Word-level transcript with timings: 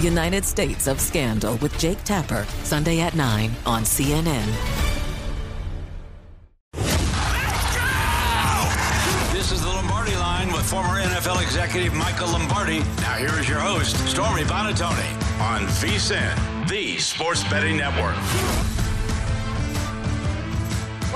United 0.00 0.44
States 0.44 0.86
of 0.86 1.00
Scandal 1.00 1.56
with 1.56 1.76
Jake 1.78 2.02
Tapper, 2.04 2.46
Sunday 2.62 3.00
at 3.00 3.14
9 3.14 3.50
on 3.66 3.82
CNN. 3.82 4.46
This 9.32 9.50
is 9.50 9.60
the 9.60 9.68
Lombardi 9.68 10.14
line 10.16 10.52
with 10.52 10.64
former 10.64 11.00
NFL 11.00 11.42
executive 11.42 11.94
Michael 11.94 12.28
Lombardi. 12.28 12.78
Now 13.00 13.14
here 13.14 13.38
is 13.40 13.48
your 13.48 13.58
host, 13.58 13.96
Stormy 14.08 14.42
Buonantony, 14.42 15.40
on 15.40 15.62
VSIN, 15.66 16.68
the 16.68 16.98
Sports 16.98 17.42
Betting 17.50 17.76
Network. 17.76 18.77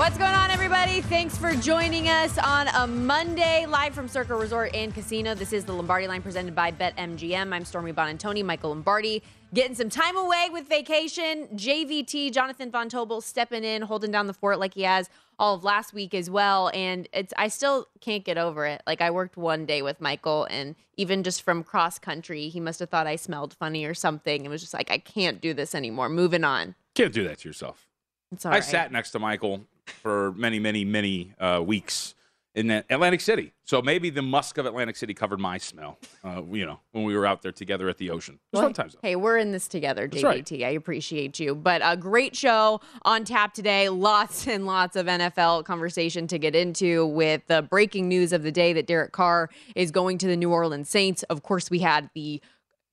What's 0.03 0.17
going 0.17 0.33
on, 0.33 0.51
everybody? 0.51 0.99
Thanks 0.99 1.37
for 1.37 1.53
joining 1.53 2.09
us 2.09 2.37
on 2.37 2.67
a 2.67 2.85
Monday, 2.85 3.65
live 3.65 3.93
from 3.93 4.09
Circa 4.09 4.35
Resort 4.35 4.75
and 4.75 4.93
Casino. 4.93 5.33
This 5.33 5.53
is 5.53 5.63
the 5.63 5.71
Lombardi 5.71 6.09
Line 6.09 6.21
presented 6.21 6.53
by 6.53 6.73
BetMGM. 6.73 7.53
I'm 7.53 7.63
Stormy 7.63 7.93
Buonantony, 7.93 8.43
Michael 8.43 8.71
Lombardi, 8.71 9.23
getting 9.53 9.75
some 9.75 9.89
time 9.89 10.17
away 10.17 10.49
with 10.51 10.67
vacation. 10.67 11.47
JVT, 11.55 12.33
Jonathan 12.33 12.69
Von 12.69 12.89
Tobel, 12.89 13.23
stepping 13.23 13.63
in, 13.63 13.81
holding 13.81 14.11
down 14.11 14.27
the 14.27 14.33
fort 14.33 14.59
like 14.59 14.73
he 14.73 14.81
has 14.81 15.09
all 15.39 15.55
of 15.55 15.63
last 15.63 15.93
week 15.93 16.13
as 16.13 16.29
well. 16.29 16.69
And 16.73 17.07
it's 17.13 17.33
I 17.37 17.47
still 17.47 17.87
can't 18.01 18.25
get 18.25 18.37
over 18.37 18.65
it. 18.65 18.81
Like 18.85 18.99
I 18.99 19.09
worked 19.09 19.37
one 19.37 19.65
day 19.65 19.81
with 19.81 20.01
Michael, 20.01 20.43
and 20.51 20.75
even 20.97 21.23
just 21.23 21.43
from 21.43 21.63
cross 21.63 21.97
country, 21.97 22.49
he 22.49 22.59
must 22.59 22.81
have 22.81 22.89
thought 22.89 23.07
I 23.07 23.15
smelled 23.15 23.53
funny 23.53 23.85
or 23.85 23.93
something. 23.93 24.43
It 24.43 24.49
was 24.49 24.59
just 24.59 24.73
like 24.73 24.91
I 24.91 24.97
can't 24.97 25.39
do 25.39 25.53
this 25.53 25.73
anymore. 25.73 26.09
Moving 26.09 26.43
on. 26.43 26.75
Can't 26.93 27.13
do 27.13 27.23
that 27.23 27.39
to 27.39 27.47
yourself. 27.47 27.87
It's 28.33 28.45
all 28.45 28.51
I 28.51 28.55
right. 28.55 28.63
sat 28.65 28.91
next 28.91 29.11
to 29.11 29.19
Michael 29.19 29.61
for 29.87 30.31
many, 30.33 30.59
many, 30.59 30.85
many 30.85 31.33
uh, 31.39 31.61
weeks 31.65 32.15
in 32.55 32.69
Atlantic 32.69 33.19
City. 33.19 33.51
So 33.63 33.81
maybe 33.81 34.11
the 34.11 34.21
musk 34.21 34.59
of 34.59 34.67
Atlantic 34.67 34.95
City 34.95 35.15
covered 35.15 35.39
my 35.39 35.57
smell, 35.57 35.97
uh, 36.23 36.43
you 36.51 36.67
know, 36.67 36.79
when 36.91 37.03
we 37.03 37.17
were 37.17 37.25
out 37.25 37.41
there 37.41 37.51
together 37.51 37.89
at 37.89 37.97
the 37.97 38.11
ocean. 38.11 38.37
Well, 38.51 38.61
fun 38.61 38.73
times. 38.73 38.93
though. 38.93 38.99
Hey, 39.01 39.15
we're 39.15 39.37
in 39.37 39.51
this 39.51 39.67
together, 39.67 40.07
That's 40.07 40.21
JVT. 40.21 40.63
I 40.63 40.69
appreciate 40.69 41.39
you. 41.39 41.55
But 41.55 41.81
a 41.83 41.97
great 41.97 42.35
show 42.35 42.79
on 43.01 43.23
tap 43.25 43.55
today. 43.55 43.89
Lots 43.89 44.47
and 44.47 44.67
lots 44.67 44.95
of 44.95 45.07
NFL 45.07 45.65
conversation 45.65 46.27
to 46.27 46.37
get 46.37 46.55
into 46.55 47.07
with 47.07 47.41
the 47.47 47.63
breaking 47.63 48.07
news 48.07 48.31
of 48.33 48.43
the 48.43 48.51
day 48.51 48.71
that 48.73 48.85
Derek 48.85 49.13
Carr 49.13 49.49
is 49.75 49.89
going 49.89 50.19
to 50.19 50.27
the 50.27 50.37
New 50.37 50.51
Orleans 50.51 50.89
Saints. 50.89 51.23
Of 51.23 51.41
course, 51.41 51.71
we 51.71 51.79
had 51.79 52.11
the 52.13 52.39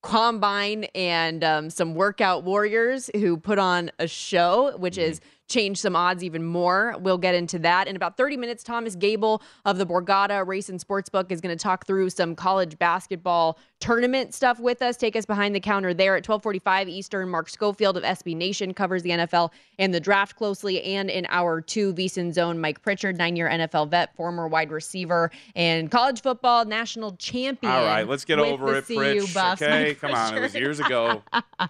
combine 0.02 0.84
and 0.94 1.44
um, 1.44 1.68
some 1.68 1.94
workout 1.94 2.44
warriors 2.44 3.10
who 3.14 3.36
put 3.36 3.58
on 3.58 3.90
a 3.98 4.06
show, 4.08 4.74
which 4.78 4.94
Mm-hmm. 4.96 5.10
is 5.10 5.20
changed 5.50 5.80
some 5.80 5.96
odds 5.96 6.24
even 6.24 6.44
more. 6.44 6.94
We'll 7.00 7.18
get 7.18 7.34
into 7.34 7.58
that. 7.58 7.88
In 7.88 7.96
about 7.96 8.16
30 8.16 8.38
minutes, 8.38 8.62
Thomas 8.62 8.94
Gable 8.94 9.42
of 9.66 9.76
the 9.76 9.84
Borgata 9.84 10.46
Race 10.46 10.68
and 10.68 10.80
Sportsbook 10.80 11.30
is 11.30 11.40
going 11.40 11.56
to 11.56 11.62
talk 11.62 11.86
through 11.86 12.10
some 12.10 12.34
college 12.34 12.78
basketball 12.78 13.58
tournament 13.80 14.32
stuff 14.32 14.60
with 14.60 14.80
us. 14.80 14.96
Take 14.96 15.16
us 15.16 15.26
behind 15.26 15.54
the 15.54 15.60
counter 15.60 15.92
there 15.92 16.14
at 16.14 16.26
1245 16.26 16.88
Eastern. 16.88 17.28
Mark 17.28 17.48
Schofield 17.48 17.96
of 17.96 18.04
SB 18.04 18.36
Nation 18.36 18.72
covers 18.72 19.02
the 19.02 19.10
NFL 19.10 19.50
and 19.78 19.92
the 19.92 20.00
draft 20.00 20.36
closely. 20.36 20.82
And 20.82 21.10
in 21.10 21.26
our 21.30 21.60
two 21.60 21.92
VSIN 21.94 22.32
zone, 22.32 22.60
Mike 22.60 22.80
Pritchard, 22.82 23.18
nine-year 23.18 23.48
NFL 23.48 23.90
vet, 23.90 24.14
former 24.14 24.46
wide 24.46 24.70
receiver, 24.70 25.30
and 25.56 25.90
college 25.90 26.22
football 26.22 26.64
national 26.64 27.16
champion. 27.16 27.72
All 27.72 27.84
right, 27.84 28.06
let's 28.06 28.24
get 28.24 28.38
over 28.38 28.76
it, 28.76 28.86
CU 28.86 28.94
Fritch. 28.94 29.34
Buffs, 29.34 29.62
Okay, 29.62 29.94
come 29.94 30.14
on. 30.14 30.36
It 30.36 30.40
was 30.40 30.54
years 30.54 30.78
ago. 30.78 31.22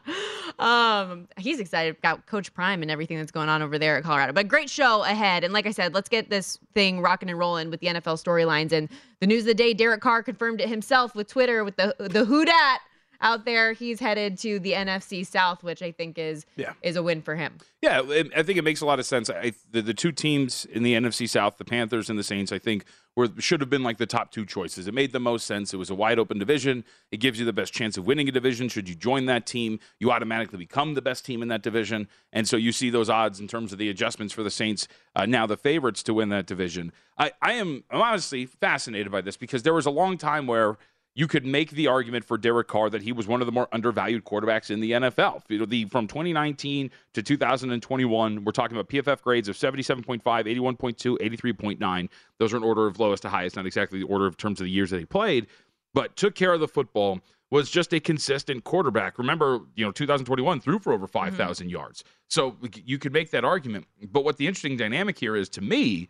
um, 0.59 1.29
he's 1.39 1.61
excited 1.61 1.97
about 1.97 2.27
Coach 2.27 2.53
Prime 2.53 2.83
and 2.83 2.91
everything 2.91 3.19
that's 3.19 3.31
going 3.31 3.49
on 3.49 3.63
over 3.63 3.70
there 3.79 3.97
at 3.97 4.05
Colorado. 4.05 4.33
But 4.33 4.49
great 4.49 4.71
show 4.71 5.03
ahead. 5.05 5.45
And 5.45 5.53
like 5.53 5.67
I 5.67 5.71
said, 5.71 5.95
let's 5.95 6.09
get 6.09 6.31
this 6.31 6.59
thing 6.75 7.01
rocking 7.01 7.29
and 7.31 7.39
rolling 7.39 7.71
with 7.71 7.81
the 7.81 7.89
NFL 7.89 8.23
storylines 8.23 8.73
and 8.73 8.89
the 9.21 9.27
news 9.27 9.41
of 9.41 9.47
the 9.47 9.55
day. 9.55 9.75
Derek 9.75 10.01
Carr 10.01 10.23
confirmed 10.23 10.61
it 10.61 10.69
himself 10.69 11.15
with 11.15 11.29
Twitter 11.29 11.65
with 11.65 11.77
the 11.77 11.95
the 11.99 12.25
who 12.25 12.45
dat 12.45 12.81
out 13.21 13.45
there. 13.45 13.73
He's 13.73 14.01
headed 14.01 14.39
to 14.39 14.59
the 14.59 14.73
NFC 14.73 15.27
South, 15.27 15.63
which 15.63 15.83
I 15.83 15.93
think 15.93 16.19
is 16.19 16.47
Yeah. 16.57 16.73
is 16.83 16.97
a 16.97 17.03
win 17.03 17.23
for 17.23 17.37
him. 17.37 17.59
Yeah, 17.83 18.01
I 18.37 18.43
think 18.43 18.59
it 18.59 18.63
makes 18.65 18.81
a 18.83 18.87
lot 18.87 18.99
of 18.99 19.07
sense. 19.07 19.31
I, 19.31 19.53
the, 19.71 19.81
the 19.83 19.95
two 19.95 20.13
teams 20.13 20.67
in 20.67 20.83
the 20.83 20.95
NFC 20.95 21.29
South, 21.29 21.57
the 21.57 21.65
Panthers 21.65 22.11
and 22.11 22.19
the 22.19 22.23
Saints, 22.23 22.53
I 22.53 22.59
think 22.59 22.85
were 23.17 23.29
should 23.39 23.61
have 23.61 23.71
been 23.71 23.83
like 23.83 23.97
the 23.99 24.07
top 24.07 24.31
two 24.31 24.45
choices. 24.47 24.87
It 24.87 24.95
made 24.95 25.13
the 25.13 25.21
most 25.21 25.47
sense. 25.47 25.73
It 25.75 25.79
was 25.79 25.91
a 25.91 25.95
wide 25.95 26.19
open 26.19 26.39
division. 26.39 26.85
It 27.11 27.19
gives 27.19 27.39
you 27.39 27.47
the 27.47 27.53
best 27.53 27.73
chance 27.73 27.97
of 27.97 28.07
winning 28.07 28.29
a 28.29 28.33
division. 28.33 28.69
Should 28.69 28.89
you 28.89 28.95
join 28.95 29.27
that 29.27 29.47
team, 29.47 29.81
you 29.99 30.11
automatically 30.13 30.59
become 30.59 30.95
the 30.95 31.03
best 31.03 31.25
team 31.25 31.43
in 31.43 31.49
that 31.49 31.63
division. 31.63 32.07
And 32.33 32.47
so 32.47 32.57
you 32.57 32.71
see 32.73 32.91
those 32.91 33.09
odds 33.11 33.41
in 33.41 33.49
terms 33.49 33.73
of 33.73 33.79
the 33.79 33.89
adjustments 33.89 34.33
for 34.35 34.43
the 34.43 34.51
Saints. 34.51 34.87
Uh, 35.17 35.27
now 35.27 35.47
the 35.47 35.57
favorites 35.57 36.03
to 36.05 36.15
win 36.15 36.29
that 36.29 36.47
division. 36.47 36.93
I, 37.19 37.33
I 37.43 37.53
am 37.55 37.85
I'm 37.91 38.01
honestly 38.03 38.47
fascinated 38.47 39.11
by 39.11 39.21
this 39.23 39.37
because 39.37 39.63
there 39.63 39.75
was 39.75 39.87
a 39.87 39.91
long 39.91 40.17
time 40.19 40.47
where 40.47 40.77
you 41.21 41.29
could 41.29 41.45
make 41.45 41.73
the 41.73 41.87
argument 41.87 42.25
for 42.25 42.39
Derek 42.39 42.67
Carr 42.67 42.89
that 42.89 43.03
he 43.03 43.13
was 43.13 43.29
one 43.29 43.43
of 43.43 43.47
the 43.47 43.53
more 43.53 43.69
undervalued 43.73 44.25
quarterbacks 44.25 44.71
in 44.71 44.81
the 44.81 44.93
NFL. 44.93 45.43
You 45.51 45.59
know, 45.59 45.67
the, 45.67 45.85
from 45.85 46.07
2019 46.07 46.91
to 47.13 47.23
2021, 47.23 48.43
we're 48.43 48.53
talking 48.53 48.75
about 48.75 48.89
PFF 48.89 49.21
grades 49.21 49.47
of 49.47 49.55
77.5, 49.55 50.23
81.2, 50.23 51.19
83.9. 51.19 52.09
Those 52.39 52.55
are 52.55 52.57
in 52.57 52.63
order 52.63 52.87
of 52.87 52.99
lowest 52.99 53.21
to 53.25 53.29
highest, 53.29 53.57
not 53.57 53.67
exactly 53.67 53.99
the 53.99 54.07
order 54.07 54.27
of 54.27 54.39
terms 54.39 54.63
of 54.63 54.65
the 54.65 54.71
years 54.71 54.89
that 54.89 54.99
he 54.99 55.05
played, 55.05 55.49
but 55.93 56.17
took 56.17 56.35
care 56.35 56.55
of 56.55 56.61
the 56.61 56.69
football, 56.69 57.21
was 57.51 57.69
just 57.69 57.93
a 57.93 58.01
consistent 58.01 58.65
quarterback. 58.65 59.19
Remember, 59.19 59.61
you 59.75 59.85
know, 59.85 59.93
2021 59.93 60.59
threw 60.63 60.79
for 60.79 60.95
over 60.95 61.07
mm-hmm. 61.07 61.37
5,000 61.37 61.69
yards. 61.69 62.03
So 62.29 62.57
you 62.73 62.97
could 62.97 63.13
make 63.13 63.31
that 63.33 63.45
argument. 63.45 63.87
But 64.11 64.25
what 64.25 64.39
the 64.39 64.47
interesting 64.47 64.79
dynamic 64.79 65.19
here 65.19 65.37
is 65.37 65.51
to 65.51 65.61
me, 65.61 66.09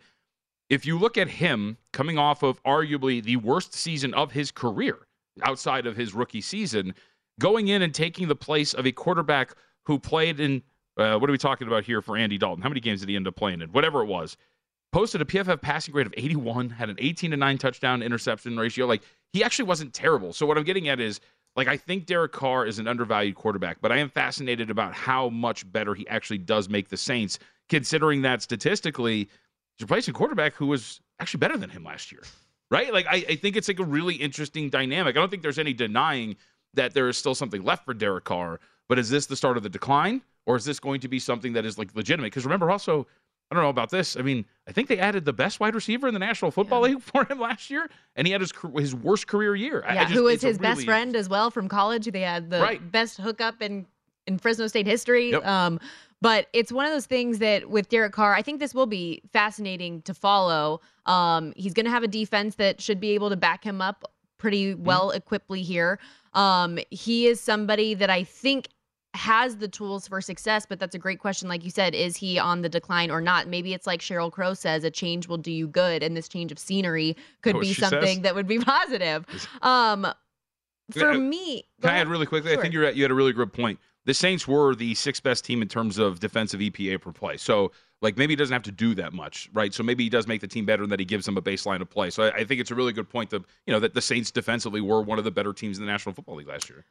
if 0.71 0.85
you 0.85 0.97
look 0.97 1.17
at 1.17 1.27
him 1.27 1.77
coming 1.91 2.17
off 2.17 2.43
of 2.43 2.63
arguably 2.63 3.21
the 3.21 3.35
worst 3.35 3.73
season 3.73 4.13
of 4.13 4.31
his 4.31 4.51
career 4.51 4.99
outside 5.43 5.85
of 5.85 5.97
his 5.97 6.13
rookie 6.13 6.39
season, 6.39 6.95
going 7.41 7.67
in 7.67 7.81
and 7.81 7.93
taking 7.93 8.29
the 8.29 8.35
place 8.35 8.73
of 8.73 8.87
a 8.87 8.91
quarterback 8.91 9.53
who 9.83 9.99
played 9.99 10.39
in 10.39 10.63
uh, 10.97 11.17
what 11.17 11.29
are 11.29 11.33
we 11.33 11.37
talking 11.37 11.67
about 11.67 11.83
here 11.83 12.01
for 12.01 12.15
Andy 12.15 12.37
Dalton? 12.37 12.61
How 12.61 12.69
many 12.69 12.79
games 12.79 13.01
did 13.01 13.09
he 13.09 13.15
end 13.15 13.27
up 13.27 13.35
playing 13.35 13.61
in? 13.61 13.69
Whatever 13.69 14.01
it 14.01 14.05
was. 14.05 14.37
Posted 14.93 15.21
a 15.21 15.25
PFF 15.25 15.61
passing 15.61 15.93
grade 15.93 16.05
of 16.05 16.13
81, 16.17 16.69
had 16.69 16.89
an 16.89 16.97
18 16.99 17.31
to 17.31 17.37
9 17.37 17.57
touchdown 17.57 18.01
interception 18.01 18.57
ratio. 18.57 18.85
Like 18.85 19.03
he 19.33 19.43
actually 19.43 19.65
wasn't 19.65 19.93
terrible. 19.93 20.31
So 20.31 20.45
what 20.45 20.57
I'm 20.57 20.63
getting 20.63 20.87
at 20.87 21.01
is 21.01 21.19
like 21.57 21.67
I 21.67 21.75
think 21.75 22.05
Derek 22.05 22.31
Carr 22.31 22.65
is 22.65 22.79
an 22.79 22.87
undervalued 22.87 23.35
quarterback, 23.35 23.81
but 23.81 23.91
I 23.91 23.97
am 23.97 24.09
fascinated 24.09 24.69
about 24.69 24.93
how 24.93 25.27
much 25.29 25.69
better 25.69 25.93
he 25.93 26.07
actually 26.07 26.37
does 26.37 26.69
make 26.69 26.87
the 26.87 26.97
Saints, 26.97 27.39
considering 27.67 28.21
that 28.21 28.41
statistically 28.41 29.29
replacing 29.81 30.13
a 30.13 30.17
quarterback 30.17 30.53
who 30.53 30.67
was 30.67 31.01
actually 31.19 31.39
better 31.39 31.57
than 31.57 31.69
him 31.69 31.83
last 31.83 32.11
year. 32.11 32.21
Right? 32.69 32.93
Like 32.93 33.05
I, 33.07 33.25
I 33.29 33.35
think 33.35 33.55
it's 33.57 33.67
like 33.67 33.79
a 33.79 33.83
really 33.85 34.15
interesting 34.15 34.69
dynamic. 34.69 35.15
I 35.15 35.19
don't 35.19 35.29
think 35.29 35.43
there's 35.43 35.59
any 35.59 35.73
denying 35.73 36.37
that 36.73 36.93
there 36.93 37.09
is 37.09 37.17
still 37.17 37.35
something 37.35 37.63
left 37.63 37.83
for 37.83 37.93
Derek 37.93 38.23
Carr, 38.23 38.59
But 38.87 38.97
is 38.97 39.09
this 39.09 39.25
the 39.25 39.35
start 39.35 39.57
of 39.57 39.63
the 39.63 39.69
decline, 39.69 40.21
or 40.45 40.55
is 40.55 40.63
this 40.63 40.79
going 40.79 41.01
to 41.01 41.09
be 41.09 41.19
something 41.19 41.51
that 41.53 41.65
is 41.65 41.77
like 41.77 41.93
legitimate? 41.95 42.27
Because 42.27 42.45
remember, 42.45 42.71
also, 42.71 43.05
I 43.51 43.55
don't 43.55 43.63
know 43.63 43.69
about 43.69 43.89
this. 43.89 44.15
I 44.15 44.21
mean, 44.21 44.45
I 44.69 44.71
think 44.71 44.87
they 44.87 44.97
added 44.97 45.25
the 45.25 45.33
best 45.33 45.59
wide 45.59 45.75
receiver 45.75 46.07
in 46.07 46.13
the 46.13 46.19
National 46.19 46.49
Football 46.49 46.81
League 46.83 47.01
for 47.11 47.25
him 47.25 47.39
last 47.41 47.69
year, 47.69 47.89
and 48.15 48.25
he 48.25 48.31
had 48.31 48.39
his 48.39 48.53
his 48.77 48.95
worst 48.95 49.27
career 49.27 49.53
year. 49.53 49.83
I- 49.85 49.89
I 49.89 49.93
Yeah, 49.95 50.03
just- 50.03 50.13
who 50.15 50.23
was 50.23 50.41
his 50.41 50.57
best 50.57 50.77
really- 50.77 50.85
friend 50.85 51.15
as 51.17 51.27
well 51.27 51.51
from 51.51 51.67
college. 51.67 52.05
They 52.05 52.21
had 52.21 52.49
the 52.49 52.61
Right. 52.61 52.91
best 52.91 53.17
hookup 53.17 53.61
in 53.61 53.85
in 54.27 54.37
Fresno 54.37 54.67
State 54.67 54.87
history. 54.87 55.31
Yep. 55.31 55.45
Um, 55.45 55.79
but 56.21 56.47
it's 56.53 56.71
one 56.71 56.85
of 56.85 56.91
those 56.91 57.05
things 57.07 57.39
that 57.39 57.69
with 57.69 57.89
Derek 57.89 58.13
Carr, 58.13 58.33
I 58.35 58.41
think 58.41 58.59
this 58.59 58.73
will 58.75 58.85
be 58.85 59.21
fascinating 59.33 60.01
to 60.03 60.13
follow. 60.13 60.81
Um, 61.05 61.53
he's 61.55 61.73
going 61.73 61.85
to 61.85 61.91
have 61.91 62.03
a 62.03 62.07
defense 62.07 62.55
that 62.55 62.79
should 62.79 62.99
be 62.99 63.11
able 63.11 63.29
to 63.29 63.35
back 63.35 63.63
him 63.63 63.81
up 63.81 64.05
pretty 64.37 64.73
Mm-hmm. 64.73 64.83
well 64.83 65.13
equippedly 65.15 65.61
here. 65.63 65.99
Um, 66.33 66.79
he 66.89 67.27
is 67.27 67.39
somebody 67.41 67.93
that 67.95 68.09
I 68.09 68.23
think 68.23 68.69
has 69.13 69.57
the 69.57 69.67
tools 69.67 70.07
for 70.07 70.21
success, 70.21 70.65
but 70.67 70.79
that's 70.79 70.95
a 70.95 70.99
great 70.99 71.19
question. 71.19 71.49
Like 71.49 71.65
you 71.65 71.69
said, 71.69 71.93
is 71.93 72.15
he 72.15 72.39
on 72.39 72.61
the 72.61 72.69
decline 72.69 73.11
or 73.11 73.19
not? 73.19 73.47
Maybe 73.47 73.73
it's 73.73 73.85
like 73.85 73.99
Sheryl 73.99 74.31
Crow 74.31 74.53
says, 74.53 74.83
a 74.85 74.89
change 74.91 75.27
will 75.27 75.37
do 75.37 75.51
you 75.51 75.67
good, 75.67 76.01
and 76.01 76.15
this 76.15 76.29
change 76.29 76.51
of 76.51 76.57
scenery 76.59 77.17
could 77.41 77.59
be 77.59 77.67
she 77.73 77.81
says? 77.81 77.89
something 77.89 78.21
that 78.21 78.33
would 78.35 78.47
be 78.47 78.57
positive. 78.77 79.25
Um, 79.61 80.07
for 80.91 81.13
me, 81.13 81.63
Can 81.81 81.89
I 81.89 81.97
add 81.97 82.07
really 82.07 82.25
quickly? 82.25 82.53
I 82.53 82.57
think 82.61 82.73
you're 82.73 82.85
at, 82.85 82.95
you 82.95 83.03
had 83.03 83.11
a 83.11 83.15
really 83.15 83.33
good 83.33 83.51
point. 83.53 83.79
The 84.05 84.13
Saints 84.13 84.47
were 84.47 84.73
the 84.73 84.95
sixth 84.95 85.21
best 85.21 85.45
team 85.45 85.61
in 85.61 85.67
terms 85.67 85.97
of 85.97 86.19
defensive 86.19 86.59
EPA 86.59 87.01
per 87.01 87.11
play. 87.11 87.37
So, 87.37 87.71
like, 88.01 88.17
maybe 88.17 88.31
he 88.31 88.35
doesn't 88.35 88.53
have 88.53 88.63
to 88.63 88.71
do 88.71 88.95
that 88.95 89.13
much, 89.13 89.47
right? 89.53 89.73
So 89.73 89.83
maybe 89.83 90.03
he 90.03 90.09
does 90.09 90.25
make 90.25 90.41
the 90.41 90.47
team 90.47 90.65
better 90.65 90.81
and 90.81 90.91
that 90.91 90.99
he 90.99 91.05
gives 91.05 91.25
them 91.25 91.37
a 91.37 91.41
baseline 91.41 91.81
of 91.81 91.89
play. 91.89 92.09
So 92.09 92.23
I, 92.23 92.37
I 92.37 92.43
think 92.43 92.59
it's 92.59 92.71
a 92.71 92.75
really 92.75 92.93
good 92.93 93.09
point 93.09 93.29
that 93.29 93.43
you 93.67 93.73
know 93.73 93.79
that 93.79 93.93
the 93.93 94.01
Saints 94.01 94.31
defensively 94.31 94.81
were 94.81 95.01
one 95.01 95.19
of 95.19 95.23
the 95.23 95.31
better 95.31 95.53
teams 95.53 95.77
in 95.77 95.85
the 95.85 95.91
National 95.91 96.13
Football 96.13 96.35
League 96.35 96.47
last 96.47 96.69
year. 96.69 96.83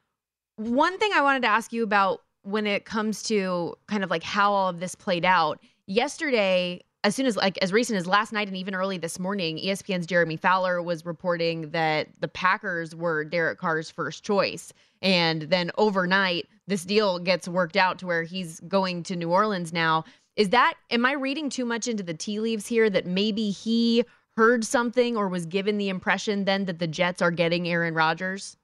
One 0.56 0.98
thing 0.98 1.10
I 1.14 1.22
wanted 1.22 1.42
to 1.42 1.48
ask 1.48 1.72
you 1.72 1.82
about 1.82 2.22
when 2.42 2.66
it 2.66 2.84
comes 2.84 3.22
to 3.24 3.74
kind 3.86 4.04
of 4.04 4.10
like 4.10 4.22
how 4.22 4.52
all 4.52 4.68
of 4.68 4.80
this 4.80 4.94
played 4.94 5.24
out. 5.24 5.60
Yesterday, 5.86 6.82
as 7.04 7.14
soon 7.14 7.26
as 7.26 7.36
like 7.36 7.58
as 7.58 7.72
recent 7.72 7.98
as 7.98 8.06
last 8.06 8.32
night 8.32 8.48
and 8.48 8.56
even 8.56 8.74
early 8.74 8.98
this 8.98 9.18
morning, 9.18 9.58
ESPN's 9.58 10.06
Jeremy 10.06 10.36
Fowler 10.36 10.82
was 10.82 11.04
reporting 11.04 11.70
that 11.70 12.08
the 12.20 12.28
Packers 12.28 12.94
were 12.94 13.24
Derek 13.24 13.58
Carr's 13.58 13.90
first 13.90 14.22
choice. 14.24 14.72
And 15.02 15.42
then 15.42 15.70
overnight, 15.78 16.48
this 16.66 16.84
deal 16.84 17.18
gets 17.18 17.48
worked 17.48 17.76
out 17.76 17.98
to 18.00 18.06
where 18.06 18.22
he's 18.22 18.60
going 18.60 19.02
to 19.04 19.16
New 19.16 19.30
Orleans 19.30 19.72
now. 19.72 20.04
Is 20.36 20.50
that 20.50 20.74
am 20.90 21.04
I 21.04 21.12
reading 21.12 21.50
too 21.50 21.64
much 21.64 21.88
into 21.88 22.02
the 22.02 22.14
tea 22.14 22.40
leaves 22.40 22.66
here 22.66 22.88
that 22.90 23.06
maybe 23.06 23.50
he 23.50 24.04
heard 24.36 24.64
something 24.64 25.16
or 25.16 25.28
was 25.28 25.46
given 25.46 25.78
the 25.78 25.88
impression 25.88 26.44
then 26.44 26.66
that 26.66 26.78
the 26.78 26.86
Jets 26.86 27.20
are 27.20 27.30
getting 27.30 27.68
Aaron 27.68 27.94
Rodgers? 27.94 28.56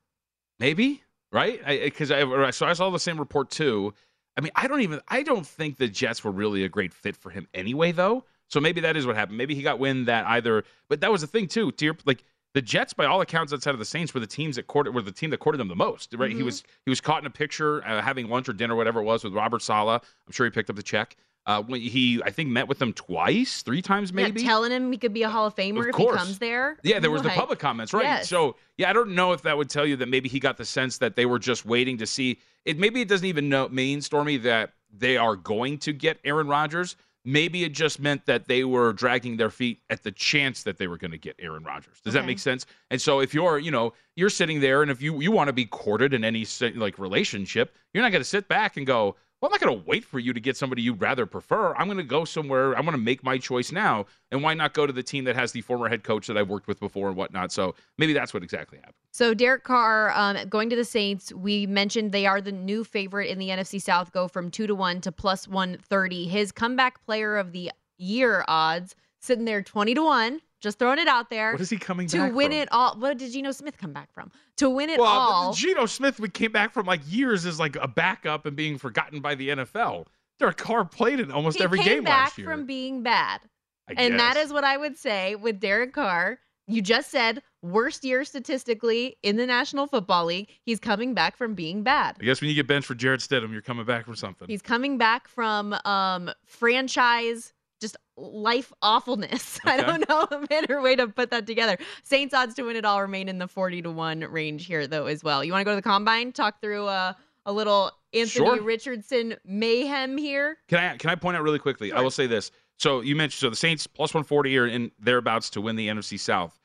Maybe 0.58 1.02
right? 1.32 1.60
Because 1.66 2.10
I, 2.10 2.22
I 2.22 2.50
so 2.50 2.66
I 2.66 2.72
saw 2.72 2.90
the 2.90 2.98
same 2.98 3.18
report 3.18 3.50
too. 3.50 3.94
I 4.36 4.40
mean, 4.40 4.52
I 4.54 4.66
don't 4.66 4.80
even 4.80 5.00
I 5.08 5.22
don't 5.22 5.46
think 5.46 5.76
the 5.76 5.88
Jets 5.88 6.24
were 6.24 6.30
really 6.30 6.64
a 6.64 6.68
great 6.68 6.92
fit 6.92 7.16
for 7.16 7.30
him 7.30 7.46
anyway, 7.54 7.92
though. 7.92 8.24
So 8.48 8.60
maybe 8.60 8.80
that 8.82 8.96
is 8.96 9.06
what 9.06 9.16
happened. 9.16 9.38
Maybe 9.38 9.54
he 9.54 9.62
got 9.62 9.78
wind 9.78 10.06
that 10.06 10.26
either, 10.26 10.64
but 10.88 11.00
that 11.00 11.10
was 11.10 11.20
the 11.20 11.26
thing 11.26 11.48
too. 11.48 11.72
To 11.72 11.84
your 11.84 11.96
like 12.04 12.24
the 12.56 12.62
Jets, 12.62 12.94
by 12.94 13.04
all 13.04 13.20
accounts, 13.20 13.52
outside 13.52 13.74
of 13.74 13.78
the 13.78 13.84
Saints, 13.84 14.14
were 14.14 14.20
the 14.20 14.26
teams 14.26 14.56
that 14.56 14.66
courted 14.66 14.94
were 14.94 15.02
the 15.02 15.12
team 15.12 15.28
that 15.28 15.36
courted 15.40 15.58
them 15.58 15.68
the 15.68 15.76
most. 15.76 16.14
Right? 16.14 16.32
He 16.32 16.40
Mhm. 16.40 16.46
was 16.46 16.64
he 16.86 16.90
was 16.90 17.02
caught 17.02 17.20
in 17.22 17.26
a 17.26 17.30
picture 17.30 17.86
uh, 17.86 18.00
having 18.00 18.28
lunch 18.30 18.48
or 18.48 18.54
dinner, 18.54 18.74
whatever 18.74 19.00
it 19.00 19.04
was, 19.04 19.22
with 19.22 19.34
Robert 19.34 19.60
Saleh. 19.60 20.00
I'm 20.26 20.32
sure 20.32 20.46
he 20.46 20.50
picked 20.50 20.70
up 20.70 20.76
the 20.76 20.82
check. 20.82 21.16
Uh, 21.44 21.62
when 21.62 21.80
he 21.80 22.20
I 22.24 22.30
think 22.30 22.48
met 22.48 22.66
with 22.66 22.78
them 22.80 22.92
twice, 22.94 23.62
three 23.62 23.82
times 23.82 24.10
maybe. 24.12 24.40
Yeah, 24.40 24.48
telling 24.48 24.72
him 24.72 24.90
he 24.90 24.96
could 24.98 25.12
be 25.12 25.22
a 25.22 25.28
Hall 25.28 25.46
of 25.46 25.54
Famer 25.54 25.80
Of 25.82 25.86
if 25.88 25.94
course. 25.94 26.14
he 26.14 26.18
comes 26.26 26.38
there. 26.40 26.78
Yeah, 26.82 26.98
there 26.98 27.10
was 27.10 27.22
the 27.22 27.28
public 27.28 27.58
comments, 27.60 27.92
right? 27.92 28.02
yes. 28.04 28.28
So 28.28 28.56
yeah, 28.78 28.88
I 28.90 28.92
don't 28.94 29.10
know 29.10 29.32
if 29.32 29.42
that 29.42 29.56
would 29.56 29.68
tell 29.70 29.86
you 29.86 29.94
that 29.96 30.08
maybe 30.08 30.28
he 30.28 30.40
got 30.40 30.56
the 30.56 30.64
sense 30.64 30.98
that 30.98 31.14
they 31.14 31.26
were 31.26 31.38
just 31.38 31.64
waiting 31.66 31.98
to 31.98 32.06
see 32.06 32.38
it. 32.64 32.78
Maybe 32.78 33.00
it 33.02 33.08
doesn't 33.08 33.26
even 33.26 33.48
know, 33.50 33.68
mean 33.68 34.00
Stormy 34.00 34.38
that 34.38 34.72
they 34.90 35.16
are 35.18 35.36
going 35.36 35.78
to 35.80 35.92
get 35.92 36.18
Aaron 36.24 36.48
Rodgers. 36.48 36.96
Maybe 37.28 37.64
it 37.64 37.72
just 37.72 37.98
meant 37.98 38.24
that 38.26 38.46
they 38.46 38.62
were 38.62 38.92
dragging 38.92 39.36
their 39.36 39.50
feet 39.50 39.80
at 39.90 40.04
the 40.04 40.12
chance 40.12 40.62
that 40.62 40.78
they 40.78 40.86
were 40.86 40.96
going 40.96 41.10
to 41.10 41.18
get 41.18 41.34
Aaron 41.40 41.64
Rodgers. 41.64 42.00
Does 42.04 42.14
that 42.14 42.24
make 42.24 42.38
sense? 42.38 42.66
And 42.92 43.02
so 43.02 43.18
if 43.18 43.34
you're, 43.34 43.58
you 43.58 43.72
know, 43.72 43.94
you're 44.14 44.30
sitting 44.30 44.60
there, 44.60 44.80
and 44.82 44.92
if 44.92 45.02
you 45.02 45.20
you 45.20 45.32
want 45.32 45.48
to 45.48 45.52
be 45.52 45.64
courted 45.64 46.14
in 46.14 46.22
any 46.22 46.46
like 46.76 47.00
relationship, 47.00 47.74
you're 47.92 48.04
not 48.04 48.12
going 48.12 48.22
to 48.22 48.28
sit 48.28 48.46
back 48.46 48.76
and 48.76 48.86
go, 48.86 49.16
well, 49.46 49.54
I'm 49.54 49.60
not 49.60 49.68
going 49.68 49.80
to 49.80 49.88
wait 49.88 50.04
for 50.04 50.18
you 50.18 50.32
to 50.32 50.40
get 50.40 50.56
somebody 50.56 50.82
you'd 50.82 51.00
rather 51.00 51.24
prefer. 51.24 51.72
I'm 51.76 51.86
going 51.86 51.98
to 51.98 52.02
go 52.02 52.24
somewhere. 52.24 52.76
I'm 52.76 52.84
going 52.84 52.96
to 52.96 53.02
make 53.02 53.22
my 53.22 53.38
choice 53.38 53.70
now. 53.70 54.06
And 54.32 54.42
why 54.42 54.54
not 54.54 54.74
go 54.74 54.88
to 54.88 54.92
the 54.92 55.04
team 55.04 55.22
that 55.24 55.36
has 55.36 55.52
the 55.52 55.60
former 55.60 55.88
head 55.88 56.02
coach 56.02 56.26
that 56.26 56.36
I've 56.36 56.48
worked 56.48 56.66
with 56.66 56.80
before 56.80 57.06
and 57.08 57.16
whatnot? 57.16 57.52
So 57.52 57.76
maybe 57.96 58.12
that's 58.12 58.34
what 58.34 58.42
exactly 58.42 58.78
happened. 58.78 58.96
So 59.12 59.34
Derek 59.34 59.62
Carr 59.62 60.10
um, 60.16 60.48
going 60.48 60.68
to 60.70 60.76
the 60.76 60.84
Saints. 60.84 61.32
We 61.32 61.64
mentioned 61.66 62.10
they 62.10 62.26
are 62.26 62.40
the 62.40 62.50
new 62.50 62.82
favorite 62.82 63.30
in 63.30 63.38
the 63.38 63.50
NFC 63.50 63.80
South. 63.80 64.10
Go 64.10 64.26
from 64.26 64.50
two 64.50 64.66
to 64.66 64.74
one 64.74 65.00
to 65.02 65.12
plus 65.12 65.46
one 65.46 65.76
thirty. 65.78 66.26
His 66.26 66.50
comeback 66.50 67.04
player 67.04 67.36
of 67.36 67.52
the 67.52 67.70
year 67.98 68.44
odds 68.48 68.96
sitting 69.20 69.44
there 69.44 69.62
twenty 69.62 69.94
to 69.94 70.02
one. 70.02 70.40
Just 70.60 70.78
throwing 70.78 70.98
it 70.98 71.06
out 71.08 71.28
there. 71.30 71.52
What 71.52 71.60
is 71.60 71.70
he 71.70 71.76
coming 71.76 72.06
to 72.08 72.30
win 72.30 72.50
from? 72.50 72.58
it 72.60 72.68
all? 72.72 72.96
What 72.98 73.18
did 73.18 73.30
Geno 73.32 73.52
Smith 73.52 73.76
come 73.76 73.92
back 73.92 74.12
from? 74.12 74.30
To 74.56 74.70
win 74.70 74.88
it 74.90 74.98
Well, 74.98 75.08
all. 75.08 75.52
Geno 75.52 75.86
Smith 75.86 76.18
we 76.18 76.28
came 76.28 76.50
back 76.52 76.72
from 76.72 76.86
like 76.86 77.00
years 77.06 77.44
as 77.44 77.58
like 77.60 77.76
a 77.76 77.86
backup 77.88 78.46
and 78.46 78.56
being 78.56 78.78
forgotten 78.78 79.20
by 79.20 79.34
the 79.34 79.50
NFL. 79.50 80.06
Derek 80.38 80.56
Carr 80.56 80.84
played 80.84 81.20
in 81.20 81.30
almost 81.30 81.58
he 81.58 81.64
every 81.64 81.78
game 81.82 82.04
last 82.04 82.36
year. 82.38 82.46
from 82.46 82.66
being 82.66 83.02
bad. 83.02 83.40
I 83.88 83.94
and 83.96 84.18
that 84.18 84.34
guess. 84.34 84.46
is 84.46 84.52
what 84.52 84.64
I 84.64 84.76
would 84.76 84.96
say 84.98 85.34
with 85.34 85.60
Derek 85.60 85.92
Carr. 85.92 86.38
You 86.68 86.82
just 86.82 87.10
said 87.12 87.42
worst 87.62 88.02
year 88.04 88.24
statistically 88.24 89.16
in 89.22 89.36
the 89.36 89.46
National 89.46 89.86
Football 89.86 90.24
League. 90.26 90.50
He's 90.64 90.80
coming 90.80 91.14
back 91.14 91.36
from 91.36 91.54
being 91.54 91.84
bad. 91.84 92.16
I 92.20 92.24
guess 92.24 92.40
when 92.40 92.50
you 92.50 92.56
get 92.56 92.66
benched 92.66 92.88
for 92.88 92.96
Jarrett 92.96 93.20
Stidham, 93.20 93.52
you're 93.52 93.62
coming 93.62 93.84
back 93.86 94.04
from 94.04 94.16
something. 94.16 94.48
He's 94.48 94.62
coming 94.62 94.98
back 94.98 95.28
from 95.28 95.74
um 95.84 96.30
franchise 96.44 97.52
just 97.80 97.96
life 98.16 98.72
awfulness. 98.82 99.58
I 99.64 99.76
don't 99.76 100.08
know 100.08 100.26
a 100.30 100.46
better 100.46 100.80
way 100.80 100.96
to 100.96 101.08
put 101.08 101.30
that 101.30 101.46
together. 101.46 101.78
Saints 102.02 102.34
odds 102.34 102.54
to 102.54 102.62
win 102.62 102.76
it 102.76 102.84
all 102.84 103.02
remain 103.02 103.28
in 103.28 103.38
the 103.38 103.48
40 103.48 103.82
to 103.82 103.90
1 103.90 104.20
range 104.20 104.66
here 104.66 104.86
though 104.86 105.06
as 105.06 105.22
well. 105.22 105.44
You 105.44 105.52
want 105.52 105.60
to 105.60 105.64
go 105.64 105.72
to 105.72 105.76
the 105.76 105.82
combine, 105.82 106.32
talk 106.32 106.60
through 106.60 106.86
uh, 106.86 107.12
a 107.44 107.52
little 107.52 107.92
Anthony 108.12 108.46
Sure. 108.46 108.62
Richardson 108.62 109.36
mayhem 109.44 110.16
here? 110.16 110.58
Can 110.68 110.78
I 110.78 110.96
can 110.96 111.10
I 111.10 111.14
point 111.14 111.36
out 111.36 111.42
really 111.42 111.58
quickly? 111.58 111.92
I 111.92 112.00
will 112.00 112.10
say 112.10 112.26
this. 112.26 112.50
So 112.78 113.00
you 113.00 113.16
mentioned 113.16 113.40
so 113.40 113.50
the 113.50 113.56
Saints 113.56 113.86
plus 113.86 114.12
140 114.12 114.58
are 114.58 114.66
in 114.66 114.90
thereabouts 114.98 115.50
to 115.50 115.60
win 115.60 115.76
the 115.76 115.88
NFC 115.88 116.18
South. 116.18 116.58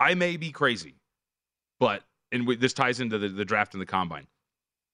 I 0.00 0.14
may 0.14 0.36
be 0.36 0.50
crazy, 0.50 0.94
but 1.80 2.04
and 2.32 2.46
we, 2.46 2.56
this 2.56 2.72
ties 2.72 3.00
into 3.00 3.18
the, 3.18 3.28
the 3.28 3.44
draft 3.44 3.74
and 3.74 3.80
the 3.80 3.86
combine. 3.86 4.26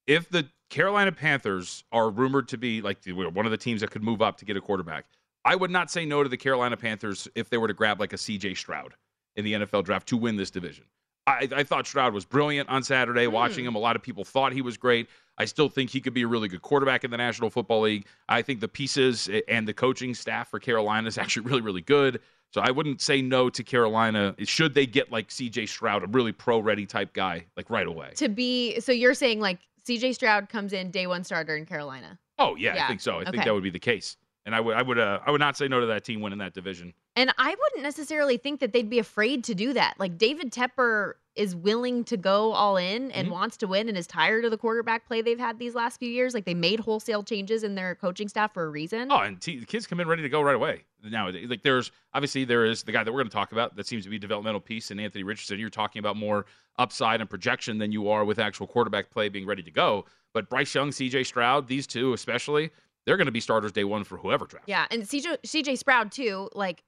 If 0.07 0.29
the 0.29 0.49
Carolina 0.71 1.13
Panthers 1.13 1.85
are 1.93 2.11
rumored 2.11 2.49
to 2.49 2.59
be 2.59 2.83
like 2.83 2.99
one 3.07 3.47
of 3.47 3.51
the 3.51 3.59
teams 3.59 3.81
that 3.81 3.91
could 3.91 4.03
move 4.03 4.23
up 4.23 4.39
to 4.39 4.45
get 4.45 4.57
a 4.57 4.61
quarterback, 4.61 5.07
I 5.45 5.57
would 5.57 5.71
not 5.71 5.91
say 5.91 6.05
no 6.05 6.23
to 6.23 6.29
the 6.29 6.37
Carolina 6.37 6.77
Panthers 6.77 7.29
if 7.35 7.51
they 7.51 7.59
were 7.59 7.69
to 7.69 7.75
grab 7.75 8.01
like 8.01 8.13
a 8.13 8.17
CJ 8.17 8.57
Stroud 8.57 8.95
in 9.37 9.45
the 9.45 9.55
NFL 9.55 9.85
draft 9.85 10.09
to 10.09 10.17
win 10.17 10.37
this 10.37 10.51
division. 10.51 10.85
I, 11.27 11.49
I 11.55 11.63
thought 11.63 11.87
Stroud 11.87 12.13
was 12.13 12.25
brilliant 12.25 12.69
on 12.69 12.83
Saturday. 12.83 13.27
Mm. 13.27 13.33
Watching 13.33 13.65
him, 13.65 13.75
a 13.75 13.79
lot 13.79 13.97
of 13.97 14.03
people 14.03 14.25
thought 14.25 14.53
he 14.53 14.63
was 14.63 14.77
great. 14.77 15.09
I 15.39 15.47
still 15.47 15.69
think 15.69 15.91
he 15.91 16.01
could 16.01 16.15
be 16.15 16.23
a 16.23 16.27
really 16.27 16.49
good 16.49 16.63
quarterback 16.63 17.03
in 17.03 17.11
the 17.11 17.17
National 17.17 17.51
Football 17.51 17.83
League. 17.83 18.07
I 18.29 18.43
think 18.43 18.61
the 18.61 18.69
pieces 18.69 19.29
eh, 19.33 19.41
and 19.49 19.67
the 19.67 19.75
coaching 19.75 20.15
staff 20.15 20.51
for 20.51 20.61
Carolina 20.61 21.09
is 21.09 21.19
actually 21.19 21.47
really, 21.47 21.63
really 21.63 21.81
good. 21.81 22.21
So 22.53 22.61
I 22.61 22.71
wouldn't 22.71 23.01
say 23.01 23.21
no 23.21 23.51
to 23.51 23.65
Carolina. 23.65 24.35
Should 24.45 24.75
they 24.75 24.87
get 24.87 25.11
like 25.11 25.29
CJ 25.29 25.69
Stroud, 25.69 26.05
a 26.05 26.07
really 26.07 26.31
pro-ready 26.31 26.87
type 26.87 27.13
guy, 27.13 27.47
like 27.57 27.69
right 27.69 27.87
away? 27.87 28.13
To 28.17 28.29
be 28.29 28.79
so 28.81 28.93
you're 28.93 29.15
saying 29.15 29.41
like 29.41 29.59
CJ 29.87 30.15
Stroud 30.15 30.49
comes 30.49 30.73
in 30.73 30.91
day 30.91 31.07
one 31.07 31.25
starter 31.25 31.57
in 31.57 31.67
Carolina. 31.67 32.19
Oh 32.39 32.55
yeah, 32.55 32.77
Yeah. 32.77 32.85
I 32.85 32.89
think 32.89 33.01
so. 33.01 33.19
I 33.19 33.31
think 33.31 33.45
that 33.45 33.53
would 33.53 33.63
be 33.63 33.71
the 33.71 33.79
case. 33.81 34.17
And 34.47 34.55
I 34.55 34.61
would, 34.61 34.77
I 34.77 34.83
would, 34.83 34.99
uh, 34.99 35.21
I 35.25 35.31
would 35.31 35.41
not 35.41 35.57
say 35.57 35.69
no 35.69 35.81
to 35.81 35.87
that 35.87 36.05
team 36.05 36.21
winning 36.21 36.39
that 36.41 36.53
division. 36.53 36.93
And 37.17 37.33
I 37.39 37.49
wouldn't 37.49 37.83
necessarily 37.83 38.37
think 38.37 38.61
that 38.61 38.73
they'd 38.75 38.91
be 38.91 38.99
afraid 38.99 39.43
to 39.45 39.55
do 39.55 39.73
that. 39.73 39.95
Like 39.99 40.19
David 40.19 40.53
Tepper 40.53 41.15
is 41.35 41.57
willing 41.57 42.05
to 42.05 42.17
go 42.19 42.53
all 42.53 42.77
in 42.77 43.11
and 43.13 43.29
Mhm. 43.29 43.31
wants 43.33 43.57
to 43.57 43.67
win 43.67 43.89
and 43.89 43.97
is 43.97 44.07
tired 44.07 44.45
of 44.45 44.51
the 44.51 44.59
quarterback 44.59 45.07
play 45.07 45.23
they've 45.23 45.39
had 45.39 45.59
these 45.59 45.75
last 45.75 45.99
few 45.99 46.11
years. 46.11 46.35
Like 46.35 46.45
they 46.45 46.53
made 46.55 46.79
wholesale 46.81 47.23
changes 47.25 47.65
in 47.65 47.75
their 47.75 47.95
coaching 47.95 48.29
staff 48.29 48.53
for 48.53 48.65
a 48.65 48.69
reason. 48.69 49.11
Oh, 49.11 49.19
and 49.21 49.41
t- 49.41 49.59
the 49.59 49.67
kids 49.67 49.87
come 49.87 49.99
in 49.99 50.07
ready 50.07 50.23
to 50.23 50.29
go 50.29 50.43
right 50.43 50.55
away. 50.55 50.85
Now, 51.03 51.31
like 51.31 51.63
there's 51.63 51.91
obviously 52.13 52.45
there 52.45 52.67
is 52.67 52.83
the 52.83 52.93
guy 52.93 53.03
that 53.03 53.11
we're 53.11 53.21
going 53.21 53.31
to 53.31 53.35
talk 53.35 53.53
about 53.53 53.75
that 53.77 53.87
seems 53.87 54.05
to 54.05 54.11
be 54.11 54.17
a 54.17 54.21
developmental 54.21 54.61
piece 54.61 54.91
in 54.91 55.01
Anthony 55.01 55.25
Richardson. 55.25 55.59
You're 55.59 55.71
talking 55.71 56.01
about 56.01 56.17
more 56.17 56.45
upside 56.79 57.21
and 57.23 57.31
projection 57.31 57.79
than 57.79 57.93
you 57.93 58.09
are 58.11 58.25
with 58.27 58.39
actual 58.39 58.67
quarterback 58.67 59.11
play 59.11 59.29
being 59.31 59.47
ready 59.47 59.63
to 59.63 59.71
go. 59.71 60.05
But 60.35 60.51
Bryce 60.51 60.75
Young, 60.75 60.93
C.J. 60.93 61.25
Stroud, 61.25 61.67
these 61.67 61.87
two 61.87 62.13
especially, 62.13 62.71
they're 63.07 63.17
going 63.17 63.27
to 63.27 63.33
be 63.33 63.41
starters 63.41 63.73
day 63.73 63.85
one 63.85 64.05
for 64.05 64.17
whoever 64.17 64.47
drafts. 64.47 64.69
Yeah, 64.69 64.87
and 64.91 65.03
CJ 65.03 65.39
CJ 65.45 65.79
Stroud 65.79 66.11
too, 66.13 66.49
like 66.55 66.83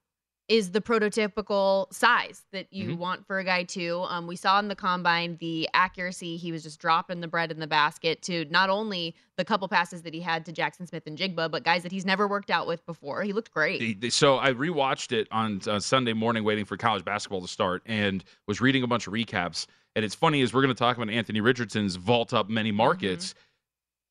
is 0.49 0.70
the 0.70 0.80
prototypical 0.80 1.92
size 1.92 2.44
that 2.52 2.73
you 2.73 2.90
Mhm. 2.90 2.99
want 2.99 3.26
for 3.26 3.40
a 3.40 3.44
guy 3.44 3.64
too. 3.64 4.04
Um, 4.08 4.28
we 4.28 4.37
saw 4.37 4.61
in 4.61 4.68
the 4.68 4.76
combine 4.76 5.37
the 5.38 5.68
accuracy; 5.75 6.37
he 6.37 6.52
was 6.52 6.62
just 6.62 6.78
dropping 6.80 7.20
the 7.20 7.26
bread 7.28 7.50
in 7.50 7.58
the 7.58 7.66
basket 7.66 8.23
to 8.23 8.44
not 8.46 8.70
only 8.70 9.16
the 9.37 9.44
couple 9.44 9.66
passes 9.68 10.02
that 10.02 10.14
he 10.14 10.20
had 10.20 10.46
to 10.46 10.52
Jaxon 10.52 10.87
Smith-Njigba, 10.88 11.50
but 11.50 11.64
guys 11.64 11.82
that 11.82 11.90
he's 11.90 12.06
never 12.06 12.28
worked 12.28 12.50
out 12.50 12.66
with 12.68 12.87
before. 12.87 13.23
He 13.23 13.32
looked 13.32 13.50
great. 13.52 14.12
So 14.12 14.38
I 14.38 14.52
rewatched 14.52 15.11
it 15.11 15.26
on 15.32 15.61
uh, 15.66 15.80
Sunday 15.80 16.12
morning, 16.12 16.44
waiting 16.44 16.64
for 16.64 16.76
college 16.76 17.04
basketball 17.04 17.40
to 17.40 17.49
start, 17.49 17.82
and 17.87 18.23
was 18.46 18.61
reading 18.61 18.85
a 18.85 18.87
bunch 18.87 19.06
of 19.08 19.12
recaps. 19.12 19.66
And 19.96 20.04
it's 20.04 20.14
funny 20.14 20.42
as 20.42 20.52
we're 20.54 20.62
going 20.62 20.75
to 20.75 20.78
talk 20.78 20.96
about 20.96 21.08
Anthony 21.11 21.40
Richardson's 21.40 21.96
vault 21.96 22.32
up 22.35 22.49
many 22.50 22.70
markets. 22.70 23.35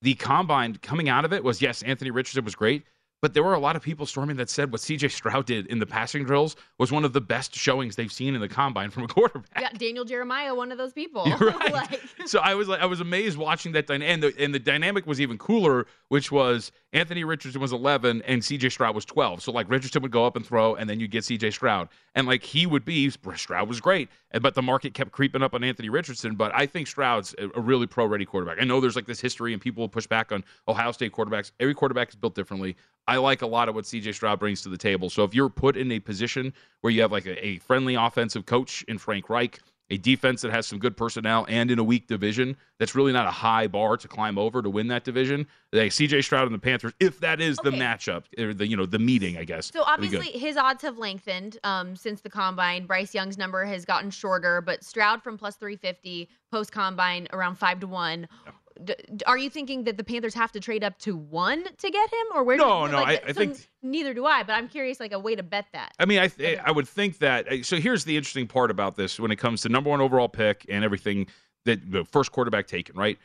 The 0.05 0.13
combine 0.13 0.75
coming 0.75 1.09
out 1.09 1.25
of 1.25 1.33
it 1.33 1.43
was 1.43 1.63
yes, 1.63 1.81
Anthony 1.81 2.11
Richardson 2.11 2.45
was 2.45 2.53
great, 2.53 2.83
but 3.25 3.33
there 3.33 3.43
were 3.43 3.55
a 3.55 3.59
lot 3.59 3.75
of 3.75 3.81
people 3.81 4.05
storming 4.05 4.37
that 4.37 4.51
said 4.51 4.71
what 4.71 4.81
CJ 4.81 5.09
Stroud 5.09 5.47
did 5.47 5.65
in 5.65 5.79
the 5.79 5.85
passing 5.87 6.25
drills 6.25 6.55
was 6.77 6.91
one 6.91 7.03
of 7.03 7.11
the 7.11 7.19
best 7.19 7.55
showings 7.55 7.95
they've 7.95 8.11
seen 8.11 8.35
in 8.35 8.39
the 8.39 8.47
combine 8.47 8.91
from 8.91 9.01
a 9.01 9.07
quarterback. 9.15 9.49
Yeah, 9.59 9.69
Daniel 9.75 10.05
Jeremiah, 10.05 10.53
one 10.53 10.71
of 10.71 10.77
those 10.77 10.93
people. 10.93 11.25
Right. 11.45 11.73
like, 11.73 12.01
so 12.27 12.39
I 12.39 12.53
was 12.53 12.67
like, 12.67 12.81
I 12.81 12.85
was 12.85 13.01
amazed 13.01 13.37
watching 13.37 13.71
that, 13.71 13.87
dyna- 13.87 14.05
and 14.05 14.21
the 14.21 14.33
and 14.39 14.53
the 14.53 14.59
dynamic 14.59 15.07
was 15.07 15.19
even 15.19 15.39
cooler, 15.39 15.87
which 16.09 16.31
was 16.31 16.71
Anthony 16.93 17.23
Richardson 17.23 17.59
was 17.61 17.73
11 17.73 18.21
and 18.23 18.43
C.J. 18.43 18.69
Stroud 18.69 18.95
was 18.95 19.05
12. 19.05 19.41
So 19.41 19.51
like 19.51 19.69
Richardson 19.69 20.01
would 20.03 20.11
go 20.11 20.25
up 20.25 20.35
and 20.35 20.45
throw, 20.45 20.75
and 20.75 20.89
then 20.89 20.99
you 20.99 21.07
get 21.07 21.23
C.J. 21.23 21.51
Stroud, 21.51 21.89
and 22.13 22.25
like 22.27 22.43
he 22.43 22.65
would 22.65 22.85
be 22.85 23.09
Stroud 23.09 23.67
was 23.67 23.81
great, 23.81 24.09
but 24.41 24.53
the 24.53 24.61
market 24.61 24.93
kept 24.93 25.11
creeping 25.11 25.41
up 25.41 25.53
on 25.53 25.63
Anthony 25.63 25.89
Richardson. 25.89 26.35
But 26.35 26.53
I 26.55 26.65
think 26.65 26.87
Stroud's 26.87 27.35
a, 27.37 27.59
really 27.59 27.87
pro-ready 27.87 28.25
quarterback. 28.25 28.57
I 28.61 28.65
know 28.65 28.79
there's 28.79 28.95
like 28.95 29.07
this 29.07 29.19
history, 29.19 29.53
and 29.53 29.61
people 29.61 29.81
will 29.81 29.89
push 29.89 30.07
back 30.07 30.31
on 30.31 30.43
Ohio 30.67 30.91
State 30.91 31.11
quarterbacks. 31.11 31.51
Every 31.59 31.73
quarterback 31.73 32.09
is 32.09 32.15
built 32.15 32.35
differently. 32.35 32.75
I 33.07 33.17
like 33.17 33.41
a 33.41 33.47
lot 33.47 33.69
of 33.69 33.75
what 33.75 33.85
C.J. 33.85 34.13
Stroud 34.13 34.39
brings 34.39 34.61
to 34.63 34.69
the 34.69 34.77
table. 34.77 35.09
So 35.09 35.23
if 35.23 35.33
you're 35.33 35.49
put 35.49 35.77
in 35.77 35.91
a 35.91 35.99
position 35.99 36.53
where 36.81 36.91
you 36.91 37.01
have 37.01 37.11
like 37.11 37.25
a, 37.25 37.45
a 37.45 37.57
friendly 37.59 37.95
offensive 37.95 38.45
coach 38.45 38.83
in 38.87 38.97
Frank 38.97 39.29
Reich 39.29 39.59
a 39.89 39.97
defense 39.97 40.41
that 40.41 40.51
has 40.51 40.65
some 40.65 40.79
good 40.79 40.97
personnel 40.97 41.45
and 41.47 41.69
in 41.69 41.77
a 41.77 41.83
weak 41.83 42.07
division 42.07 42.57
that's 42.79 42.95
really 42.95 43.13
not 43.13 43.27
a 43.27 43.31
high 43.31 43.67
bar 43.67 43.97
to 43.97 44.07
climb 44.07 44.37
over 44.37 44.61
to 44.61 44.69
win 44.69 44.87
that 44.87 45.03
division. 45.03 45.45
They 45.71 45.89
CJ 45.89 46.23
Stroud 46.23 46.45
and 46.47 46.55
the 46.55 46.59
Panthers, 46.59 46.93
if 46.99 47.19
that 47.19 47.39
is 47.39 47.57
the 47.57 47.71
matchup 47.71 48.23
or 48.39 48.53
the 48.53 48.67
you 48.67 48.75
know 48.75 48.85
the 48.85 48.99
meeting, 48.99 49.37
I 49.37 49.43
guess. 49.43 49.71
So 49.71 49.83
would 49.87 50.01
be 50.01 50.07
good. 50.07 50.17
obviously 50.17 50.39
his 50.39 50.57
odds 50.57 50.81
have 50.81 50.97
lengthened 50.97 51.59
um, 51.63 51.95
since 51.95 52.21
the 52.21 52.29
combine. 52.29 52.85
Bryce 52.85 53.13
Young's 53.13 53.37
number 53.37 53.63
has 53.65 53.85
gotten 53.85 54.09
shorter, 54.09 54.61
but 54.61 54.83
Stroud 54.83 55.21
from 55.21 55.37
plus 55.37 55.55
350 55.57 56.29
post 56.51 56.71
combine 56.71 57.27
around 57.31 57.55
five 57.55 57.79
to 57.81 57.87
one. 57.87 58.27
D- 58.45 58.51
d- 58.83 58.95
are 59.25 59.37
you 59.37 59.49
thinking 59.49 59.83
that 59.85 59.97
the 59.97 60.03
Panthers 60.03 60.33
have 60.33 60.51
to 60.53 60.59
trade 60.59 60.83
up 60.83 60.97
to 60.99 61.15
one 61.15 61.63
to 61.63 61.89
get 61.89 62.09
him, 62.11 62.25
or 62.33 62.43
where? 62.43 62.57
No, 62.57 62.85
do, 62.85 62.91
no, 62.93 63.01
like, 63.01 63.23
I- 63.23 63.29
I 63.29 63.31
so 63.31 63.39
think- 63.39 63.69
neither 63.81 64.13
do 64.13 64.25
I. 64.25 64.43
But 64.43 64.53
I'm 64.53 64.67
curious, 64.67 64.99
like 64.99 65.11
a 65.13 65.19
way 65.19 65.35
to 65.35 65.43
bet 65.43 65.67
that. 65.73 65.93
I 65.99 66.05
mean, 66.05 66.19
I 66.19 66.27
th- 66.27 66.59
I 66.63 66.71
would 66.71 66.87
think 66.87 67.19
that. 67.19 67.47
uh, 67.51 67.63
So 67.63 67.77
here's 67.77 68.03
the 68.05 68.17
interesting 68.17 68.47
part 68.47 68.71
about 68.71 68.95
this 68.95 69.19
when 69.19 69.31
it 69.31 69.37
comes 69.37 69.61
to 69.61 69.69
number 69.69 69.89
one 69.89 70.01
overall 70.01 70.29
pick 70.29 70.65
and 70.69 70.83
everything 70.83 71.27
that 71.65 71.91
the 71.91 72.05
first 72.05 72.31
quarterback 72.31 72.67
taken, 72.67 72.95
right? 72.95 73.17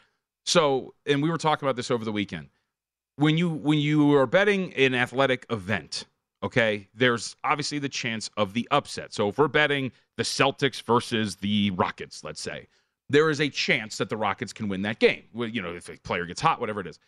So, 0.44 0.94
and 1.06 1.22
we 1.22 1.28
were 1.30 1.36
talking 1.38 1.66
about 1.66 1.76
this 1.76 1.90
over 1.90 2.04
the 2.04 2.12
weekend. 2.12 2.48
When 3.16 3.36
you 3.36 3.50
when 3.50 3.78
you 3.78 4.14
are 4.16 4.26
betting 4.26 4.72
an 4.74 4.94
athletic 4.94 5.44
event, 5.50 6.04
okay, 6.42 6.88
there's 6.94 7.36
obviously 7.44 7.78
the 7.78 7.88
chance 7.90 8.30
of 8.38 8.54
the 8.54 8.66
upset. 8.70 9.12
So 9.12 9.28
if 9.28 9.36
we're 9.36 9.48
betting 9.48 9.92
the 10.16 10.22
Celtics 10.22 10.82
versus 10.82 11.36
the 11.36 11.70
Rockets, 11.72 12.24
let's 12.24 12.40
say, 12.40 12.68
there 13.10 13.28
is 13.28 13.40
a 13.40 13.48
chance 13.48 13.98
that 13.98 14.08
the 14.08 14.16
Rockets 14.16 14.52
can 14.52 14.68
win 14.68 14.82
that 14.82 14.98
game. 14.98 15.24
You 15.34 15.60
know, 15.60 15.74
if 15.74 15.88
a 15.88 15.96
player 15.98 16.24
gets 16.26 16.40
hot, 16.40 16.60
whatever 16.60 16.80
it 16.80 16.86
is. 16.86 16.98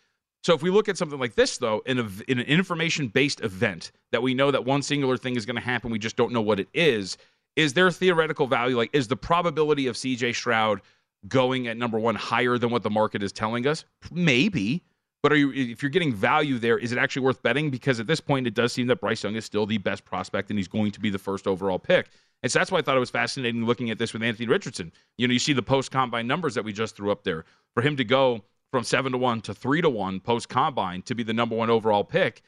So 0.43 0.53
if 0.53 0.61
we 0.61 0.69
look 0.69 0.89
at 0.89 0.97
something 0.97 1.19
like 1.19 1.35
this, 1.35 1.57
though, 1.57 1.81
in, 1.85 1.99
a, 1.99 2.09
in 2.27 2.39
an 2.39 2.45
information-based 2.45 3.39
event 3.41 3.91
that 4.11 4.21
we 4.21 4.33
know 4.33 4.51
that 4.51 4.65
one 4.65 4.81
singular 4.81 5.15
thing 5.15 5.37
is 5.37 5.45
going 5.45 5.55
to 5.55 5.61
happen, 5.61 5.89
we 5.89 5.99
just 5.99 6.17
don't 6.17 6.33
know 6.33 6.41
what 6.41 6.59
it 6.59 6.67
is. 6.73 7.17
Is 7.55 7.73
there 7.73 7.89
theoretical 7.89 8.45
value? 8.45 8.75
Like, 8.75 8.89
is 8.91 9.07
the 9.07 9.15
probability 9.15 9.87
of 9.87 9.95
C.J. 9.95 10.33
Stroud 10.33 10.81
going 11.29 11.67
at 11.67 11.77
number 11.77 11.97
one 11.97 12.15
higher 12.15 12.57
than 12.57 12.71
what 12.71 12.83
the 12.83 12.89
market 12.89 13.23
is 13.23 13.31
telling 13.31 13.65
us? 13.65 13.85
Maybe. 14.11 14.83
But 15.21 15.31
are 15.31 15.37
you, 15.37 15.53
if 15.53 15.81
you're 15.81 15.89
getting 15.89 16.13
value 16.13 16.59
there, 16.59 16.77
is 16.77 16.91
it 16.91 16.97
actually 16.97 17.21
worth 17.21 17.41
betting? 17.41 17.69
Because 17.69 18.01
at 18.01 18.07
this 18.07 18.19
point, 18.19 18.45
it 18.45 18.53
does 18.53 18.73
seem 18.73 18.87
that 18.87 18.99
Bryce 18.99 19.23
Young 19.23 19.35
is 19.35 19.45
still 19.45 19.65
the 19.65 19.77
best 19.77 20.03
prospect, 20.03 20.49
and 20.49 20.59
he's 20.59 20.67
going 20.67 20.91
to 20.91 20.99
be 20.99 21.09
the 21.09 21.17
first 21.17 21.47
overall 21.47 21.79
pick. 21.79 22.09
And 22.43 22.51
so 22.51 22.59
that's 22.59 22.71
why 22.71 22.79
I 22.79 22.81
thought 22.81 22.97
it 22.97 22.99
was 22.99 23.09
fascinating 23.09 23.65
looking 23.65 23.89
at 23.89 23.97
this 23.97 24.13
with 24.13 24.21
Anthony 24.21 24.47
Richardson. 24.47 24.91
You 25.17 25.27
know, 25.27 25.33
you 25.33 25.39
see 25.39 25.53
the 25.53 25.63
post 25.63 25.91
combine 25.91 26.27
numbers 26.27 26.53
that 26.55 26.63
we 26.63 26.73
just 26.73 26.95
threw 26.95 27.11
up 27.11 27.23
there. 27.23 27.45
For 27.73 27.81
him 27.81 27.95
to 27.97 28.03
go 28.03 28.43
from 28.71 28.83
seven 28.83 29.13
to 29.13 29.17
one 29.17 29.41
to 29.41 29.53
three 29.53 29.81
to 29.81 29.89
one 29.89 30.19
post 30.19 30.49
combine 30.49 31.01
to 31.03 31.15
be 31.15 31.23
the 31.23 31.33
number 31.33 31.55
one 31.55 31.69
overall 31.69 32.03
pick, 32.03 32.41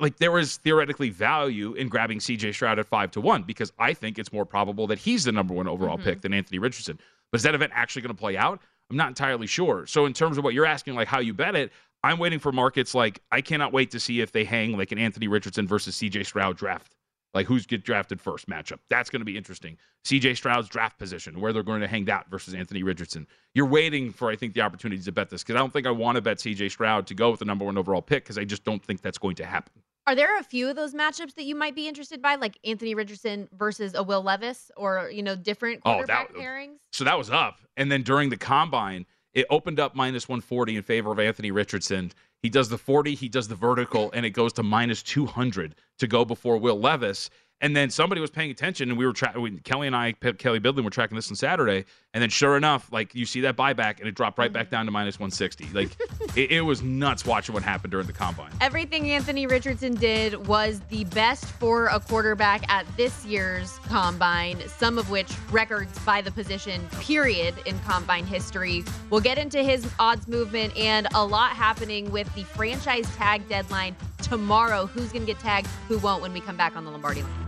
like 0.00 0.18
there 0.18 0.38
is 0.38 0.58
theoretically 0.58 1.08
value 1.08 1.72
in 1.72 1.88
grabbing 1.88 2.18
CJ 2.18 2.54
Stroud 2.54 2.78
at 2.78 2.86
five 2.86 3.10
to 3.12 3.20
one 3.20 3.42
because 3.42 3.72
I 3.78 3.94
think 3.94 4.18
it's 4.18 4.32
more 4.32 4.44
probable 4.44 4.86
that 4.88 4.98
he's 4.98 5.24
the 5.24 5.32
number 5.32 5.54
one 5.54 5.66
overall 5.66 5.96
pick 5.96 6.18
mm-hmm. 6.18 6.20
than 6.20 6.34
Anthony 6.34 6.58
Richardson. 6.58 6.98
But 7.32 7.40
is 7.40 7.42
that 7.44 7.54
event 7.54 7.72
actually 7.74 8.02
going 8.02 8.14
to 8.14 8.20
play 8.20 8.36
out? 8.36 8.60
I'm 8.90 8.96
not 8.96 9.08
entirely 9.08 9.46
sure. 9.46 9.86
So 9.86 10.06
in 10.06 10.12
terms 10.12 10.38
of 10.38 10.44
what 10.44 10.54
you're 10.54 10.66
asking, 10.66 10.94
like 10.94 11.08
how 11.08 11.20
you 11.20 11.34
bet 11.34 11.54
it, 11.54 11.72
I'm 12.02 12.18
waiting 12.18 12.38
for 12.38 12.52
markets 12.52 12.94
like 12.94 13.20
I 13.32 13.40
cannot 13.40 13.72
wait 13.72 13.90
to 13.92 14.00
see 14.00 14.20
if 14.20 14.32
they 14.32 14.44
hang 14.44 14.76
like 14.76 14.92
an 14.92 14.98
Anthony 14.98 15.28
Richardson 15.28 15.66
versus 15.66 15.96
CJ 15.96 16.26
Stroud 16.26 16.56
draft. 16.56 16.94
Like 17.34 17.46
who's 17.46 17.66
get 17.66 17.84
drafted 17.84 18.20
first 18.20 18.48
matchup. 18.48 18.78
That's 18.88 19.10
going 19.10 19.20
to 19.20 19.24
be 19.26 19.36
interesting. 19.36 19.76
CJ 20.04 20.36
Stroud's 20.36 20.68
draft 20.68 20.98
position, 20.98 21.40
where 21.40 21.52
they're 21.52 21.62
going 21.62 21.82
to 21.82 21.86
hang 21.88 22.06
that 22.06 22.30
versus 22.30 22.54
Anthony 22.54 22.82
Richardson. 22.82 23.26
You're 23.54 23.66
waiting 23.66 24.10
for, 24.12 24.30
I 24.30 24.36
think, 24.36 24.54
the 24.54 24.62
opportunity 24.62 25.02
to 25.02 25.12
bet 25.12 25.28
this 25.28 25.42
because 25.42 25.56
I 25.56 25.58
don't 25.58 25.72
think 25.72 25.86
I 25.86 25.90
want 25.90 26.16
to 26.16 26.22
bet 26.22 26.38
CJ 26.38 26.70
Stroud 26.70 27.06
to 27.08 27.14
go 27.14 27.30
with 27.30 27.40
the 27.40 27.44
number 27.44 27.64
one 27.66 27.76
overall 27.76 28.00
pick 28.00 28.24
because 28.24 28.38
I 28.38 28.44
just 28.44 28.64
don't 28.64 28.82
think 28.82 29.02
that's 29.02 29.18
going 29.18 29.34
to 29.36 29.44
happen. 29.44 29.72
Are 30.06 30.14
there 30.14 30.38
a 30.38 30.42
few 30.42 30.70
of 30.70 30.76
those 30.76 30.94
matchups 30.94 31.34
that 31.34 31.44
you 31.44 31.54
might 31.54 31.74
be 31.74 31.86
interested 31.86 32.22
by, 32.22 32.36
like 32.36 32.56
Anthony 32.64 32.94
Richardson 32.94 33.46
versus 33.52 33.92
a 33.94 34.02
Will 34.02 34.22
Levis, 34.22 34.70
or 34.74 35.10
you 35.12 35.22
know, 35.22 35.36
different 35.36 35.82
Oh, 35.84 35.92
quarterback 35.94 36.32
that- 36.32 36.38
pairings? 36.40 36.76
So 36.92 37.04
that 37.04 37.18
was 37.18 37.28
up. 37.28 37.58
And 37.76 37.92
then 37.92 38.02
during 38.02 38.30
the 38.30 38.38
combine, 38.38 39.04
it 39.34 39.44
opened 39.50 39.78
up 39.78 39.94
minus 39.94 40.26
140 40.26 40.76
in 40.76 40.82
favor 40.82 41.12
of 41.12 41.18
Anthony 41.20 41.50
Richardson. 41.50 42.10
He 42.42 42.48
does 42.48 42.68
the 42.68 42.78
40, 42.78 43.14
he 43.14 43.28
does 43.28 43.48
the 43.48 43.54
vertical, 43.54 44.10
and 44.12 44.24
it 44.24 44.30
goes 44.30 44.52
to 44.54 44.62
minus 44.62 45.02
200 45.02 45.74
to 45.98 46.06
go 46.06 46.24
before 46.24 46.58
Will 46.58 46.78
Levis. 46.78 47.30
And 47.60 47.74
then 47.74 47.90
somebody 47.90 48.20
was 48.20 48.30
paying 48.30 48.52
attention, 48.52 48.88
and 48.88 48.96
we 48.96 49.04
were 49.04 49.12
tracking. 49.12 49.58
Kelly 49.64 49.88
and 49.88 49.96
I, 49.96 50.12
Kelley 50.12 50.60
Bydlon, 50.60 50.84
were 50.84 50.90
tracking 50.90 51.16
this 51.16 51.28
on 51.28 51.36
Saturday. 51.36 51.86
And 52.18 52.22
then, 52.24 52.30
sure 52.30 52.56
enough, 52.56 52.90
like 52.90 53.14
you 53.14 53.24
see 53.24 53.42
that 53.42 53.56
buyback, 53.56 54.00
and 54.00 54.08
it 54.08 54.16
dropped 54.16 54.38
right 54.38 54.52
back 54.52 54.66
mm-hmm. 54.66 54.74
down 54.74 54.86
to 54.86 54.90
minus 54.90 55.20
160. 55.20 55.68
Like 55.78 55.90
it, 56.34 56.50
it 56.50 56.60
was 56.62 56.82
nuts 56.82 57.24
watching 57.24 57.52
what 57.52 57.62
happened 57.62 57.92
during 57.92 58.08
the 58.08 58.12
combine. 58.12 58.50
Everything 58.60 59.08
Anthony 59.12 59.46
Richardson 59.46 59.94
did 59.94 60.48
was 60.48 60.80
the 60.88 61.04
best 61.04 61.44
for 61.44 61.86
a 61.86 62.00
quarterback 62.00 62.68
at 62.68 62.84
this 62.96 63.24
year's 63.24 63.78
combine, 63.86 64.60
some 64.66 64.98
of 64.98 65.10
which 65.10 65.30
records 65.52 65.96
by 66.00 66.20
the 66.20 66.32
position, 66.32 66.84
period, 67.00 67.54
in 67.66 67.78
combine 67.80 68.26
history. 68.26 68.84
We'll 69.10 69.20
get 69.20 69.38
into 69.38 69.62
his 69.62 69.88
odds 70.00 70.26
movement 70.26 70.76
and 70.76 71.06
a 71.14 71.24
lot 71.24 71.52
happening 71.52 72.10
with 72.10 72.34
the 72.34 72.42
franchise 72.42 73.08
tag 73.14 73.48
deadline 73.48 73.94
tomorrow. 74.20 74.86
Who's 74.86 75.12
going 75.12 75.24
to 75.24 75.32
get 75.32 75.40
tagged, 75.40 75.68
who 75.86 75.98
won't 75.98 76.20
when 76.20 76.32
we 76.32 76.40
come 76.40 76.56
back 76.56 76.74
on 76.74 76.84
the 76.84 76.90
Lombardi 76.90 77.22
line. 77.22 77.47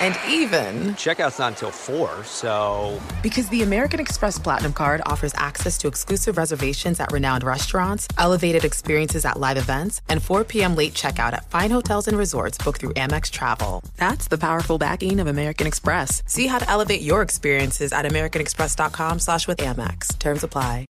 And 0.00 0.16
even, 0.28 0.94
Checkout's 0.94 1.38
not 1.38 1.52
until 1.52 1.70
4, 1.70 2.24
so. 2.24 3.00
because 3.22 3.48
the 3.48 3.62
American 3.62 3.98
Express 4.00 4.38
Platinum 4.38 4.72
Card 4.72 5.00
offers 5.06 5.32
access 5.36 5.76
to 5.78 5.88
exclusive 5.88 6.36
reservations 6.36 7.00
at 7.00 7.10
renowned 7.12 7.42
restaurants, 7.44 8.06
elevated 8.18 8.64
experiences 8.64 9.24
at 9.24 9.38
live 9.40 9.56
events, 9.56 10.00
and 10.08 10.22
4 10.22 10.44
p.m. 10.44 10.74
late 10.76 10.94
checkout 10.94 11.32
at 11.32 11.50
fine 11.50 11.70
hotels 11.70 12.06
and 12.08 12.16
resorts 12.16 12.58
booked 12.58 12.80
through 12.80 12.94
Amex 12.94 13.30
Travel. 13.30 13.82
That's 13.96 14.28
the 14.28 14.38
powerful 14.38 14.78
backing 14.78 15.20
of 15.20 15.26
American 15.26 15.66
Express. 15.66 16.22
See 16.26 16.46
how 16.46 16.58
to 16.58 16.68
elevate 16.68 17.00
your 17.02 17.22
experiences 17.22 17.92
at 17.92 18.04
americanexpress.com 18.04 19.18
slash 19.18 19.48
with 19.48 19.58
Amex. 19.58 20.16
Terms 20.18 20.44
apply. 20.44 20.86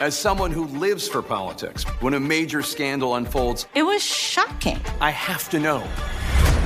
As 0.00 0.18
someone 0.18 0.50
who 0.50 0.64
lives 0.66 1.06
for 1.06 1.20
politics, 1.22 1.84
when 2.00 2.14
a 2.14 2.20
major 2.20 2.62
scandal 2.62 3.16
unfolds, 3.16 3.66
It 3.74 3.82
was 3.82 4.02
shocking. 4.02 4.80
I 5.00 5.10
have 5.10 5.50
to 5.50 5.58
know 5.60 5.82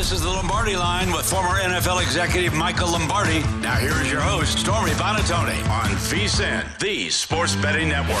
This 0.00 0.12
is 0.12 0.22
the 0.22 0.30
Lombardi 0.30 0.76
line 0.76 1.12
with 1.12 1.28
former 1.28 1.58
NFL 1.58 2.00
executive 2.02 2.54
Michael 2.54 2.92
Lombardi. 2.92 3.40
Now 3.60 3.76
here 3.76 3.92
is 4.00 4.10
your 4.10 4.22
host, 4.22 4.58
Stormy 4.58 4.92
Buonantony 4.92 5.62
on 5.68 5.90
VSIN, 5.90 6.78
the 6.78 7.10
sports 7.10 7.54
betting 7.56 7.90
network. 7.90 8.16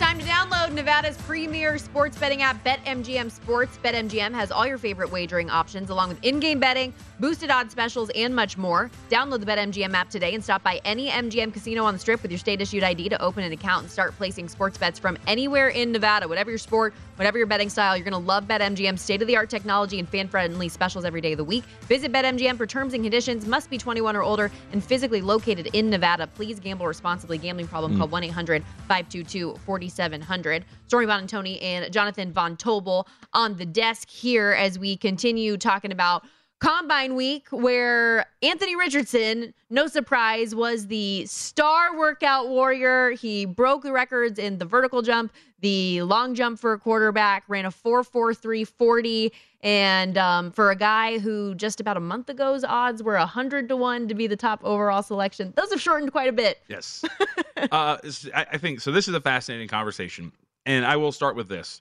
Time 0.00 0.18
to 0.18 0.24
download 0.24 0.72
Nevada's 0.72 1.16
premier 1.18 1.78
sports 1.78 2.18
betting 2.18 2.42
app, 2.42 2.64
BetMGM 2.64 3.30
Sports. 3.30 3.78
BetMGM 3.82 4.34
has 4.34 4.50
all 4.50 4.66
your 4.66 4.76
favorite 4.76 5.12
wagering 5.12 5.48
options, 5.50 5.88
along 5.88 6.08
with 6.08 6.24
in 6.24 6.40
game 6.40 6.58
betting, 6.58 6.92
boosted 7.20 7.50
odds 7.50 7.70
specials, 7.70 8.10
and 8.16 8.34
much 8.34 8.58
more. 8.58 8.90
Download 9.08 9.38
the 9.38 9.46
BetMGM 9.46 9.94
app 9.94 10.10
today 10.10 10.34
and 10.34 10.42
stop 10.42 10.64
by 10.64 10.80
any 10.84 11.10
MGM 11.10 11.52
casino 11.52 11.84
on 11.84 11.94
the 11.94 12.00
strip 12.00 12.20
with 12.22 12.32
your 12.32 12.38
state 12.38 12.60
issued 12.60 12.82
ID 12.82 13.08
to 13.08 13.22
open 13.22 13.44
an 13.44 13.52
account 13.52 13.84
and 13.84 13.90
start 13.90 14.16
placing 14.16 14.48
sports 14.48 14.76
bets 14.76 14.98
from 14.98 15.16
anywhere 15.28 15.68
in 15.68 15.92
Nevada. 15.92 16.26
Whatever 16.26 16.50
your 16.50 16.58
sport, 16.58 16.92
whatever 17.16 17.38
your 17.38 17.46
betting 17.46 17.70
style, 17.70 17.96
you're 17.96 18.04
going 18.04 18.12
to 18.12 18.18
love 18.18 18.44
BetMGM's 18.44 19.00
state 19.00 19.22
of 19.22 19.28
the 19.28 19.36
art 19.36 19.50
technology 19.50 19.98
and 19.98 20.08
fan 20.08 20.28
friendly 20.28 20.68
specials 20.68 21.04
every 21.04 21.20
day 21.20 21.32
of 21.32 21.38
the 21.38 21.44
week. 21.44 21.64
Visit 21.82 22.12
BetMGM 22.12 22.56
for 22.56 22.66
terms 22.66 22.94
and 22.94 23.02
conditions. 23.02 23.46
Must 23.46 23.70
be 23.70 23.78
21 23.78 24.16
or 24.16 24.22
older 24.22 24.50
and 24.72 24.82
physically 24.82 25.20
located 25.20 25.68
in 25.72 25.90
Nevada. 25.90 26.26
Please 26.26 26.60
gamble 26.60 26.86
responsibly. 26.86 27.38
Gambling 27.38 27.68
problem, 27.68 27.96
call 27.98 28.08
mm. 28.08 28.12
1 28.12 28.24
800 28.24 28.62
522 28.88 29.56
4700. 29.64 30.64
Stormy 30.86 31.06
Buonantony 31.06 31.62
and 31.62 31.92
Jonathan 31.92 32.32
Von 32.32 32.56
Tobel 32.56 33.06
on 33.32 33.56
the 33.56 33.66
desk 33.66 34.08
here 34.08 34.52
as 34.52 34.78
we 34.78 34.96
continue 34.96 35.56
talking 35.56 35.92
about 35.92 36.24
Combine 36.60 37.14
Week, 37.14 37.46
where 37.50 38.24
Anthony 38.42 38.74
Richardson, 38.74 39.52
no 39.68 39.86
surprise, 39.86 40.54
was 40.54 40.86
the 40.86 41.26
star 41.26 41.94
workout 41.94 42.48
warrior. 42.48 43.10
He 43.10 43.44
broke 43.44 43.82
the 43.82 43.92
records 43.92 44.38
in 44.38 44.56
the 44.56 44.64
vertical 44.64 45.02
jump, 45.02 45.32
the 45.64 46.02
long 46.02 46.34
jump 46.34 46.58
for 46.58 46.74
a 46.74 46.78
quarterback, 46.78 47.44
ran 47.48 47.64
a 47.64 47.70
4.4340. 47.70 49.30
And 49.62 50.18
um, 50.18 50.52
for 50.52 50.70
a 50.70 50.76
guy 50.76 51.18
who 51.18 51.54
just 51.54 51.80
about 51.80 51.96
a 51.96 52.00
month 52.00 52.28
ago's 52.28 52.64
odds 52.64 53.02
were 53.02 53.16
100 53.16 53.70
to 53.70 53.76
1 53.76 54.08
to 54.08 54.14
be 54.14 54.26
the 54.26 54.36
top 54.36 54.60
overall 54.62 55.02
selection, 55.02 55.54
those 55.56 55.70
have 55.70 55.80
shortened 55.80 56.12
quite 56.12 56.28
a 56.28 56.32
bit. 56.32 56.60
Yes. 56.68 57.02
uh, 57.72 57.96
I 58.34 58.58
think 58.58 58.82
so. 58.82 58.92
This 58.92 59.08
is 59.08 59.14
a 59.14 59.22
fascinating 59.22 59.68
conversation, 59.68 60.32
and 60.66 60.84
I 60.84 60.96
will 60.96 61.12
start 61.12 61.34
with 61.34 61.48
this. 61.48 61.80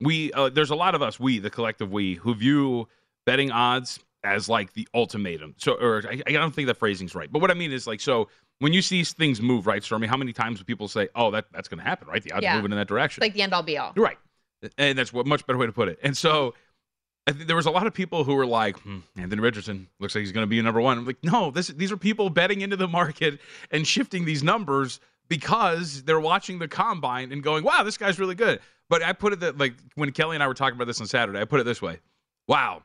We 0.00 0.30
uh, 0.34 0.50
there's 0.50 0.70
a 0.70 0.76
lot 0.76 0.94
of 0.94 1.00
us, 1.00 1.18
we 1.18 1.38
the 1.38 1.50
collective 1.50 1.90
we, 1.90 2.14
who 2.14 2.34
view 2.34 2.88
betting 3.24 3.50
odds 3.50 4.00
as 4.24 4.48
like 4.48 4.72
the 4.72 4.86
ultimatum. 4.94 5.54
So, 5.58 5.74
or 5.74 6.02
I, 6.08 6.22
I 6.26 6.32
don't 6.32 6.54
think 6.54 6.66
that 6.66 6.76
phrasing's 6.76 7.14
right, 7.14 7.30
but 7.30 7.40
what 7.40 7.50
I 7.50 7.54
mean 7.54 7.72
is 7.72 7.86
like 7.86 8.00
so. 8.00 8.28
When 8.60 8.72
you 8.72 8.82
see 8.82 9.04
things 9.04 9.40
move, 9.40 9.68
right, 9.68 9.84
Stormy? 9.84 10.08
How 10.08 10.16
many 10.16 10.32
times 10.32 10.58
do 10.58 10.64
people 10.64 10.88
say, 10.88 11.08
"Oh, 11.14 11.30
that 11.30 11.46
that's 11.52 11.68
going 11.68 11.78
to 11.78 11.84
happen," 11.84 12.08
right? 12.08 12.20
The 12.22 12.32
odds 12.32 12.42
Yeah. 12.42 12.56
moving 12.56 12.72
in 12.72 12.78
that 12.78 12.88
direction. 12.88 13.20
Like 13.20 13.34
the 13.34 13.42
end 13.42 13.52
all 13.54 13.62
be 13.62 13.78
all. 13.78 13.92
Right. 13.96 14.18
And 14.76 14.98
that's 14.98 15.12
what 15.12 15.26
much 15.26 15.46
better 15.46 15.56
way 15.58 15.66
to 15.66 15.72
put 15.72 15.88
it. 15.88 16.00
And 16.02 16.16
so 16.16 16.54
I 17.28 17.32
think 17.32 17.46
there 17.46 17.54
was 17.54 17.66
a 17.66 17.70
lot 17.70 17.86
of 17.86 17.94
people 17.94 18.24
who 18.24 18.34
were 18.34 18.46
like, 18.46 18.76
hmm, 18.80 18.98
Anthony 19.16 19.40
Richardson 19.40 19.86
looks 20.00 20.14
like 20.16 20.22
he's 20.22 20.32
going 20.32 20.42
to 20.42 20.48
be 20.48 20.60
number 20.60 20.80
one. 20.80 20.98
I'm 20.98 21.04
like, 21.06 21.22
no, 21.22 21.52
this 21.52 21.68
these 21.68 21.92
are 21.92 21.96
people 21.96 22.30
betting 22.30 22.62
into 22.62 22.74
the 22.74 22.88
market 22.88 23.38
and 23.70 23.86
shifting 23.86 24.24
these 24.24 24.42
numbers 24.42 24.98
because 25.28 26.02
they're 26.02 26.18
watching 26.18 26.58
the 26.58 26.66
combine 26.66 27.30
and 27.30 27.42
going, 27.44 27.62
wow, 27.62 27.84
this 27.84 27.96
guy's 27.96 28.18
really 28.18 28.34
good. 28.34 28.58
But 28.88 29.04
I 29.04 29.12
put 29.12 29.32
it 29.34 29.40
that 29.40 29.58
like 29.58 29.74
when 29.94 30.10
Kelly 30.10 30.34
and 30.34 30.42
I 30.42 30.48
were 30.48 30.54
talking 30.54 30.74
about 30.74 30.86
this 30.86 31.00
on 31.00 31.06
Saturday, 31.06 31.38
I 31.40 31.44
put 31.44 31.60
it 31.60 31.64
this 31.64 31.80
way: 31.80 32.00
Wow, 32.48 32.82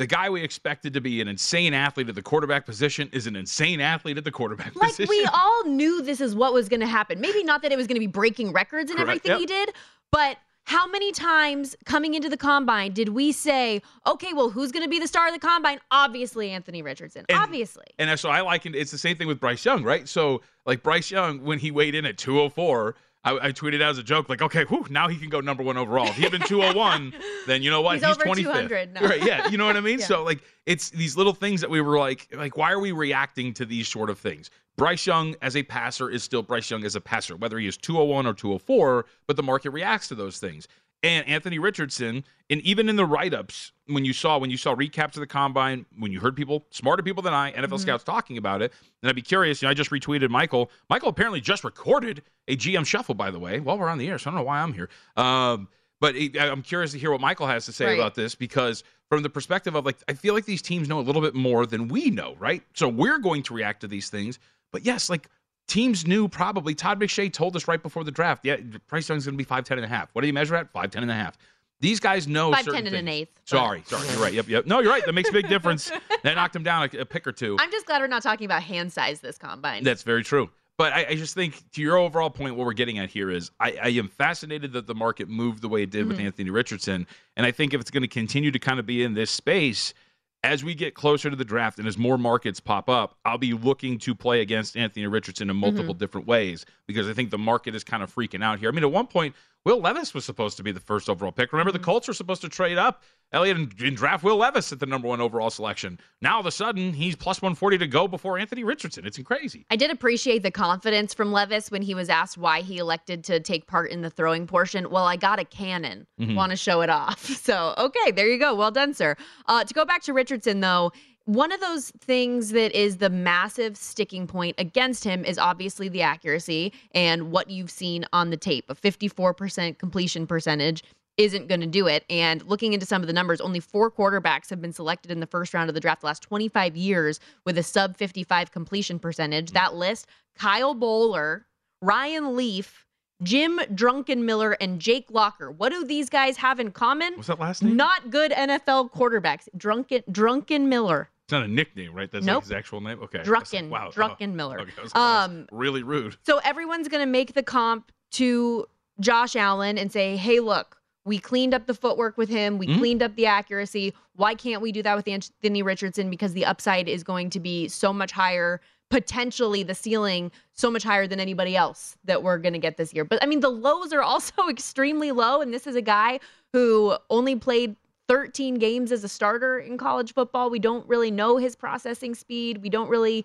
the 0.00 0.06
guy 0.06 0.30
we 0.30 0.42
expected 0.42 0.94
to 0.94 1.00
be 1.02 1.20
an 1.20 1.28
insane 1.28 1.74
athlete 1.74 2.08
at 2.08 2.14
the 2.14 2.22
quarterback 2.22 2.64
position 2.64 3.10
is 3.12 3.26
an 3.26 3.36
insane 3.36 3.82
athlete 3.82 4.16
at 4.16 4.24
the 4.24 4.30
quarterback 4.30 4.74
Like 4.74 4.96
position. 4.96 5.14
Like 5.14 5.24
we 5.24 5.26
all 5.38 5.64
knew 5.66 6.00
this 6.00 6.22
is 6.22 6.34
what 6.34 6.54
was 6.54 6.70
going 6.70 6.80
to 6.80 6.86
happen. 6.86 7.20
Maybe 7.20 7.44
not 7.44 7.60
that 7.60 7.70
it 7.70 7.76
was 7.76 7.86
going 7.86 7.96
to 7.96 8.00
be 8.00 8.06
breaking 8.06 8.52
records 8.52 8.90
and 8.90 8.98
Correct. 8.98 9.10
everything 9.26 9.30
Yep. 9.32 9.40
he 9.40 9.44
did, 9.46 9.74
but 10.10 10.38
how 10.64 10.86
many 10.86 11.12
times 11.12 11.76
coming 11.84 12.14
into 12.14 12.30
the 12.30 12.36
combine 12.38 12.92
did 12.92 13.10
we 13.10 13.30
say, 13.30 13.82
okay, 14.06 14.32
well, 14.32 14.48
who's 14.48 14.72
going 14.72 14.84
to 14.84 14.88
be 14.88 14.98
the 14.98 15.06
star 15.06 15.26
of 15.28 15.34
the 15.34 15.38
combine? 15.38 15.80
Obviously, 15.90 16.50
Anthony 16.50 16.80
Richardson. 16.80 17.26
And- 17.28 17.38
Obviously. 17.38 17.84
And 17.98 18.18
so 18.18 18.30
I 18.30 18.40
likened 18.40 18.76
it's 18.76 18.90
the 18.90 18.96
same 18.98 19.16
thing 19.16 19.26
with 19.28 19.38
Bryce 19.38 19.66
Young, 19.66 19.82
right? 19.82 20.08
So 20.08 20.40
like 20.64 20.82
Bryce 20.82 21.10
Young, 21.10 21.44
when 21.44 21.58
he 21.58 21.70
weighed 21.70 21.94
in 21.94 22.06
at 22.06 22.16
204, 22.16 22.94
I, 23.22 23.48
I 23.48 23.52
tweeted 23.52 23.82
out 23.82 23.90
as 23.90 23.98
a 23.98 24.02
joke, 24.02 24.28
like, 24.28 24.40
okay, 24.40 24.64
whew, 24.64 24.86
now 24.88 25.08
he 25.08 25.16
can 25.16 25.28
go 25.28 25.40
number 25.40 25.62
one 25.62 25.76
overall. 25.76 26.06
If 26.06 26.16
he 26.16 26.22
had 26.22 26.32
been 26.32 26.40
201, 26.40 27.12
then 27.46 27.62
you 27.62 27.70
know 27.70 27.82
what? 27.82 27.94
He's 27.96 28.04
over 28.04 28.24
25th. 28.24 28.92
now. 28.94 29.02
Right, 29.06 29.22
yeah. 29.22 29.48
You 29.48 29.58
know 29.58 29.66
what 29.66 29.76
I 29.76 29.80
mean? 29.80 29.90
Yeah. 30.00 30.06
So 30.06 30.22
like 30.24 30.40
it's 30.66 30.90
these 30.90 31.16
little 31.16 31.34
things 31.34 31.60
that 31.60 31.68
we 31.68 31.80
were 31.80 31.98
like, 31.98 32.28
like, 32.34 32.56
why 32.56 32.72
are 32.72 32.78
we 32.78 32.92
reacting 32.92 33.52
to 33.54 33.66
these 33.66 33.88
sort 33.88 34.08
of 34.08 34.18
things? 34.18 34.50
Bryce 34.76 35.06
Young 35.06 35.34
as 35.42 35.56
a 35.56 35.62
passer 35.62 36.08
is 36.08 36.22
still 36.22 36.42
Bryce 36.42 36.70
Young 36.70 36.84
as 36.84 36.96
a 36.96 37.00
passer, 37.00 37.36
whether 37.36 37.58
he 37.58 37.66
is 37.66 37.76
201 37.76 38.26
or 38.26 38.32
204, 38.32 39.04
but 39.26 39.36
the 39.36 39.42
market 39.42 39.70
reacts 39.70 40.08
to 40.08 40.14
those 40.14 40.38
things. 40.38 40.68
And 41.02 41.26
Anthony 41.26 41.58
Richardson, 41.58 42.24
and 42.50 42.60
even 42.60 42.90
in 42.90 42.96
the 42.96 43.06
write-ups, 43.06 43.72
when 43.86 44.04
you 44.04 44.12
saw 44.12 44.36
when 44.36 44.50
you 44.50 44.58
saw 44.58 44.74
recaps 44.74 45.14
of 45.14 45.20
the 45.20 45.26
combine, 45.26 45.86
when 45.98 46.12
you 46.12 46.20
heard 46.20 46.36
people, 46.36 46.66
smarter 46.70 47.02
people 47.02 47.22
than 47.22 47.32
I, 47.32 47.52
NFL 47.52 47.64
Mm-hmm. 47.68 47.76
scouts 47.78 48.04
talking 48.04 48.36
about 48.36 48.60
it, 48.60 48.72
and 49.02 49.08
I'd 49.08 49.16
be 49.16 49.22
curious. 49.22 49.62
You 49.62 49.66
know, 49.66 49.70
I 49.70 49.74
just 49.74 49.90
retweeted 49.90 50.28
Michael. 50.28 50.70
Michael 50.90 51.08
apparently 51.08 51.40
just 51.40 51.64
recorded 51.64 52.22
a 52.48 52.56
GM 52.56 52.84
shuffle, 52.84 53.14
by 53.14 53.30
the 53.30 53.38
way, 53.38 53.60
while 53.60 53.78
we're 53.78 53.88
on 53.88 53.96
the 53.96 54.08
air. 54.08 54.18
So 54.18 54.28
I 54.28 54.34
don't 54.34 54.40
know 54.40 54.46
why 54.46 54.60
I'm 54.60 54.74
here. 54.74 54.90
Um, 55.16 55.68
but 56.00 56.16
it, 56.16 56.38
I'm 56.38 56.60
curious 56.62 56.92
to 56.92 56.98
hear 56.98 57.10
what 57.10 57.20
Michael 57.20 57.46
has 57.46 57.64
to 57.66 57.72
say 57.72 57.86
Right. 57.86 57.98
about 57.98 58.14
this 58.14 58.34
because 58.34 58.84
from 59.08 59.22
the 59.22 59.30
perspective 59.30 59.74
of 59.74 59.86
like, 59.86 59.96
I 60.08 60.12
feel 60.14 60.34
like 60.34 60.44
these 60.44 60.62
teams 60.62 60.86
know 60.88 60.98
a 60.98 61.02
little 61.02 61.22
bit 61.22 61.34
more 61.34 61.64
than 61.66 61.88
we 61.88 62.10
know, 62.10 62.36
right? 62.38 62.62
So 62.74 62.88
we're 62.88 63.18
going 63.18 63.42
to 63.44 63.54
react 63.54 63.80
to 63.82 63.88
these 63.88 64.08
things. 64.10 64.38
But 64.72 64.84
yes, 64.84 65.08
like 65.10 65.28
teams 65.70 66.06
knew 66.06 66.28
probably. 66.28 66.74
Todd 66.74 67.00
McShay 67.00 67.32
told 67.32 67.56
us 67.56 67.68
right 67.68 67.82
before 67.82 68.04
the 68.04 68.10
draft, 68.10 68.44
yeah, 68.44 68.56
Bryce 68.88 69.08
Young's 69.08 69.24
going 69.24 69.38
to 69.38 69.42
be 69.42 69.48
5'10 69.48 69.76
and 69.76 69.84
a 69.84 69.88
half. 69.88 70.10
What 70.12 70.22
do 70.22 70.26
you 70.26 70.32
measure 70.32 70.56
at? 70.56 70.72
5'10 70.72 70.96
and 70.96 71.10
a 71.10 71.14
half. 71.14 71.38
These 71.78 72.00
guys 72.00 72.28
know 72.28 72.50
5'10 72.50 72.64
certain 72.64 72.86
and 72.86 72.88
an 72.88 73.06
things. 73.06 73.08
eighth, 73.08 73.30
but- 73.34 73.48
Sorry, 73.48 73.82
sorry. 73.86 74.06
You're 74.08 74.18
right. 74.18 74.34
Yep, 74.34 74.48
yep. 74.48 74.66
No, 74.66 74.80
you're 74.80 74.90
right. 74.90 75.04
That 75.06 75.14
makes 75.14 75.30
a 75.30 75.32
big 75.32 75.48
difference. 75.48 75.90
that 76.22 76.34
knocked 76.34 76.54
him 76.54 76.62
down 76.62 76.90
a, 76.92 76.98
a 76.98 77.04
pick 77.06 77.26
or 77.26 77.32
two. 77.32 77.56
I'm 77.58 77.70
just 77.70 77.86
glad 77.86 78.02
we're 78.02 78.08
not 78.08 78.22
talking 78.22 78.44
about 78.44 78.62
hand 78.62 78.92
size 78.92 79.20
this 79.20 79.38
combine. 79.38 79.82
That's 79.84 80.02
very 80.02 80.22
true. 80.22 80.50
But 80.76 80.92
I, 80.92 81.06
I 81.10 81.14
just 81.14 81.34
think 81.34 81.62
to 81.72 81.82
your 81.82 81.96
overall 81.98 82.30
point, 82.30 82.56
what 82.56 82.66
we're 82.66 82.72
getting 82.72 82.98
at 82.98 83.10
here 83.10 83.30
is 83.30 83.50
I, 83.60 83.78
I 83.82 83.88
am 83.90 84.08
fascinated 84.08 84.72
that 84.72 84.86
the 84.86 84.94
market 84.94 85.28
moved 85.28 85.62
the 85.62 85.68
way 85.68 85.82
it 85.82 85.90
did 85.90 86.06
with 86.06 86.16
mm-hmm. 86.16 86.26
Anthony 86.26 86.50
Richardson. 86.50 87.06
And 87.36 87.46
I 87.46 87.50
think 87.50 87.74
if 87.74 87.80
it's 87.80 87.90
going 87.90 88.02
to 88.02 88.08
continue 88.08 88.50
to 88.50 88.58
kind 88.58 88.80
of 88.80 88.86
be 88.86 89.02
in 89.02 89.14
this 89.14 89.30
space, 89.30 89.94
as 90.42 90.64
we 90.64 90.74
get 90.74 90.94
closer 90.94 91.28
to 91.28 91.36
the 91.36 91.44
draft 91.44 91.78
and 91.78 91.86
as 91.86 91.98
more 91.98 92.16
markets 92.16 92.60
pop 92.60 92.88
up, 92.88 93.16
I'll 93.24 93.38
be 93.38 93.52
looking 93.52 93.98
to 94.00 94.14
play 94.14 94.40
against 94.40 94.76
Anthony 94.76 95.06
Richardson 95.06 95.50
in 95.50 95.56
multiple 95.56 95.94
mm-hmm. 95.94 95.98
different 95.98 96.26
ways 96.26 96.64
because 96.86 97.08
I 97.08 97.12
think 97.12 97.30
the 97.30 97.38
market 97.38 97.74
is 97.74 97.84
kind 97.84 98.02
of 98.02 98.14
freaking 98.14 98.42
out 98.42 98.58
here. 98.58 98.70
I 98.70 98.72
mean, 98.72 98.84
at 98.84 98.90
one 98.90 99.06
point, 99.06 99.34
Will 99.64 99.80
Levis 99.80 100.14
was 100.14 100.24
supposed 100.24 100.56
to 100.56 100.62
be 100.62 100.72
the 100.72 100.80
first 100.80 101.10
overall 101.10 101.32
pick. 101.32 101.52
Remember, 101.52 101.72
the 101.72 101.78
Colts 101.78 102.08
were 102.08 102.14
supposed 102.14 102.40
to 102.42 102.48
trade 102.48 102.78
up 102.78 103.02
Elliott 103.32 103.58
and, 103.58 103.80
and 103.80 103.96
draft 103.96 104.24
Will 104.24 104.36
Levis 104.36 104.72
at 104.72 104.80
the 104.80 104.86
number 104.86 105.06
one 105.06 105.20
overall 105.20 105.50
selection. 105.50 105.98
Now, 106.22 106.34
all 106.34 106.40
of 106.40 106.46
a 106.46 106.50
sudden, 106.50 106.94
he's 106.94 107.14
plus 107.14 107.42
140 107.42 107.78
to 107.78 107.86
go 107.86 108.08
before 108.08 108.38
Anthony 108.38 108.64
Richardson. 108.64 109.06
It's 109.06 109.18
crazy. 109.18 109.66
I 109.70 109.76
did 109.76 109.90
appreciate 109.90 110.42
the 110.42 110.50
confidence 110.50 111.12
from 111.12 111.30
Levis 111.30 111.70
when 111.70 111.82
he 111.82 111.94
was 111.94 112.08
asked 112.08 112.38
why 112.38 112.62
he 112.62 112.78
elected 112.78 113.22
to 113.24 113.38
take 113.38 113.66
part 113.66 113.90
in 113.90 114.00
the 114.00 114.10
throwing 114.10 114.46
portion. 114.46 114.90
Well, 114.90 115.04
I 115.04 115.16
got 115.16 115.38
a 115.38 115.44
cannon. 115.44 116.06
Mm-hmm. 116.18 116.34
Want 116.34 116.50
to 116.50 116.56
show 116.56 116.80
it 116.80 116.90
off. 116.90 117.28
So, 117.40 117.74
okay, 117.78 118.10
there 118.12 118.28
you 118.28 118.38
go. 118.38 118.54
Well 118.54 118.70
done, 118.70 118.92
sir. 118.94 119.16
Uh, 119.46 119.64
to 119.64 119.74
go 119.74 119.84
back 119.84 120.02
to 120.02 120.12
Richardson, 120.12 120.60
though, 120.60 120.92
one 121.30 121.52
of 121.52 121.60
those 121.60 121.90
things 122.00 122.50
that 122.50 122.72
is 122.76 122.96
the 122.96 123.08
massive 123.08 123.76
sticking 123.76 124.26
point 124.26 124.56
against 124.58 125.04
him 125.04 125.24
is 125.24 125.38
obviously 125.38 125.88
the 125.88 126.02
accuracy 126.02 126.72
and 126.90 127.30
what 127.30 127.48
you've 127.48 127.70
seen 127.70 128.04
on 128.12 128.30
the 128.30 128.36
tape. 128.36 128.64
A 128.68 128.74
54% 128.74 129.78
completion 129.78 130.26
percentage 130.26 130.82
isn't 131.16 131.46
going 131.46 131.60
to 131.60 131.68
do 131.68 131.86
it. 131.86 132.04
And 132.10 132.42
looking 132.46 132.72
into 132.72 132.84
some 132.84 133.00
of 133.00 133.06
the 133.06 133.12
numbers, 133.12 133.40
only 133.40 133.60
four 133.60 133.92
quarterbacks 133.92 134.50
have 134.50 134.60
been 134.60 134.72
selected 134.72 135.12
in 135.12 135.20
the 135.20 135.26
first 135.26 135.54
round 135.54 135.70
of 135.70 135.74
the 135.74 135.80
draft 135.80 136.00
the 136.00 136.08
last 136.08 136.22
25 136.22 136.76
years 136.76 137.20
with 137.44 137.56
a 137.58 137.62
sub 137.62 137.96
55 137.96 138.50
completion 138.50 138.98
percentage. 138.98 139.52
That 139.52 139.74
list 139.74 140.08
Kyle 140.36 140.74
Boller, 140.74 141.42
Ryan 141.80 142.34
Leaf, 142.34 142.86
Jim 143.22 143.60
Drunkenmiller, 143.72 144.56
and 144.60 144.80
Jake 144.80 145.06
Locker. 145.10 145.52
What 145.52 145.70
do 145.70 145.84
these 145.84 146.10
guys 146.10 146.36
have 146.38 146.58
in 146.58 146.72
common? 146.72 147.14
What's 147.14 147.28
that 147.28 147.38
last 147.38 147.62
name? 147.62 147.76
Not 147.76 148.10
good 148.10 148.32
NFL 148.32 148.90
quarterbacks. 148.90 149.48
Drunken 149.56 150.02
Drunken 150.10 150.68
Miller. 150.68 151.08
It's 151.30 151.32
not 151.32 151.44
a 151.44 151.48
nickname, 151.48 151.94
right? 151.94 152.10
That's 152.10 152.26
Nope. 152.26 152.38
like 152.38 152.42
his 152.42 152.52
actual 152.52 152.80
name. 152.80 153.00
Okay. 153.04 153.20
Drucken. 153.20 153.68
Wow. 153.68 153.90
Drucken 153.94 154.32
Oh, 154.32 154.34
Miller. 154.34 154.60
okay, 154.62 154.72
I 154.76 154.82
was. 154.82 154.94
Um, 154.96 155.46
really 155.52 155.84
rude. 155.84 156.16
So 156.26 156.38
everyone's 156.38 156.88
going 156.88 157.02
to 157.02 157.10
make 157.10 157.34
the 157.34 157.42
comp 157.44 157.92
to 158.12 158.66
Josh 158.98 159.36
Allen 159.36 159.78
and 159.78 159.92
say, 159.92 160.16
hey, 160.16 160.40
look, 160.40 160.78
we 161.04 161.20
cleaned 161.20 161.54
up 161.54 161.68
the 161.68 161.74
footwork 161.74 162.18
with 162.18 162.28
him. 162.28 162.58
We 162.58 162.66
mm-hmm. 162.66 162.78
cleaned 162.80 163.02
up 163.04 163.14
the 163.14 163.26
accuracy. 163.26 163.94
Why 164.16 164.34
can't 164.34 164.60
we 164.60 164.72
do 164.72 164.82
that 164.82 164.96
with 164.96 165.06
Anthony 165.06 165.62
Richardson? 165.62 166.10
Because 166.10 166.32
the 166.32 166.44
upside 166.44 166.88
is 166.88 167.04
going 167.04 167.30
to 167.30 167.38
be 167.38 167.68
so 167.68 167.92
much 167.92 168.10
higher, 168.10 168.60
potentially 168.90 169.62
the 169.62 169.76
ceiling 169.76 170.32
so 170.52 170.68
much 170.68 170.82
higher 170.82 171.06
than 171.06 171.20
anybody 171.20 171.54
else 171.54 171.96
that 172.06 172.24
we're 172.24 172.38
going 172.38 172.54
to 172.54 172.58
get 172.58 172.76
this 172.76 172.92
year. 172.92 173.04
But 173.04 173.22
I 173.22 173.26
mean, 173.26 173.38
the 173.38 173.50
lows 173.50 173.92
are 173.92 174.02
also 174.12 174.48
extremely 174.48 175.12
low. 175.12 175.42
And 175.42 175.54
this 175.54 175.68
is 175.68 175.76
a 175.76 175.82
guy 175.82 176.18
who 176.52 176.96
only 177.08 177.36
played 177.36 177.76
13 178.10 178.54
games 178.54 178.90
as 178.90 179.04
a 179.04 179.08
starter 179.08 179.60
in 179.60 179.78
college 179.78 180.14
football. 180.14 180.50
We 180.50 180.58
don't 180.58 180.84
really 180.88 181.12
know 181.12 181.36
his 181.36 181.54
processing 181.54 182.16
speed. 182.16 182.60
We 182.60 182.68
don't 182.68 182.88
really, 182.88 183.24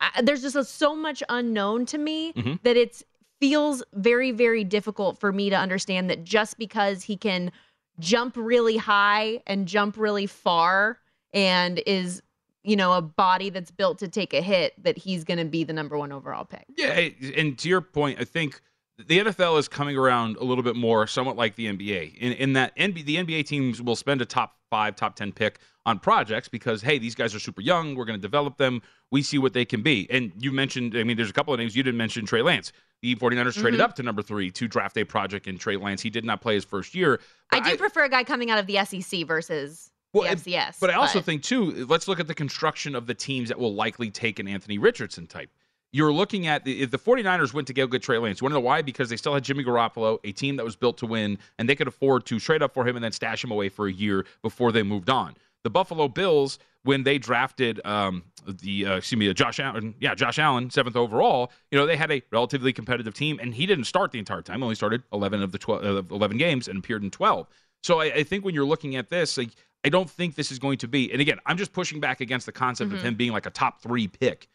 uh, 0.00 0.22
there's 0.22 0.40
just 0.40 0.54
a, 0.54 0.64
so 0.64 0.94
much 0.94 1.20
unknown 1.28 1.84
to 1.86 1.98
me 1.98 2.32
mm-hmm. 2.32 2.54
that 2.62 2.76
it's 2.76 3.02
feels 3.40 3.82
very, 3.92 4.30
very 4.30 4.62
difficult 4.62 5.18
for 5.18 5.32
me 5.32 5.50
to 5.50 5.56
understand 5.56 6.10
that 6.10 6.22
just 6.22 6.58
because 6.58 7.02
he 7.02 7.16
can 7.16 7.50
jump 7.98 8.36
really 8.36 8.76
high 8.76 9.42
and 9.48 9.66
jump 9.66 9.96
really 9.96 10.26
far 10.26 11.00
and 11.32 11.82
is 11.84 12.22
you 12.62 12.76
know 12.76 12.92
a 12.92 13.02
body 13.02 13.50
that's 13.50 13.72
built 13.72 13.98
to 13.98 14.06
take 14.06 14.32
a 14.32 14.40
hit 14.40 14.80
that 14.80 14.96
he's 14.96 15.24
going 15.24 15.38
to 15.38 15.44
be 15.44 15.64
the 15.64 15.72
number 15.72 15.98
one 15.98 16.12
overall 16.12 16.44
pick 16.44 16.64
yeah 16.76 17.08
and 17.36 17.58
to 17.58 17.68
your 17.68 17.80
point 17.80 18.18
i 18.20 18.24
think 18.24 18.60
the 19.06 19.18
NFL 19.18 19.58
is 19.58 19.68
coming 19.68 19.96
around 19.96 20.36
a 20.36 20.44
little 20.44 20.64
bit 20.64 20.76
more, 20.76 21.06
somewhat 21.06 21.36
like 21.36 21.54
the 21.56 21.66
NBA. 21.66 22.16
In, 22.16 22.32
in 22.32 22.52
that 22.54 22.76
NBA, 22.76 23.04
the 23.04 23.16
NBA 23.16 23.46
teams 23.46 23.82
will 23.82 23.96
spend 23.96 24.20
a 24.20 24.24
top 24.24 24.56
five, 24.70 24.96
top 24.96 25.16
10 25.16 25.32
pick 25.32 25.58
on 25.86 25.98
projects 25.98 26.48
because, 26.48 26.82
hey, 26.82 26.98
these 26.98 27.14
guys 27.14 27.34
are 27.34 27.38
super 27.38 27.60
young. 27.60 27.94
We're 27.94 28.04
going 28.04 28.18
to 28.18 28.22
develop 28.22 28.56
them. 28.56 28.82
We 29.10 29.22
see 29.22 29.38
what 29.38 29.52
they 29.52 29.64
can 29.64 29.82
be. 29.82 30.06
And 30.10 30.32
you 30.38 30.52
mentioned, 30.52 30.96
I 30.96 31.04
mean, 31.04 31.16
there's 31.16 31.30
a 31.30 31.32
couple 31.32 31.52
of 31.52 31.58
names 31.58 31.74
you 31.74 31.82
didn't 31.82 31.98
mention 31.98 32.26
Trey 32.26 32.42
Lance. 32.42 32.72
The 33.02 33.16
49ers 33.16 33.48
mm-hmm. 33.48 33.60
traded 33.60 33.80
up 33.80 33.96
to 33.96 34.02
number 34.02 34.22
three 34.22 34.50
to 34.52 34.68
draft 34.68 34.96
a 34.98 35.04
project 35.04 35.46
in 35.46 35.58
Trey 35.58 35.76
Lance. 35.76 36.02
He 36.02 36.10
did 36.10 36.24
not 36.24 36.40
play 36.40 36.54
his 36.54 36.64
first 36.64 36.94
year. 36.94 37.20
I 37.50 37.60
do 37.60 37.70
I, 37.70 37.76
prefer 37.76 38.04
a 38.04 38.08
guy 38.08 38.24
coming 38.24 38.50
out 38.50 38.58
of 38.58 38.66
the 38.66 38.84
SEC 38.84 39.26
versus 39.26 39.90
well, 40.12 40.28
the 40.28 40.36
FCS. 40.36 40.78
But 40.80 40.90
I 40.90 40.94
also 40.94 41.18
but. 41.18 41.24
think, 41.24 41.42
too, 41.42 41.86
let's 41.86 42.08
look 42.08 42.20
at 42.20 42.26
the 42.26 42.34
construction 42.34 42.94
of 42.94 43.06
the 43.06 43.14
teams 43.14 43.48
that 43.48 43.58
will 43.58 43.74
likely 43.74 44.10
take 44.10 44.38
an 44.38 44.46
Anthony 44.46 44.78
Richardson 44.78 45.26
type 45.26 45.50
you're 45.92 46.12
looking 46.12 46.46
at 46.46 46.64
the, 46.64 46.82
if 46.82 46.90
the 46.90 46.98
49ers 46.98 47.52
went 47.52 47.66
to 47.66 47.74
go 47.74 47.86
get 47.86 48.02
Trey 48.02 48.18
Lance. 48.18 48.40
You 48.40 48.44
want 48.44 48.52
to 48.52 48.60
know 48.60 48.64
why? 48.64 48.82
Because 48.82 49.08
they 49.08 49.16
still 49.16 49.34
had 49.34 49.42
Jimmy 49.42 49.64
Garoppolo, 49.64 50.18
a 50.24 50.32
team 50.32 50.56
that 50.56 50.64
was 50.64 50.76
built 50.76 50.98
to 50.98 51.06
win, 51.06 51.38
and 51.58 51.68
they 51.68 51.74
could 51.74 51.88
afford 51.88 52.26
to 52.26 52.38
trade 52.38 52.62
up 52.62 52.72
for 52.72 52.86
him 52.86 52.96
and 52.96 53.04
then 53.04 53.12
stash 53.12 53.42
him 53.42 53.50
away 53.50 53.68
for 53.68 53.88
a 53.88 53.92
year 53.92 54.24
before 54.42 54.72
they 54.72 54.82
moved 54.82 55.10
on. 55.10 55.34
The 55.62 55.70
Buffalo 55.70 56.08
Bills, 56.08 56.58
when 56.84 57.02
they 57.02 57.18
drafted 57.18 57.80
um, 57.84 58.22
the 58.46 58.86
uh, 58.86 58.96
excuse 58.96 59.18
me, 59.18 59.32
Josh 59.34 59.60
Allen, 59.60 59.94
yeah, 60.00 60.14
Josh 60.14 60.38
Allen, 60.38 60.70
seventh 60.70 60.96
overall, 60.96 61.52
you 61.70 61.78
know 61.78 61.86
they 61.86 61.96
had 61.96 62.10
a 62.10 62.22
relatively 62.30 62.72
competitive 62.72 63.12
team, 63.12 63.38
and 63.42 63.54
he 63.54 63.66
didn't 63.66 63.84
start 63.84 64.12
the 64.12 64.18
entire 64.18 64.42
time. 64.42 64.62
Only 64.62 64.74
started 64.74 65.02
11 65.12 65.42
of 65.42 65.52
the 65.52 65.58
12, 65.58 65.84
uh, 65.84 66.14
11 66.14 66.38
games 66.38 66.68
and 66.68 66.78
appeared 66.78 67.02
in 67.02 67.10
12. 67.10 67.46
So 67.82 68.00
I, 68.00 68.04
I 68.06 68.22
think 68.22 68.44
when 68.44 68.54
you're 68.54 68.64
looking 68.64 68.96
at 68.96 69.08
this, 69.08 69.36
like, 69.36 69.50
I 69.84 69.88
don't 69.88 70.08
think 70.08 70.34
this 70.34 70.52
is 70.52 70.58
going 70.58 70.78
to 70.78 70.88
be. 70.88 71.10
And 71.12 71.20
again, 71.20 71.38
I'm 71.46 71.56
just 71.56 71.72
pushing 71.72 72.00
back 72.00 72.20
against 72.20 72.46
the 72.46 72.52
concept 72.52 72.90
mm-hmm. 72.90 72.98
of 72.98 73.04
him 73.04 73.14
being 73.14 73.32
like 73.32 73.46
a 73.46 73.50
top 73.50 73.82
three 73.82 74.08
pick 74.08 74.48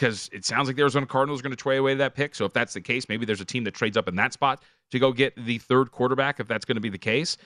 because 0.00 0.30
it 0.32 0.46
sounds 0.46 0.66
like 0.66 0.76
the 0.76 0.82
Arizona 0.82 1.04
Cardinals 1.04 1.40
are 1.40 1.42
going 1.42 1.50
to 1.50 1.62
trade 1.62 1.76
away 1.76 1.94
that 1.94 2.14
pick. 2.14 2.34
So 2.34 2.46
if 2.46 2.54
that's 2.54 2.72
the 2.72 2.80
case, 2.80 3.06
maybe 3.10 3.26
there's 3.26 3.42
a 3.42 3.44
team 3.44 3.64
that 3.64 3.74
trades 3.74 3.98
up 3.98 4.08
in 4.08 4.16
that 4.16 4.32
spot 4.32 4.62
to 4.92 4.98
go 4.98 5.12
get 5.12 5.36
the 5.44 5.58
third 5.58 5.92
quarterback 5.92 6.40
if 6.40 6.48
that's 6.48 6.64
going 6.64 6.76
to 6.76 6.80
be 6.80 6.88
the 6.88 6.98
case. 6.98 7.36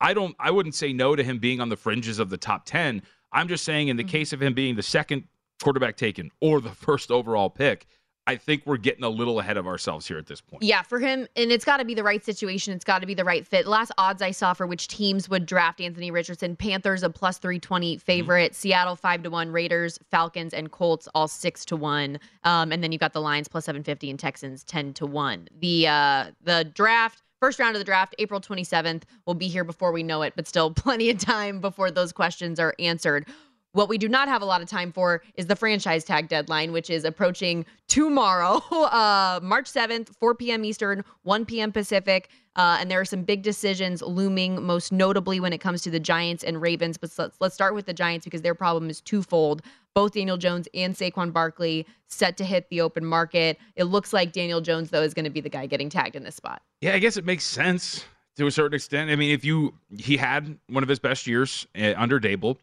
I 0.00 0.14
don't 0.14 0.36
I 0.38 0.52
wouldn't 0.52 0.76
say 0.76 0.92
no 0.92 1.16
to 1.16 1.24
him 1.24 1.38
being 1.38 1.60
on 1.60 1.68
the 1.68 1.76
fringes 1.76 2.20
of 2.20 2.30
the 2.30 2.36
top 2.36 2.66
10. 2.66 3.02
I'm 3.32 3.48
just 3.48 3.64
saying 3.64 3.88
in 3.88 3.96
the 3.96 4.04
mm-hmm. 4.04 4.10
case 4.10 4.32
of 4.32 4.40
him 4.40 4.54
being 4.54 4.76
the 4.76 4.82
second 4.82 5.24
quarterback 5.60 5.96
taken 5.96 6.30
or 6.40 6.60
the 6.60 6.70
first 6.86 7.10
overall 7.10 7.50
pick, 7.50 7.86
I 8.26 8.36
think 8.36 8.62
we're 8.64 8.78
getting 8.78 9.04
a 9.04 9.08
little 9.08 9.38
ahead 9.38 9.58
of 9.58 9.66
ourselves 9.66 10.06
here 10.06 10.16
at 10.16 10.26
this 10.26 10.40
point. 10.40 10.62
Yeah, 10.62 10.80
for 10.82 10.98
him, 10.98 11.28
and 11.36 11.52
it's 11.52 11.64
got 11.64 11.76
to 11.76 11.84
be 11.84 11.94
the 11.94 12.02
right 12.02 12.24
situation. 12.24 12.72
It's 12.72 12.84
got 12.84 13.00
to 13.00 13.06
be 13.06 13.12
the 13.12 13.24
right 13.24 13.46
fit. 13.46 13.66
Last 13.66 13.92
odds 13.98 14.22
I 14.22 14.30
saw 14.30 14.54
for 14.54 14.66
which 14.66 14.88
teams 14.88 15.28
would 15.28 15.44
draft 15.44 15.80
Anthony 15.80 16.10
Richardson: 16.10 16.56
Panthers 16.56 17.02
a 17.02 17.10
plus 17.10 17.38
three 17.38 17.58
twenty 17.58 17.98
favorite, 17.98 18.52
mm-hmm. 18.52 18.56
Seattle 18.56 18.96
five 18.96 19.22
to 19.24 19.30
one, 19.30 19.50
Raiders, 19.50 19.98
Falcons, 20.10 20.54
and 20.54 20.70
Colts 20.70 21.06
all 21.14 21.28
six 21.28 21.64
to 21.66 21.76
one, 21.76 22.18
um, 22.44 22.72
and 22.72 22.82
then 22.82 22.92
you've 22.92 23.00
got 23.00 23.12
the 23.12 23.20
Lions 23.20 23.48
plus 23.48 23.66
seven 23.66 23.82
fifty 23.82 24.08
and 24.08 24.18
Texans 24.18 24.64
ten 24.64 24.94
to 24.94 25.06
one. 25.06 25.48
The 25.60 25.88
uh, 25.88 26.26
the 26.42 26.64
draft. 26.64 27.20
First 27.40 27.58
round 27.58 27.76
of 27.76 27.80
the 27.80 27.84
draft, 27.84 28.14
April 28.18 28.40
27th. 28.40 29.02
We'll 29.26 29.34
be 29.34 29.48
here 29.48 29.64
before 29.64 29.92
we 29.92 30.02
know 30.02 30.22
it, 30.22 30.32
but 30.34 30.48
still 30.48 30.70
plenty 30.74 31.10
of 31.10 31.18
time 31.18 31.60
before 31.60 31.90
those 31.90 32.10
questions 32.10 32.58
are 32.58 32.74
answered. 32.78 33.26
What 33.74 33.88
we 33.88 33.98
do 33.98 34.08
not 34.08 34.28
have 34.28 34.40
a 34.40 34.44
lot 34.44 34.62
of 34.62 34.68
time 34.68 34.92
for 34.92 35.20
is 35.34 35.46
the 35.46 35.56
franchise 35.56 36.04
tag 36.04 36.28
deadline, 36.28 36.70
which 36.70 36.90
is 36.90 37.04
approaching 37.04 37.66
tomorrow, 37.88 38.62
uh, 38.70 39.40
March 39.42 39.66
7th, 39.66 40.14
4 40.14 40.36
p.m. 40.36 40.64
Eastern, 40.64 41.04
1 41.24 41.44
p.m. 41.44 41.72
Pacific. 41.72 42.28
Uh, 42.54 42.76
and 42.78 42.88
there 42.88 43.00
are 43.00 43.04
some 43.04 43.24
big 43.24 43.42
decisions 43.42 44.00
looming, 44.00 44.62
most 44.62 44.92
notably 44.92 45.40
when 45.40 45.52
it 45.52 45.58
comes 45.58 45.82
to 45.82 45.90
the 45.90 45.98
Giants 45.98 46.44
and 46.44 46.62
Ravens. 46.62 46.96
But 46.96 47.10
let's, 47.18 47.36
let's 47.40 47.54
start 47.56 47.74
with 47.74 47.86
the 47.86 47.92
Giants 47.92 48.24
because 48.24 48.42
their 48.42 48.54
problem 48.54 48.88
is 48.88 49.00
twofold. 49.00 49.62
Both 49.92 50.12
Daniel 50.12 50.36
Jones 50.36 50.68
and 50.72 50.94
Saquon 50.94 51.32
Barkley 51.32 51.84
set 52.06 52.36
to 52.36 52.44
hit 52.44 52.68
the 52.70 52.80
open 52.80 53.04
market. 53.04 53.58
It 53.74 53.84
looks 53.84 54.12
like 54.12 54.30
Daniel 54.30 54.60
Jones, 54.60 54.90
though, 54.90 55.02
is 55.02 55.14
going 55.14 55.24
to 55.24 55.30
be 55.32 55.40
the 55.40 55.48
guy 55.48 55.66
getting 55.66 55.88
tagged 55.88 56.14
in 56.14 56.22
this 56.22 56.36
spot. 56.36 56.62
Yeah, 56.80 56.94
I 56.94 57.00
guess 57.00 57.16
it 57.16 57.24
makes 57.24 57.42
sense 57.42 58.04
to 58.36 58.46
a 58.46 58.52
certain 58.52 58.76
extent. 58.76 59.10
I 59.10 59.16
mean, 59.16 59.32
if 59.32 59.44
you, 59.44 59.74
he 59.98 60.16
had 60.16 60.56
one 60.68 60.84
of 60.84 60.88
his 60.88 61.00
best 61.00 61.26
years 61.26 61.66
uh, 61.76 61.94
under 61.96 62.20
Daboll 62.20 62.56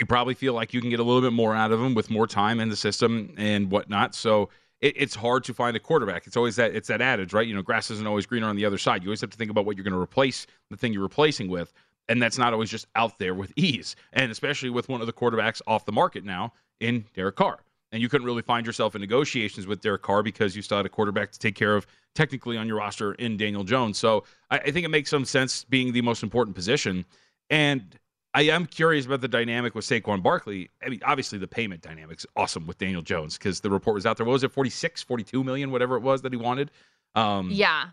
you 0.00 0.06
probably 0.06 0.34
feel 0.34 0.54
like 0.54 0.72
you 0.72 0.80
can 0.80 0.90
get 0.90 1.00
a 1.00 1.02
little 1.02 1.22
bit 1.22 1.32
more 1.32 1.54
out 1.54 1.72
of 1.72 1.80
him 1.80 1.94
with 1.94 2.10
more 2.10 2.26
time 2.26 2.60
in 2.60 2.68
the 2.68 2.76
system 2.76 3.34
and 3.36 3.70
whatnot. 3.70 4.14
So 4.14 4.50
it, 4.80 4.94
it's 4.96 5.14
hard 5.14 5.44
to 5.44 5.54
find 5.54 5.76
a 5.76 5.80
quarterback. 5.80 6.26
It's 6.26 6.36
always 6.36 6.56
that 6.56 6.74
it's 6.74 6.88
that 6.88 7.00
adage, 7.00 7.32
right? 7.32 7.46
You 7.46 7.54
know, 7.54 7.62
grass 7.62 7.90
isn't 7.90 8.06
always 8.06 8.26
greener 8.26 8.46
on 8.46 8.56
the 8.56 8.64
other 8.64 8.78
side. 8.78 9.02
You 9.02 9.08
always 9.08 9.20
have 9.20 9.30
to 9.30 9.36
think 9.36 9.50
about 9.50 9.64
what 9.64 9.76
you're 9.76 9.84
going 9.84 9.94
to 9.94 10.00
replace 10.00 10.46
the 10.70 10.76
thing 10.76 10.92
you're 10.92 11.02
replacing 11.02 11.48
with, 11.48 11.72
and 12.08 12.20
that's 12.20 12.38
not 12.38 12.52
always 12.52 12.70
just 12.70 12.86
out 12.96 13.18
there 13.18 13.34
with 13.34 13.52
ease. 13.56 13.96
And 14.12 14.30
especially 14.30 14.70
with 14.70 14.88
one 14.88 15.00
of 15.00 15.06
the 15.06 15.12
quarterbacks 15.12 15.60
off 15.66 15.84
the 15.84 15.92
market 15.92 16.24
now 16.24 16.52
in 16.80 17.04
Derek 17.14 17.36
Carr. 17.36 17.58
And 17.90 18.02
you 18.02 18.08
couldn't 18.10 18.26
really 18.26 18.42
find 18.42 18.66
yourself 18.66 18.94
in 18.94 19.00
negotiations 19.00 19.66
with 19.66 19.80
Derek 19.80 20.02
Carr 20.02 20.22
because 20.22 20.54
you 20.54 20.60
still 20.60 20.76
had 20.76 20.84
a 20.84 20.90
quarterback 20.90 21.32
to 21.32 21.38
take 21.38 21.54
care 21.54 21.74
of 21.74 21.86
technically 22.14 22.58
on 22.58 22.66
your 22.66 22.76
roster 22.76 23.14
in 23.14 23.38
Daniel 23.38 23.64
Jones. 23.64 23.96
So 23.96 24.24
I, 24.50 24.58
I 24.58 24.70
think 24.70 24.84
it 24.84 24.90
makes 24.90 25.08
some 25.08 25.24
sense 25.24 25.64
being 25.64 25.92
the 25.92 26.02
most 26.02 26.22
important 26.22 26.54
position. 26.54 27.06
And 27.48 27.98
I 28.34 28.42
am 28.42 28.66
curious 28.66 29.06
about 29.06 29.20
the 29.20 29.28
dynamic 29.28 29.74
with 29.74 29.84
Saquon 29.84 30.22
Barkley. 30.22 30.70
I 30.84 30.90
mean, 30.90 31.00
obviously 31.04 31.38
the 31.38 31.48
payment 31.48 31.80
dynamic's 31.82 32.26
awesome 32.36 32.66
with 32.66 32.78
Daniel 32.78 33.02
Jones 33.02 33.38
because 33.38 33.60
the 33.60 33.70
report 33.70 33.94
was 33.94 34.06
out 34.06 34.16
there. 34.16 34.26
What 34.26 34.34
was 34.34 34.44
it, 34.44 34.52
46, 34.52 35.02
42 35.02 35.42
million, 35.42 35.70
whatever 35.70 35.96
it 35.96 36.00
was 36.00 36.22
that 36.22 36.32
he 36.32 36.36
wanted? 36.36 36.70
Um, 37.14 37.50
yeah. 37.50 37.86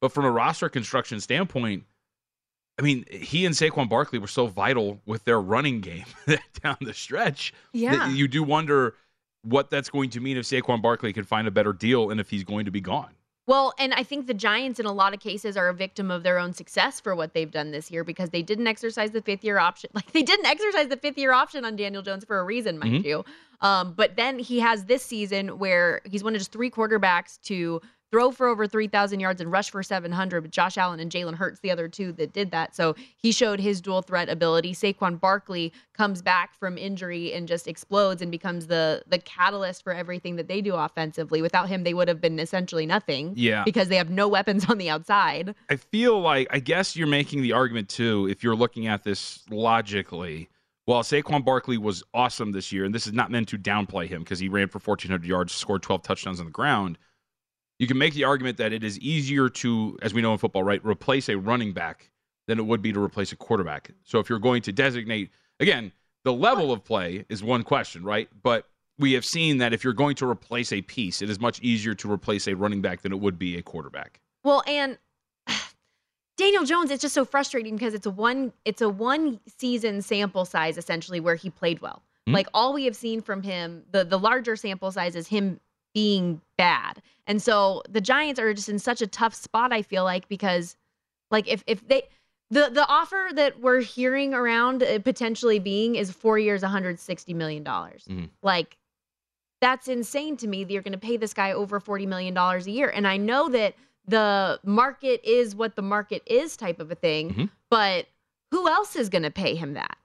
But 0.00 0.12
from 0.12 0.24
a 0.24 0.30
roster 0.30 0.68
construction 0.68 1.20
standpoint, 1.20 1.84
I 2.78 2.82
mean, 2.82 3.04
he 3.10 3.44
and 3.44 3.54
Saquon 3.54 3.88
Barkley 3.88 4.18
were 4.18 4.26
so 4.26 4.46
vital 4.46 5.00
with 5.04 5.24
their 5.24 5.40
running 5.40 5.80
game 5.80 6.06
down 6.62 6.76
the 6.80 6.94
stretch. 6.94 7.52
Yeah. 7.72 8.08
you 8.10 8.26
do 8.26 8.42
wonder 8.42 8.94
what 9.42 9.70
that's 9.70 9.90
going 9.90 10.10
to 10.10 10.20
mean 10.20 10.36
if 10.36 10.46
Saquon 10.46 10.80
Barkley 10.80 11.12
can 11.12 11.24
find 11.24 11.46
a 11.48 11.50
better 11.50 11.72
deal 11.72 12.10
and 12.10 12.20
if 12.20 12.30
he's 12.30 12.44
going 12.44 12.64
to 12.64 12.70
be 12.70 12.80
gone. 12.80 13.10
Well, 13.50 13.74
and 13.80 13.92
I 13.92 14.04
think 14.04 14.28
the 14.28 14.34
Giants, 14.34 14.78
in 14.78 14.86
a 14.86 14.92
lot 14.92 15.12
of 15.12 15.18
cases, 15.18 15.56
are 15.56 15.68
a 15.68 15.74
victim 15.74 16.08
of 16.08 16.22
their 16.22 16.38
own 16.38 16.52
success 16.52 17.00
for 17.00 17.16
what 17.16 17.34
they've 17.34 17.50
done 17.50 17.72
this 17.72 17.90
year 17.90 18.04
because 18.04 18.30
they 18.30 18.42
didn't 18.42 18.68
exercise 18.68 19.10
the 19.10 19.22
fifth 19.22 19.42
year 19.42 19.58
option. 19.58 19.90
Like 20.00 20.12
they 20.12 20.22
didn't 20.22 20.46
exercise 20.46 20.86
the 20.86 20.96
fifth 20.96 21.18
year 21.18 21.32
option 21.32 21.64
on 21.64 21.74
Daniel 21.74 22.00
Jones 22.00 22.24
for 22.24 22.38
a 22.38 22.44
reason, 22.44 22.78
mind 22.78 23.02
mm-hmm. 23.02 23.08
you. 23.08 23.24
Um, 23.60 23.92
but 23.94 24.14
then 24.14 24.38
he 24.38 24.60
has 24.60 24.84
this 24.84 25.02
season 25.02 25.58
where 25.58 26.00
he's 26.08 26.22
one 26.22 26.36
of 26.36 26.40
just 26.40 26.52
three 26.52 26.70
quarterbacks 26.70 27.40
to 27.46 27.82
throw 28.10 28.30
for 28.30 28.46
over 28.46 28.66
3,000 28.66 29.20
yards 29.20 29.40
and 29.40 29.50
rush 29.50 29.70
for 29.70 29.82
700. 29.82 30.40
But 30.40 30.50
Josh 30.50 30.76
Allen 30.76 31.00
and 31.00 31.10
Jalen 31.10 31.34
Hurts, 31.34 31.60
the 31.60 31.70
other 31.70 31.88
two 31.88 32.12
that 32.12 32.32
did 32.32 32.50
that. 32.50 32.74
So 32.74 32.94
he 33.16 33.32
showed 33.32 33.60
his 33.60 33.80
dual 33.80 34.02
threat 34.02 34.28
ability. 34.28 34.74
Saquon 34.74 35.20
Barkley 35.20 35.72
comes 35.92 36.22
back 36.22 36.54
from 36.54 36.76
injury 36.76 37.32
and 37.32 37.46
just 37.46 37.68
explodes 37.68 38.22
and 38.22 38.30
becomes 38.30 38.66
the 38.66 39.02
the 39.06 39.18
catalyst 39.18 39.82
for 39.82 39.92
everything 39.92 40.36
that 40.36 40.48
they 40.48 40.60
do 40.60 40.74
offensively. 40.74 41.42
Without 41.42 41.68
him, 41.68 41.84
they 41.84 41.94
would 41.94 42.08
have 42.08 42.20
been 42.20 42.38
essentially 42.38 42.86
nothing. 42.86 43.32
Yeah. 43.36 43.64
Because 43.64 43.88
they 43.88 43.96
have 43.96 44.10
no 44.10 44.28
weapons 44.28 44.68
on 44.68 44.78
the 44.78 44.90
outside. 44.90 45.54
I 45.68 45.76
feel 45.76 46.20
like, 46.20 46.48
I 46.50 46.58
guess 46.58 46.96
you're 46.96 47.06
making 47.06 47.42
the 47.42 47.52
argument 47.52 47.88
too, 47.88 48.28
if 48.28 48.42
you're 48.42 48.56
looking 48.56 48.86
at 48.86 49.04
this 49.04 49.44
logically. 49.50 50.48
Well, 50.86 51.02
Saquon 51.02 51.44
Barkley 51.44 51.78
was 51.78 52.02
awesome 52.14 52.50
this 52.50 52.72
year, 52.72 52.84
and 52.84 52.92
this 52.92 53.06
is 53.06 53.12
not 53.12 53.30
meant 53.30 53.48
to 53.48 53.58
downplay 53.58 54.08
him 54.08 54.22
because 54.22 54.40
he 54.40 54.48
ran 54.48 54.66
for 54.66 54.80
1,400 54.80 55.24
yards, 55.24 55.52
scored 55.52 55.82
12 55.82 56.02
touchdowns 56.02 56.40
on 56.40 56.46
the 56.46 56.52
ground 56.52 56.98
you 57.80 57.86
can 57.86 57.96
make 57.96 58.12
the 58.12 58.24
argument 58.24 58.58
that 58.58 58.74
it 58.74 58.84
is 58.84 58.98
easier 58.98 59.48
to, 59.48 59.98
as 60.02 60.12
we 60.12 60.20
know 60.20 60.32
in 60.32 60.38
football, 60.38 60.62
right, 60.62 60.84
replace 60.84 61.30
a 61.30 61.36
running 61.36 61.72
back 61.72 62.10
than 62.46 62.58
it 62.58 62.66
would 62.66 62.82
be 62.82 62.92
to 62.92 63.02
replace 63.02 63.32
a 63.32 63.36
quarterback. 63.36 63.90
So 64.04 64.18
if 64.18 64.28
you're 64.28 64.38
going 64.38 64.60
to 64.62 64.72
designate, 64.72 65.30
again, 65.60 65.90
the 66.24 66.32
level 66.32 66.72
of 66.72 66.84
play 66.84 67.24
is 67.30 67.42
one 67.42 67.62
question, 67.62 68.04
right? 68.04 68.28
But 68.42 68.68
we 68.98 69.14
have 69.14 69.24
seen 69.24 69.56
that 69.58 69.72
if 69.72 69.82
you're 69.82 69.94
going 69.94 70.14
to 70.16 70.28
replace 70.28 70.74
a 70.74 70.82
piece, 70.82 71.22
it 71.22 71.30
is 71.30 71.40
much 71.40 71.58
easier 71.62 71.94
to 71.94 72.12
replace 72.12 72.48
a 72.48 72.54
running 72.54 72.82
back 72.82 73.00
than 73.00 73.12
it 73.12 73.18
would 73.18 73.38
be 73.38 73.56
a 73.56 73.62
quarterback. 73.62 74.20
Well, 74.44 74.62
and 74.66 74.98
Daniel 76.36 76.64
Jones, 76.64 76.90
it's 76.90 77.00
just 77.00 77.14
so 77.14 77.24
frustrating 77.24 77.76
because 77.76 77.94
it's 77.94 78.04
a 78.04 78.10
one 78.10 78.52
it's 78.66 78.82
a 78.82 78.90
one 78.90 79.40
season 79.56 80.02
sample 80.02 80.44
size 80.44 80.76
essentially 80.76 81.18
where 81.18 81.34
he 81.34 81.48
played 81.48 81.80
well. 81.80 82.02
Mm-hmm. 82.26 82.34
Like 82.34 82.48
all 82.52 82.74
we 82.74 82.84
have 82.84 82.94
seen 82.94 83.22
from 83.22 83.42
him, 83.42 83.84
the 83.90 84.04
the 84.04 84.18
larger 84.18 84.54
sample 84.54 84.92
size 84.92 85.16
is 85.16 85.26
him 85.26 85.60
being 85.94 86.40
bad. 86.60 87.02
And 87.26 87.40
so 87.42 87.82
the 87.88 88.00
Giants 88.00 88.38
are 88.40 88.52
just 88.54 88.68
in 88.68 88.78
such 88.78 89.00
a 89.02 89.06
tough 89.06 89.34
spot, 89.34 89.72
I 89.72 89.82
feel 89.82 90.04
like, 90.04 90.28
because 90.28 90.76
like 91.30 91.48
if 91.48 91.62
if 91.66 91.86
they 91.88 92.02
the 92.50 92.68
the 92.72 92.86
offer 92.88 93.30
that 93.34 93.60
we're 93.60 93.80
hearing 93.80 94.34
around 94.34 94.82
uh, 94.82 94.98
potentially 94.98 95.58
being 95.58 95.94
is 95.94 96.10
four 96.10 96.38
years, 96.38 96.62
160 96.62 97.34
million 97.34 97.62
dollars. 97.62 98.04
Mm-hmm. 98.08 98.26
Like 98.42 98.76
that's 99.60 99.88
insane 99.88 100.36
to 100.38 100.46
me 100.48 100.64
that 100.64 100.72
you're 100.72 100.82
going 100.82 100.92
to 101.00 101.06
pay 101.10 101.16
this 101.16 101.34
guy 101.34 101.52
over 101.52 101.80
40 101.80 102.06
million 102.06 102.34
dollars 102.34 102.66
a 102.66 102.70
year. 102.70 102.88
And 102.88 103.06
I 103.06 103.16
know 103.16 103.48
that 103.50 103.74
the 104.06 104.58
market 104.64 105.20
is 105.22 105.54
what 105.54 105.76
the 105.76 105.82
market 105.82 106.22
is 106.26 106.56
type 106.56 106.80
of 106.80 106.90
a 106.90 106.94
thing, 106.94 107.30
Mm-hmm. 107.30 107.44
but 107.70 108.06
who 108.50 108.66
else 108.68 108.96
is 108.96 109.08
going 109.08 109.22
to 109.22 109.30
pay 109.30 109.54
him 109.54 109.74
that? 109.74 109.96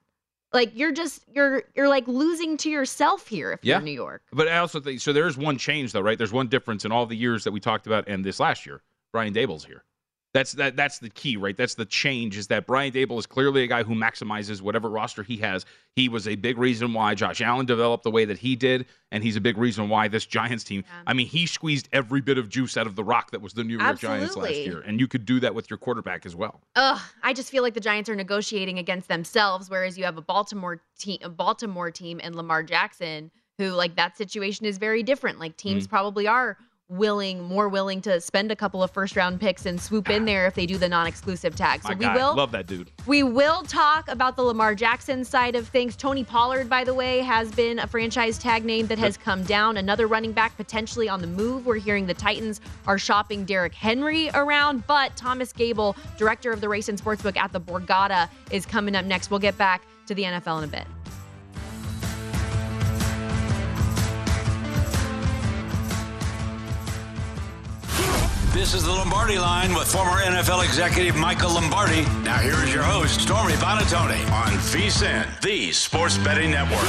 Like 0.53 0.71
you're 0.75 0.91
just 0.91 1.23
you're 1.33 1.63
you're 1.75 1.89
like 1.89 2.07
losing 2.07 2.55
to 2.57 2.69
yourself 2.69 3.27
here 3.27 3.51
if 3.51 3.59
Yeah. 3.63 3.73
you're 3.73 3.79
in 3.79 3.85
New 3.85 3.91
York. 3.91 4.23
But 4.31 4.47
I 4.47 4.57
also 4.59 4.79
think 4.79 5.01
so. 5.01 5.11
There's 5.11 5.37
one 5.37 5.57
change 5.57 5.91
though, 5.91 6.01
right? 6.01 6.17
There's 6.17 6.31
one 6.31 6.47
difference 6.47 6.85
in 6.85 6.91
all 6.91 7.05
the 7.05 7.15
years 7.17 7.43
that 7.43 7.51
we 7.51 7.59
talked 7.59 7.87
about 7.87 8.07
and 8.07 8.23
this 8.23 8.39
last 8.39 8.65
year. 8.65 8.81
Brian 9.11 9.33
Daboll's 9.33 9.65
here. 9.65 9.83
That's 10.35 10.51
that. 10.51 10.75
That's 10.75 10.99
the 10.99 11.09
key, 11.09 11.37
right? 11.37 11.55
That's 11.55 11.75
the 11.75 11.85
change. 11.85 12.35
Is 12.35 12.47
that 12.47 12.67
Brian 12.67 12.91
Daboll 12.91 13.17
is 13.17 13.25
clearly 13.25 13.63
a 13.63 13.67
guy 13.67 13.83
who 13.83 13.95
maximizes 13.95 14.61
whatever 14.61 14.89
roster 14.89 15.23
he 15.23 15.37
has. 15.37 15.65
He 15.95 16.09
was 16.09 16.27
a 16.27 16.35
big 16.35 16.57
reason 16.57 16.91
why 16.91 17.15
Josh 17.15 17.39
Allen 17.39 17.65
developed 17.65 18.03
the 18.03 18.11
way 18.11 18.25
that 18.25 18.37
he 18.37 18.57
did, 18.57 18.85
and 19.13 19.23
he's 19.23 19.37
a 19.37 19.41
big 19.41 19.57
reason 19.57 19.87
why 19.87 20.09
this 20.09 20.25
Giants 20.25 20.65
team. 20.65 20.83
I 21.07 21.13
mean, 21.13 21.25
he 21.27 21.45
squeezed 21.45 21.87
every 21.93 22.19
bit 22.19 22.37
of 22.37 22.49
juice 22.49 22.75
out 22.75 22.85
of 22.85 22.97
the 22.97 23.03
rock 23.03 23.31
that 23.31 23.41
was 23.41 23.53
the 23.53 23.63
New 23.63 23.79
York 23.79 23.97
Giants 23.97 24.35
last 24.35 24.55
year, 24.55 24.81
and 24.81 24.99
you 24.99 25.07
could 25.07 25.25
do 25.25 25.39
that 25.39 25.55
with 25.55 25.69
your 25.69 25.77
quarterback 25.77 26.25
as 26.25 26.35
well. 26.35 26.59
Ugh, 26.75 26.99
I 27.23 27.31
just 27.31 27.49
feel 27.49 27.63
like 27.63 27.73
the 27.73 27.79
Giants 27.79 28.09
are 28.09 28.15
negotiating 28.15 28.77
against 28.77 29.07
themselves, 29.07 29.69
whereas 29.69 29.97
you 29.97 30.03
have 30.03 30.17
a 30.17 30.21
Baltimore 30.21 30.81
team, 30.99 31.19
a 31.23 31.29
Baltimore 31.29 31.91
team, 31.91 32.19
and 32.21 32.35
Lamar 32.35 32.61
Jackson, 32.61 33.31
who 33.57 33.69
like 33.69 33.95
that 33.95 34.17
situation 34.17 34.65
is 34.65 34.77
very 34.79 35.01
different. 35.01 35.39
Like 35.39 35.55
teams 35.55 35.87
Mhm. 35.87 35.91
probably 35.91 36.27
are 36.27 36.57
willing, 36.89 37.41
more 37.41 37.67
willing 37.67 37.99
to 38.01 38.21
spend 38.21 38.51
a 38.51 38.55
couple 38.55 38.83
of 38.83 38.91
first 38.91 39.15
round 39.15 39.39
picks 39.39 39.65
and 39.65 39.81
swoop 39.81 40.09
in 40.09 40.25
there 40.25 40.45
if 40.45 40.53
they 40.53 40.65
do 40.65 40.77
the 40.77 40.87
non-exclusive 40.87 41.55
tag. 41.55 41.81
So 41.81 41.89
My 41.89 41.95
we 41.95 42.05
guy, 42.05 42.15
will 42.15 42.35
love 42.35 42.51
that 42.51 42.67
dude. 42.67 42.91
we 43.07 43.23
will 43.23 43.63
talk 43.63 44.07
about 44.07 44.35
the 44.35 44.43
Lamar 44.43 44.75
Jackson 44.75 45.23
side 45.23 45.55
of 45.55 45.67
things. 45.67 45.95
Tony 45.95 46.23
Pollard, 46.23 46.69
by 46.69 46.83
the 46.83 46.93
way, 46.93 47.19
has 47.19 47.51
been 47.51 47.79
a 47.79 47.87
franchise 47.87 48.37
tag 48.37 48.65
name 48.65 48.85
that 48.87 48.99
has 48.99 49.17
come 49.17 49.43
down. 49.43 49.77
Another 49.77 50.05
running 50.07 50.31
back 50.31 50.55
potentially 50.57 51.09
on 51.09 51.21
the 51.21 51.27
move. 51.27 51.65
We're 51.65 51.75
hearing 51.75 52.05
the 52.05 52.13
Titans 52.13 52.61
are 52.85 52.99
shopping 52.99 53.45
Derrick 53.45 53.73
Henry 53.73 54.29
around, 54.35 54.85
but 54.85 55.15
Thomas 55.15 55.51
Gable, 55.51 55.95
director 56.17 56.51
of 56.51 56.61
the 56.61 56.69
Race 56.69 56.87
and 56.89 57.01
Sportsbook 57.01 57.35
at 57.37 57.51
the 57.51 57.59
Borgata, 57.61 58.29
is 58.51 58.65
coming 58.65 58.95
up 58.95 59.05
next. 59.05 59.31
We'll 59.31 59.39
get 59.39 59.57
back 59.57 59.81
to 60.05 60.13
the 60.13 60.23
NFL 60.23 60.59
in 60.59 60.63
a 60.65 60.67
bit. 60.71 60.85
This 68.55 68.73
is 68.73 68.85
the 68.85 68.91
Lombardi 68.91 69.37
line 69.37 69.73
with 69.73 69.91
former 69.91 70.21
NFL 70.21 70.63
executive 70.63 71.17
Michael 71.17 71.55
Lombardi. 71.55 72.03
Now 72.23 72.37
here 72.37 72.55
is 72.63 72.73
your 72.73 72.83
host, 72.83 73.19
Stormy 73.19 73.51
Buonantony 73.55 74.17
on 74.31 74.53
VSIN, 74.53 75.41
the 75.41 75.73
sports 75.73 76.17
betting 76.19 76.51
network. 76.51 76.79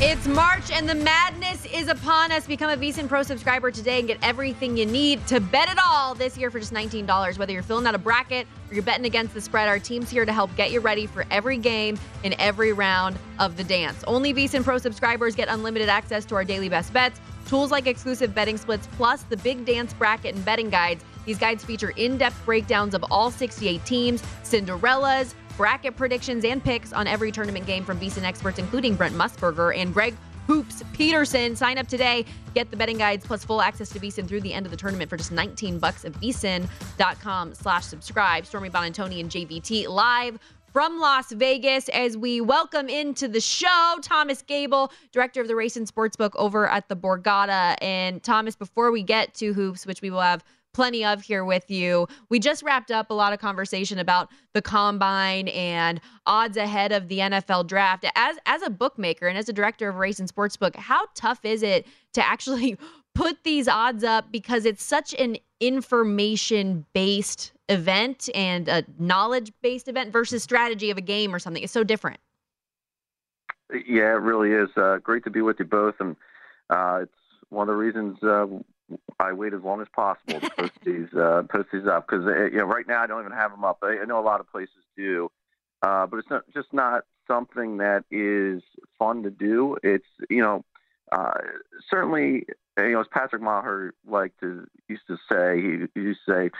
It's 0.00 0.26
March 0.26 0.72
and 0.72 0.88
the 0.88 0.96
madness 0.96 1.64
is 1.66 1.86
upon 1.86 2.32
us. 2.32 2.48
Become 2.48 2.70
a 2.70 2.76
VSiN 2.76 3.06
Pro 3.06 3.22
subscriber 3.22 3.70
today 3.70 4.00
and 4.00 4.08
get 4.08 4.18
everything 4.20 4.76
you 4.76 4.84
need 4.84 5.24
to 5.28 5.38
bet 5.38 5.70
it 5.70 5.78
all 5.86 6.16
this 6.16 6.36
year 6.36 6.50
for 6.50 6.58
just 6.58 6.74
$19. 6.74 7.38
Whether 7.38 7.52
you're 7.52 7.62
filling 7.62 7.86
out 7.86 7.94
a 7.94 7.98
bracket 7.98 8.48
or 8.68 8.74
you're 8.74 8.82
betting 8.82 9.06
against 9.06 9.32
the 9.32 9.40
spread, 9.40 9.68
our 9.68 9.78
team's 9.78 10.10
here 10.10 10.24
to 10.24 10.32
help 10.32 10.54
get 10.56 10.72
you 10.72 10.80
ready 10.80 11.06
for 11.06 11.24
every 11.30 11.56
game 11.56 11.96
in 12.24 12.34
every 12.40 12.72
round 12.72 13.16
of 13.38 13.56
the 13.56 13.62
dance. 13.62 14.02
Only 14.08 14.34
VSiN 14.34 14.64
Pro 14.64 14.76
subscribers 14.76 15.36
get 15.36 15.46
unlimited 15.48 15.88
access 15.88 16.24
to 16.24 16.34
our 16.34 16.44
daily 16.44 16.68
best 16.68 16.92
bets, 16.92 17.20
tools 17.46 17.70
like 17.70 17.86
exclusive 17.86 18.34
betting 18.34 18.56
splits, 18.56 18.88
plus 18.96 19.22
the 19.22 19.36
big 19.36 19.64
dance 19.64 19.94
bracket 19.94 20.34
and 20.34 20.44
betting 20.44 20.68
guides. 20.68 21.04
These 21.24 21.38
guides 21.38 21.64
feature 21.64 21.92
in 21.96 22.18
depth 22.18 22.44
breakdowns 22.44 22.94
of 22.94 23.04
all 23.10 23.30
68 23.30 23.84
teams, 23.84 24.22
Cinderellas, 24.42 25.34
bracket 25.56 25.96
predictions, 25.96 26.44
and 26.44 26.62
picks 26.62 26.92
on 26.92 27.06
every 27.06 27.30
tournament 27.30 27.66
game 27.66 27.84
from 27.84 28.00
VSiN 28.00 28.22
experts, 28.24 28.58
including 28.58 28.94
Brent 28.94 29.14
Musburger 29.14 29.76
and 29.76 29.92
Greg 29.92 30.14
Hoops 30.46 30.82
Peterson. 30.92 31.54
Sign 31.54 31.78
up 31.78 31.86
today. 31.86 32.24
Get 32.54 32.70
the 32.70 32.76
betting 32.76 32.98
guides 32.98 33.24
plus 33.24 33.44
full 33.44 33.62
access 33.62 33.88
to 33.90 34.00
VSiN 34.00 34.26
through 34.26 34.40
the 34.40 34.52
end 34.52 34.66
of 34.66 34.72
the 34.72 34.76
tournament 34.76 35.08
for 35.08 35.16
just 35.16 35.32
19 35.32 35.78
bucks 35.78 36.04
at 36.04 36.12
VSiN.com 36.12 37.54
slash 37.54 37.84
subscribe. 37.84 38.44
Stormy 38.44 38.68
Buonantony 38.68 39.20
and 39.20 39.30
JVT 39.30 39.88
live 39.88 40.38
from 40.72 40.98
Las 40.98 41.30
Vegas 41.32 41.88
as 41.90 42.16
we 42.16 42.40
welcome 42.40 42.88
into 42.88 43.28
the 43.28 43.40
show 43.40 43.98
Thomas 44.00 44.42
Gable, 44.42 44.90
director 45.12 45.40
of 45.40 45.48
the 45.48 45.54
Race 45.54 45.76
and 45.76 45.86
Sportsbook 45.86 46.32
over 46.34 46.68
at 46.68 46.88
the 46.88 46.96
Borgata. 46.96 47.76
And 47.82 48.22
Thomas, 48.22 48.56
before 48.56 48.90
we 48.90 49.02
get 49.02 49.34
to 49.34 49.52
hoops, 49.52 49.86
which 49.86 50.02
we 50.02 50.10
will 50.10 50.20
have 50.20 50.42
plenty 50.72 51.04
of 51.04 51.22
here 51.22 51.44
with 51.44 51.70
you, 51.70 52.06
we 52.28 52.38
just 52.38 52.62
wrapped 52.62 52.90
up 52.90 53.10
a 53.10 53.14
lot 53.14 53.32
of 53.32 53.38
conversation 53.38 53.98
about 53.98 54.28
the 54.54 54.62
combine 54.62 55.48
and 55.48 56.00
odds 56.26 56.56
ahead 56.56 56.92
of 56.92 57.08
the 57.08 57.18
NFL 57.18 57.66
draft. 57.66 58.04
As 58.14 58.36
as 58.46 58.62
a 58.62 58.70
bookmaker 58.70 59.26
and 59.26 59.38
as 59.38 59.48
a 59.48 59.52
director 59.52 59.88
of 59.88 59.96
Race 59.96 60.18
and 60.18 60.32
Sportsbook, 60.32 60.76
how 60.76 61.06
tough 61.14 61.44
is 61.44 61.62
it 61.62 61.86
to 62.14 62.24
actually 62.24 62.78
put 63.14 63.44
these 63.44 63.68
odds 63.68 64.04
up 64.04 64.32
because 64.32 64.64
it's 64.64 64.82
such 64.82 65.14
an 65.14 65.36
information 65.60 66.84
based 66.92 67.52
event 67.68 68.28
and 68.34 68.68
a 68.68 68.84
knowledge 68.98 69.52
based 69.62 69.88
event 69.88 70.12
versus 70.12 70.42
strategy 70.42 70.90
of 70.90 70.98
a 70.98 71.02
game 71.02 71.34
or 71.34 71.38
something. 71.38 71.62
It's 71.62 71.72
so 71.72 71.84
different. 71.84 72.20
Yeah, 73.70 74.14
it 74.14 74.20
really 74.20 74.50
is. 74.50 74.68
Uh, 74.76 74.98
great 74.98 75.24
to 75.24 75.30
be 75.30 75.40
with 75.40 75.58
you 75.58 75.64
both, 75.64 75.94
and 75.98 76.14
uh, 76.68 77.00
it's 77.02 77.12
one 77.48 77.68
of 77.68 77.72
the 77.74 77.78
reasons 77.78 78.22
uh, 78.22 78.46
I 79.18 79.32
wait 79.32 79.54
as 79.54 79.62
long 79.62 79.80
as 79.80 79.88
possible 79.94 80.40
to 80.40 80.50
post 80.50 80.72
these 80.84 81.12
uh, 81.14 81.42
post 81.50 81.68
these 81.72 81.86
up 81.86 82.06
because 82.08 82.24
you 82.52 82.58
know 82.58 82.64
right 82.64 82.86
now 82.86 83.02
I 83.02 83.06
don't 83.06 83.20
even 83.20 83.32
have 83.32 83.50
them 83.50 83.64
up. 83.64 83.78
I, 83.82 83.98
I 84.02 84.04
know 84.04 84.20
a 84.20 84.24
lot 84.24 84.40
of 84.40 84.50
places 84.50 84.74
do, 84.96 85.30
uh, 85.82 86.06
but 86.06 86.18
it's 86.18 86.30
not 86.30 86.44
just 86.52 86.72
not 86.72 87.04
something 87.26 87.78
that 87.78 88.04
is 88.10 88.62
fun 88.98 89.22
to 89.22 89.30
do. 89.30 89.76
It's 89.82 90.06
you 90.28 90.42
know 90.42 90.64
uh, 91.10 91.34
certainly 91.90 92.46
you 92.78 92.92
know 92.92 93.00
as 93.00 93.06
Patrick 93.10 93.42
Maher 93.42 93.94
liked 94.06 94.40
to 94.40 94.66
used 94.88 95.06
to 95.08 95.16
say 95.30 95.60
he, 95.60 95.86
he 95.94 96.06
used 96.06 96.20
to 96.26 96.32
say 96.32 96.50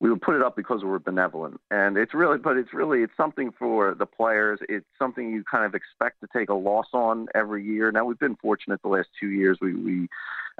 we 0.00 0.10
would 0.10 0.22
put 0.22 0.36
it 0.36 0.42
up 0.42 0.54
because 0.56 0.84
we're 0.84 0.98
benevolent 0.98 1.60
and 1.70 1.96
it's 1.96 2.14
really 2.14 2.38
but 2.38 2.56
it's 2.56 2.72
really 2.72 3.02
it's 3.02 3.16
something 3.16 3.50
for 3.58 3.94
the 3.94 4.06
players 4.06 4.60
it's 4.68 4.86
something 4.98 5.30
you 5.32 5.42
kind 5.42 5.64
of 5.64 5.74
expect 5.74 6.20
to 6.20 6.28
take 6.32 6.48
a 6.48 6.54
loss 6.54 6.86
on 6.92 7.26
every 7.34 7.64
year 7.64 7.90
now 7.90 8.04
we've 8.04 8.18
been 8.18 8.36
fortunate 8.36 8.80
the 8.82 8.88
last 8.88 9.08
two 9.18 9.28
years 9.28 9.58
we 9.60 9.74
we 9.74 10.08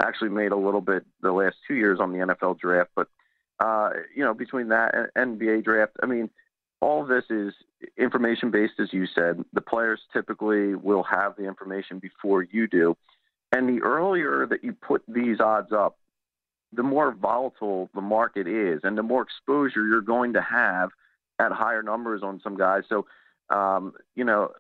actually 0.01 0.31
made 0.31 0.53
a 0.53 0.57
little 0.57 0.81
bit 0.81 1.05
the 1.23 1.33
last 1.33 1.57
two 1.67 1.75
years 1.75 1.99
on 2.01 2.13
the 2.13 2.19
NFL 2.19 2.59
draft 2.59 2.91
but 2.95 3.09
uh 3.61 3.91
you 4.15 4.25
know 4.25 4.35
between 4.35 4.69
that 4.69 4.95
and 5.15 5.39
NBA 5.41 5.65
draft 5.65 5.93
I 6.03 6.07
mean 6.07 6.31
all 6.81 7.05
this 7.05 7.25
is 7.31 7.55
information 7.97 8.51
based 8.51 8.75
as 8.79 8.93
you 8.93 9.07
said 9.07 9.45
the 9.53 9.61
players 9.61 10.01
typically 10.13 10.75
will 10.75 11.03
have 11.03 11.37
the 11.37 11.45
information 11.45 11.99
before 11.99 12.43
you 12.43 12.67
do 12.67 12.97
and 13.53 13.69
the 13.69 13.83
earlier 13.83 14.47
that 14.47 14.63
you 14.63 14.73
put 14.73 15.03
these 15.09 15.41
odds 15.41 15.73
up 15.73 15.97
the 16.73 16.83
more 16.83 17.13
volatile 17.13 17.89
the 17.95 18.01
market 18.01 18.47
is 18.47 18.81
and 18.85 18.97
the 18.97 19.03
more 19.03 19.23
exposure 19.23 19.87
you're 19.87 20.01
going 20.01 20.33
to 20.35 20.43
have 20.43 20.91
at 21.39 21.53
higher 21.53 21.83
numbers 21.83 22.23
on 22.23 22.41
some 22.43 22.57
guys. 22.57 22.83
So, 22.89 23.07
um, 23.51 23.95
you 24.15 24.25
know, 24.25 24.51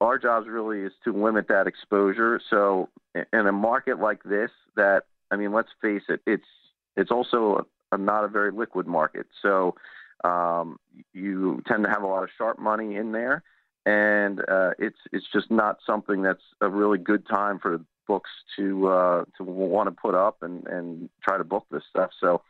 our 0.00 0.18
jobs 0.18 0.46
really 0.48 0.80
is 0.80 0.92
to 1.04 1.12
limit 1.12 1.48
that 1.48 1.66
exposure. 1.66 2.40
So, 2.50 2.88
in 3.14 3.46
a 3.46 3.52
market 3.52 3.98
like 4.00 4.22
this, 4.22 4.50
that 4.76 5.04
I 5.30 5.36
mean, 5.36 5.52
let's 5.52 5.68
face 5.80 6.02
it, 6.08 6.20
it's 6.26 6.44
it's 6.96 7.10
also 7.10 7.66
a, 7.92 7.96
a 7.96 7.98
not 7.98 8.24
a 8.24 8.28
very 8.28 8.50
liquid 8.50 8.86
market. 8.86 9.26
So, 9.42 9.74
um, 10.24 10.78
you 11.12 11.62
tend 11.66 11.84
to 11.84 11.90
have 11.90 12.02
a 12.02 12.06
lot 12.06 12.22
of 12.22 12.30
sharp 12.36 12.58
money 12.58 12.96
in 12.96 13.12
there, 13.12 13.42
and 13.86 14.40
uh, 14.48 14.70
it's 14.78 14.98
it's 15.12 15.26
just 15.32 15.50
not 15.50 15.78
something 15.86 16.22
that's 16.22 16.42
a 16.60 16.68
really 16.68 16.98
good 16.98 17.26
time 17.28 17.58
for 17.58 17.80
books 18.06 18.30
to 18.56 18.88
uh, 18.88 19.24
to 19.36 19.44
want 19.44 19.86
to 19.86 19.92
put 19.92 20.14
up 20.14 20.42
and, 20.42 20.66
and 20.66 21.08
try 21.22 21.38
to 21.38 21.44
book 21.44 21.66
this 21.70 21.82
stuff. 21.88 22.10
So, 22.20 22.42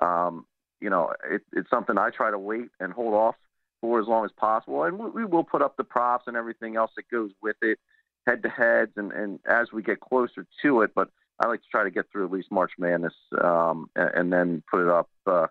um, 0.00 0.46
you 0.80 0.88
know, 0.88 1.12
it, 1.30 1.42
it's 1.52 1.68
something 1.68 1.98
I 1.98 2.10
try 2.10 2.30
to 2.30 2.38
wait 2.38 2.70
and 2.80 2.92
hold 2.92 3.14
off 3.14 3.34
for 3.82 4.00
as 4.00 4.06
long 4.06 4.24
as 4.24 4.30
possible. 4.32 4.84
And 4.84 4.98
we, 4.98 5.10
we 5.10 5.24
will 5.26 5.44
put 5.44 5.60
up 5.60 5.76
the 5.76 5.84
props 5.84 6.24
and 6.26 6.36
everything 6.36 6.76
else 6.76 6.92
that 6.96 7.10
goes 7.10 7.32
with 7.42 7.56
it, 7.60 7.78
head 8.26 8.42
to 8.44 8.48
heads, 8.48 8.92
and, 8.96 9.12
and 9.12 9.40
as 9.46 9.72
we 9.72 9.82
get 9.82 10.00
closer 10.00 10.46
to 10.62 10.80
it. 10.80 10.92
But 10.94 11.10
I 11.38 11.48
like 11.48 11.60
to 11.60 11.68
try 11.70 11.84
to 11.84 11.90
get 11.90 12.06
through 12.10 12.24
at 12.24 12.30
least 12.30 12.50
March 12.50 12.72
Madness 12.78 13.12
um, 13.42 13.90
and, 13.94 14.10
and 14.14 14.32
then 14.32 14.62
put 14.70 14.80
it 14.80 14.88
up. 14.88 15.10
Uh, 15.26 15.48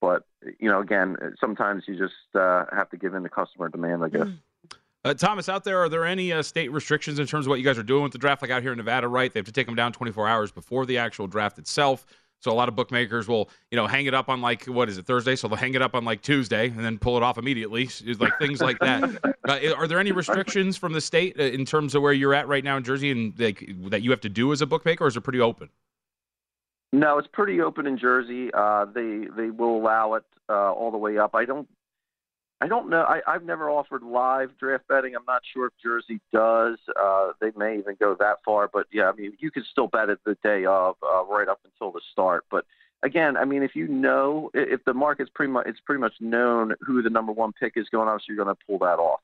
but 0.00 0.24
you 0.58 0.68
know, 0.68 0.80
again, 0.80 1.16
sometimes 1.40 1.84
you 1.86 1.96
just 1.96 2.14
uh, 2.34 2.64
have 2.72 2.90
to 2.90 2.96
give 2.96 3.14
in 3.14 3.22
to 3.22 3.28
customer 3.28 3.68
demand, 3.68 4.04
I 4.04 4.08
guess. 4.10 4.28
Uh, 5.04 5.14
Thomas, 5.14 5.48
out 5.48 5.62
there, 5.62 5.78
are 5.78 5.88
there 5.88 6.04
any 6.04 6.32
uh, 6.32 6.42
state 6.42 6.72
restrictions 6.72 7.20
in 7.20 7.26
terms 7.26 7.46
of 7.46 7.50
what 7.50 7.60
you 7.60 7.64
guys 7.64 7.78
are 7.78 7.84
doing 7.84 8.02
with 8.02 8.12
the 8.12 8.18
draft? 8.18 8.42
Like 8.42 8.50
out 8.50 8.62
here 8.62 8.72
in 8.72 8.78
Nevada, 8.78 9.06
right? 9.06 9.32
They 9.32 9.38
have 9.38 9.46
to 9.46 9.52
take 9.52 9.66
them 9.66 9.76
down 9.76 9.92
24 9.92 10.26
hours 10.26 10.50
before 10.50 10.86
the 10.86 10.98
actual 10.98 11.28
draft 11.28 11.58
itself. 11.58 12.04
So 12.40 12.52
a 12.52 12.54
lot 12.54 12.68
of 12.68 12.76
bookmakers 12.76 13.26
will, 13.26 13.50
you 13.70 13.76
know, 13.76 13.86
hang 13.86 14.06
it 14.06 14.14
up 14.14 14.28
on 14.28 14.40
like 14.40 14.64
what 14.66 14.88
is 14.88 14.98
it 14.98 15.06
Thursday? 15.06 15.34
So 15.34 15.48
they'll 15.48 15.56
hang 15.56 15.74
it 15.74 15.82
up 15.82 15.94
on 15.94 16.04
like 16.04 16.22
Tuesday 16.22 16.68
and 16.68 16.84
then 16.84 16.98
pull 16.98 17.16
it 17.16 17.22
off 17.22 17.38
immediately, 17.38 17.84
It's 17.84 18.20
like 18.20 18.38
things 18.38 18.60
like 18.60 18.78
that. 18.80 19.10
Uh, 19.48 19.72
are 19.78 19.86
there 19.88 19.98
any 19.98 20.12
restrictions 20.12 20.76
from 20.76 20.92
the 20.92 21.00
state 21.00 21.34
uh, 21.40 21.42
in 21.42 21.64
terms 21.64 21.94
of 21.94 22.02
where 22.02 22.12
you're 22.12 22.34
at 22.34 22.46
right 22.48 22.62
now 22.62 22.76
in 22.76 22.84
Jersey 22.84 23.10
and 23.10 23.32
like 23.38 23.66
that 23.86 24.02
you 24.02 24.10
have 24.10 24.20
to 24.20 24.28
do 24.28 24.52
as 24.52 24.60
a 24.60 24.66
bookmaker, 24.66 25.04
or 25.04 25.06
is 25.06 25.16
it 25.16 25.22
pretty 25.22 25.40
open? 25.40 25.70
No, 26.92 27.16
it's 27.16 27.28
pretty 27.32 27.62
open 27.62 27.86
in 27.86 27.96
Jersey. 27.96 28.50
Uh, 28.52 28.84
they 28.84 29.26
they 29.34 29.48
will 29.48 29.76
allow 29.76 30.14
it 30.14 30.24
uh, 30.50 30.72
all 30.72 30.90
the 30.90 30.98
way 30.98 31.16
up. 31.16 31.34
I 31.34 31.46
don't 31.46 31.66
I 32.60 32.66
don't 32.66 32.90
know. 32.90 33.02
I, 33.02 33.20
I've 33.26 33.44
never 33.44 33.70
offered 33.70 34.02
live 34.02 34.50
draft 34.58 34.88
betting. 34.88 35.14
I'm 35.14 35.24
not 35.26 35.42
sure 35.52 35.66
if 35.66 35.72
Jersey 35.80 36.20
does. 36.32 36.76
Uh, 37.00 37.32
they 37.40 37.52
may 37.56 37.78
even 37.78 37.96
go 38.00 38.16
that 38.18 38.38
far, 38.44 38.68
but 38.72 38.86
yeah, 38.92 39.08
I 39.08 39.12
mean, 39.12 39.32
you 39.38 39.50
can 39.50 39.64
still 39.70 39.86
bet 39.86 40.08
it 40.08 40.18
the 40.24 40.36
day 40.42 40.64
of, 40.64 40.96
uh, 41.02 41.24
right 41.24 41.46
up 41.48 41.60
until 41.64 41.92
the 41.92 42.00
start. 42.10 42.44
But 42.50 42.64
again, 43.04 43.36
I 43.36 43.44
mean, 43.44 43.62
if 43.62 43.76
you 43.76 43.86
know 43.86 44.50
if 44.54 44.84
the 44.84 44.94
market's 44.94 45.30
pretty 45.32 45.52
much 45.52 45.66
it's 45.68 45.78
pretty 45.86 46.00
much 46.00 46.14
known 46.20 46.74
who 46.80 47.00
the 47.00 47.10
number 47.10 47.30
one 47.30 47.52
pick 47.52 47.74
is 47.76 47.88
going 47.90 48.08
on, 48.08 48.18
so 48.18 48.24
you're 48.28 48.44
going 48.44 48.54
to 48.54 48.64
pull 48.66 48.78
that 48.80 48.98
off, 48.98 49.20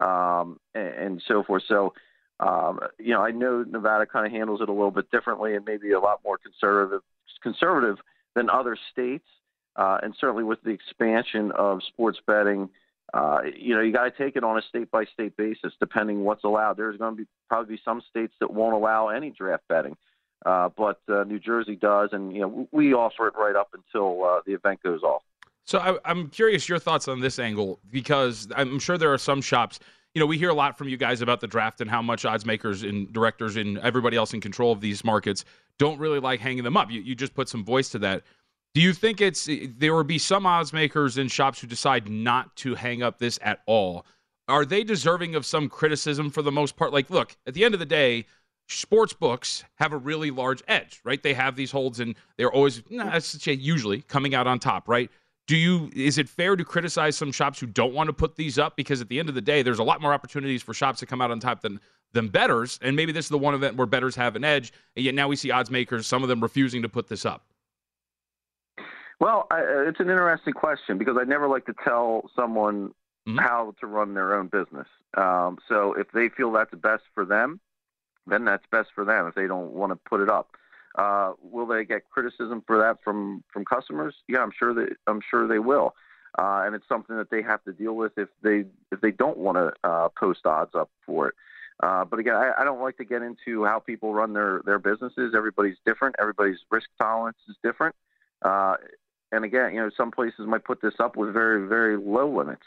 um, 0.00 0.58
and, 0.74 0.94
and 0.94 1.22
so 1.26 1.42
forth. 1.42 1.62
So. 1.68 1.92
Um, 2.40 2.80
you 2.98 3.12
know, 3.12 3.20
I 3.20 3.32
know 3.32 3.66
Nevada 3.68 4.06
kind 4.06 4.24
of 4.24 4.32
handles 4.32 4.62
it 4.62 4.70
a 4.70 4.72
little 4.72 4.90
bit 4.90 5.10
differently 5.10 5.56
and 5.56 5.64
maybe 5.66 5.92
a 5.92 6.00
lot 6.00 6.20
more 6.24 6.38
conservative 6.38 7.02
conservative 7.42 7.98
than 8.34 8.48
other 8.48 8.78
states. 8.90 9.26
Uh, 9.76 9.98
and 10.02 10.14
certainly 10.20 10.44
with 10.44 10.62
the 10.62 10.70
expansion 10.70 11.52
of 11.52 11.82
sports 11.84 12.18
betting, 12.26 12.68
uh, 13.12 13.40
you 13.56 13.74
know, 13.74 13.80
you 13.80 13.92
got 13.92 14.04
to 14.04 14.10
take 14.10 14.36
it 14.36 14.44
on 14.44 14.58
a 14.58 14.62
state 14.62 14.90
by 14.90 15.04
state 15.04 15.36
basis, 15.36 15.72
depending 15.80 16.24
what's 16.24 16.44
allowed. 16.44 16.76
There's 16.76 16.96
going 16.96 17.16
to 17.16 17.22
be 17.22 17.28
probably 17.48 17.80
some 17.84 18.02
states 18.08 18.34
that 18.40 18.52
won't 18.52 18.74
allow 18.74 19.08
any 19.08 19.30
draft 19.30 19.64
betting, 19.68 19.96
uh, 20.46 20.68
but 20.76 21.00
uh, 21.08 21.24
New 21.24 21.38
Jersey 21.38 21.76
does, 21.76 22.10
and 22.12 22.32
you 22.32 22.40
know, 22.40 22.68
we 22.70 22.94
offer 22.94 23.26
it 23.26 23.34
right 23.36 23.56
up 23.56 23.74
until 23.74 24.24
uh, 24.24 24.40
the 24.46 24.52
event 24.52 24.82
goes 24.82 25.02
off. 25.02 25.22
So 25.64 25.78
I, 25.78 26.10
am 26.10 26.28
curious 26.28 26.68
your 26.68 26.78
thoughts 26.78 27.08
on 27.08 27.20
this 27.20 27.38
angle 27.38 27.80
because 27.90 28.48
I'm 28.56 28.78
sure 28.78 28.98
there 28.98 29.12
are 29.12 29.18
some 29.18 29.40
shops. 29.40 29.78
You 30.14 30.20
know, 30.20 30.26
we 30.26 30.38
hear 30.38 30.50
a 30.50 30.54
lot 30.54 30.76
from 30.76 30.88
you 30.88 30.96
guys 30.96 31.20
about 31.20 31.40
the 31.40 31.46
draft 31.46 31.80
and 31.80 31.88
how 31.88 32.02
much 32.02 32.24
odds 32.24 32.44
makers 32.44 32.82
and 32.82 33.12
directors 33.12 33.56
and 33.56 33.78
everybody 33.78 34.16
else 34.16 34.34
in 34.34 34.40
control 34.40 34.72
of 34.72 34.80
these 34.80 35.04
markets 35.04 35.44
don't 35.78 35.98
really 35.98 36.18
like 36.18 36.40
hanging 36.40 36.64
them 36.64 36.76
up. 36.76 36.90
You, 36.90 37.00
you 37.00 37.14
just 37.14 37.34
put 37.34 37.48
some 37.48 37.64
voice 37.64 37.88
to 37.90 38.00
that. 38.00 38.22
Do 38.74 38.80
you 38.80 38.92
think 38.92 39.20
it's 39.20 39.48
eh, 39.48 39.66
there 39.78 39.94
will 39.94 40.04
be 40.04 40.18
some 40.18 40.46
odds 40.46 40.72
makers 40.72 41.18
in 41.18 41.28
shops 41.28 41.60
who 41.60 41.66
decide 41.66 42.08
not 42.08 42.54
to 42.56 42.74
hang 42.74 43.02
up 43.02 43.18
this 43.18 43.38
at 43.42 43.60
all? 43.66 44.06
Are 44.48 44.64
they 44.64 44.84
deserving 44.84 45.34
of 45.34 45.46
some 45.46 45.68
criticism 45.68 46.30
for 46.30 46.42
the 46.42 46.52
most 46.52 46.76
part? 46.76 46.92
Like, 46.92 47.10
look, 47.10 47.36
at 47.46 47.54
the 47.54 47.64
end 47.64 47.74
of 47.74 47.80
the 47.80 47.86
day, 47.86 48.26
sports 48.68 49.12
books 49.12 49.64
have 49.76 49.92
a 49.92 49.96
really 49.96 50.30
large 50.30 50.62
edge, 50.68 51.00
right? 51.04 51.22
They 51.22 51.34
have 51.34 51.56
these 51.56 51.70
holds 51.70 52.00
and 52.00 52.14
they're 52.36 52.52
always, 52.52 52.82
nah, 52.90 53.18
usually 53.46 54.02
coming 54.02 54.34
out 54.34 54.46
on 54.46 54.58
top, 54.58 54.88
right? 54.88 55.10
Do 55.46 55.56
you 55.56 55.90
is 55.96 56.18
it 56.18 56.28
fair 56.28 56.54
to 56.54 56.64
criticize 56.64 57.16
some 57.16 57.32
shops 57.32 57.58
who 57.58 57.66
don't 57.66 57.92
want 57.92 58.06
to 58.06 58.12
put 58.12 58.36
these 58.36 58.56
up 58.56 58.76
because 58.76 59.00
at 59.00 59.08
the 59.08 59.18
end 59.18 59.28
of 59.28 59.34
the 59.34 59.40
day, 59.40 59.62
there's 59.62 59.80
a 59.80 59.84
lot 59.84 60.00
more 60.00 60.12
opportunities 60.12 60.62
for 60.62 60.74
shops 60.74 61.00
to 61.00 61.06
come 61.06 61.20
out 61.20 61.32
on 61.32 61.40
top 61.40 61.60
than 61.60 61.80
than 62.12 62.28
betters, 62.28 62.78
and 62.82 62.94
maybe 62.94 63.10
this 63.10 63.26
is 63.26 63.30
the 63.30 63.38
one 63.38 63.54
event 63.54 63.76
where 63.76 63.86
betters 63.86 64.14
have 64.14 64.36
an 64.36 64.44
edge, 64.44 64.72
and 64.96 65.04
yet 65.04 65.14
now 65.14 65.26
we 65.26 65.34
see 65.34 65.50
odds 65.50 65.70
makers, 65.70 66.06
some 66.06 66.22
of 66.22 66.28
them 66.28 66.40
refusing 66.40 66.82
to 66.82 66.88
put 66.88 67.08
this 67.08 67.24
up. 67.24 67.46
Well, 69.20 69.46
I, 69.50 69.60
uh, 69.60 69.88
it's 69.88 70.00
an 70.00 70.08
interesting 70.08 70.54
question 70.54 70.96
because 70.96 71.16
I 71.20 71.24
never 71.24 71.46
like 71.46 71.66
to 71.66 71.74
tell 71.84 72.30
someone 72.34 72.88
mm-hmm. 73.28 73.36
how 73.36 73.74
to 73.80 73.86
run 73.86 74.14
their 74.14 74.34
own 74.34 74.48
business. 74.48 74.88
Um, 75.16 75.58
so 75.68 75.92
if 75.92 76.10
they 76.12 76.30
feel 76.30 76.50
that's 76.52 76.74
best 76.74 77.02
for 77.14 77.26
them, 77.26 77.60
then 78.26 78.44
that's 78.44 78.64
best 78.72 78.88
for 78.94 79.04
them. 79.04 79.26
If 79.26 79.34
they 79.34 79.46
don't 79.46 79.72
want 79.72 79.92
to 79.92 79.96
put 79.96 80.20
it 80.20 80.30
up, 80.30 80.56
uh, 80.96 81.34
will 81.42 81.66
they 81.66 81.84
get 81.84 82.08
criticism 82.10 82.62
for 82.66 82.78
that 82.78 82.98
from 83.04 83.44
from 83.52 83.64
customers? 83.64 84.14
Yeah, 84.26 84.38
I'm 84.38 84.52
sure 84.58 84.74
that 84.74 84.96
I'm 85.06 85.20
sure 85.28 85.46
they 85.46 85.58
will, 85.58 85.94
uh, 86.38 86.62
and 86.64 86.74
it's 86.74 86.88
something 86.88 87.16
that 87.16 87.30
they 87.30 87.42
have 87.42 87.62
to 87.64 87.72
deal 87.72 87.94
with 87.94 88.12
if 88.16 88.28
they 88.42 88.64
if 88.90 89.00
they 89.00 89.10
don't 89.10 89.38
want 89.38 89.56
to 89.56 89.72
uh, 89.88 90.08
post 90.18 90.46
odds 90.46 90.74
up 90.74 90.90
for 91.06 91.28
it. 91.28 91.34
Uh, 91.82 92.04
but 92.04 92.18
again, 92.18 92.34
I, 92.34 92.52
I 92.58 92.64
don't 92.64 92.82
like 92.82 92.96
to 92.98 93.04
get 93.04 93.22
into 93.22 93.64
how 93.64 93.78
people 93.78 94.14
run 94.14 94.32
their 94.32 94.62
their 94.64 94.78
businesses. 94.78 95.34
Everybody's 95.36 95.78
different. 95.86 96.16
Everybody's 96.18 96.58
risk 96.70 96.88
tolerance 97.00 97.38
is 97.48 97.56
different. 97.62 97.94
Uh, 98.42 98.76
and 99.32 99.44
again, 99.44 99.74
you 99.74 99.80
know, 99.80 99.90
some 99.96 100.10
places 100.10 100.40
might 100.46 100.64
put 100.64 100.80
this 100.82 100.94
up 100.98 101.16
with 101.16 101.32
very, 101.32 101.66
very 101.66 101.96
low 101.96 102.28
limits. 102.28 102.64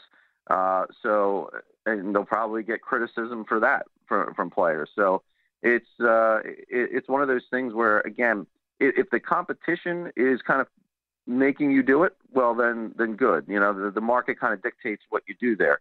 Uh, 0.48 0.84
so, 1.02 1.50
and 1.86 2.14
they'll 2.14 2.24
probably 2.24 2.62
get 2.62 2.82
criticism 2.82 3.44
for 3.48 3.60
that 3.60 3.86
from, 4.06 4.34
from 4.34 4.50
players. 4.50 4.90
So, 4.94 5.22
it's 5.62 5.88
uh, 6.00 6.40
it, 6.44 6.90
it's 6.92 7.08
one 7.08 7.22
of 7.22 7.28
those 7.28 7.44
things 7.50 7.72
where, 7.72 8.00
again, 8.00 8.46
if, 8.78 9.08
the 9.10 9.18
competition 9.20 10.12
is 10.16 10.40
kind 10.42 10.60
of 10.60 10.66
making 11.26 11.70
you 11.70 11.82
do 11.82 12.02
it, 12.02 12.12
well, 12.32 12.54
then 12.54 12.94
then 12.98 13.16
good. 13.16 13.46
You 13.48 13.58
know, 13.58 13.72
the, 13.72 13.90
the 13.90 14.00
market 14.00 14.38
kind 14.38 14.52
of 14.52 14.62
dictates 14.62 15.02
what 15.08 15.22
you 15.26 15.34
do 15.40 15.56
there. 15.56 15.78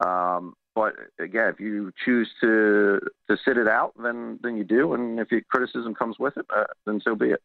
Um, 0.00 0.54
but 0.74 0.94
again, 1.18 1.48
if 1.48 1.60
you 1.60 1.92
choose 2.04 2.30
to 2.40 3.00
to 3.28 3.36
sit 3.44 3.58
it 3.58 3.68
out, 3.68 3.92
then 4.02 4.38
then 4.42 4.56
you 4.56 4.64
do, 4.64 4.94
and 4.94 5.20
if 5.20 5.30
your 5.30 5.42
criticism 5.42 5.94
comes 5.94 6.18
with 6.18 6.36
it, 6.36 6.46
uh, 6.54 6.64
then 6.86 7.00
so 7.04 7.14
be 7.14 7.30
it. 7.30 7.42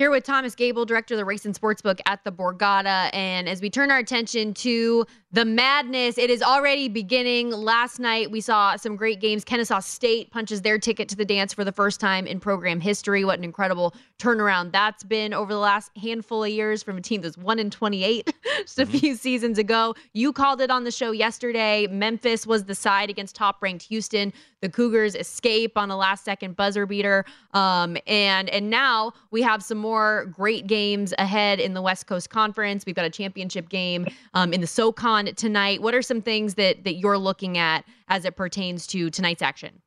Here 0.00 0.10
with 0.10 0.24
Thomas 0.24 0.56
Gable, 0.56 0.84
director 0.84 1.14
of 1.14 1.18
the 1.18 1.24
Race 1.24 1.44
and 1.44 1.54
Sportsbook 1.54 2.00
at 2.04 2.24
the 2.24 2.32
Borgata. 2.32 3.10
And 3.12 3.48
as 3.48 3.60
we 3.60 3.70
turn 3.70 3.92
our 3.92 3.98
attention 3.98 4.52
to 4.54 5.06
the 5.30 5.44
madness, 5.44 6.18
it 6.18 6.30
is 6.30 6.42
already 6.42 6.88
beginning. 6.88 7.50
Last 7.50 8.00
night, 8.00 8.28
we 8.28 8.40
saw 8.40 8.74
some 8.74 8.96
great 8.96 9.20
games. 9.20 9.44
Kennesaw 9.44 9.78
State 9.78 10.32
punches 10.32 10.62
their 10.62 10.80
ticket 10.80 11.08
to 11.10 11.16
the 11.16 11.24
dance 11.24 11.54
for 11.54 11.62
the 11.62 11.70
first 11.70 12.00
time 12.00 12.26
in 12.26 12.40
program 12.40 12.80
history. 12.80 13.24
What 13.24 13.38
an 13.38 13.44
incredible 13.44 13.94
turnaround 14.18 14.72
that's 14.72 15.04
been 15.04 15.32
over 15.32 15.52
the 15.52 15.60
last 15.60 15.96
handful 15.96 16.42
of 16.42 16.50
years 16.50 16.82
from 16.82 16.98
a 16.98 17.00
team 17.00 17.20
that's 17.20 17.38
1 17.38 17.60
in 17.60 17.70
28 17.70 18.34
just 18.62 18.78
a 18.80 18.82
mm-hmm. 18.82 18.98
few 18.98 19.14
seasons 19.14 19.58
ago. 19.58 19.94
You 20.12 20.32
called 20.32 20.60
it 20.60 20.72
on 20.72 20.82
the 20.82 20.90
show 20.90 21.12
yesterday. 21.12 21.86
Memphis 21.88 22.48
was 22.48 22.64
the 22.64 22.74
side 22.74 23.10
against 23.10 23.36
top 23.36 23.62
ranked 23.62 23.84
Houston. 23.84 24.32
The 24.60 24.68
Cougars 24.68 25.14
escape 25.14 25.78
on 25.78 25.90
a 25.90 25.96
last 25.96 26.24
second 26.24 26.56
buzzer 26.56 26.86
beater. 26.86 27.24
Um, 27.52 27.96
and, 28.08 28.48
and 28.48 28.70
now 28.70 29.12
we 29.30 29.42
have 29.42 29.62
some 29.62 29.78
more 29.84 29.93
great 30.26 30.66
games 30.66 31.14
ahead 31.18 31.60
in 31.60 31.74
the 31.74 31.82
West 31.82 32.06
Coast 32.06 32.30
Conference. 32.30 32.84
We've 32.86 32.94
got 32.94 33.04
a 33.04 33.10
championship 33.10 33.68
game 33.68 34.06
um, 34.34 34.52
in 34.52 34.60
the 34.60 34.66
SoCon 34.66 35.34
tonight. 35.34 35.82
What 35.82 35.94
are 35.94 36.02
some 36.02 36.20
things 36.20 36.54
that 36.54 36.84
that 36.84 36.94
you're 36.94 37.18
looking 37.18 37.58
at 37.58 37.84
as 38.08 38.24
it 38.24 38.36
pertains 38.36 38.86
to 38.88 39.10
tonight's 39.10 39.42
action? 39.42 39.80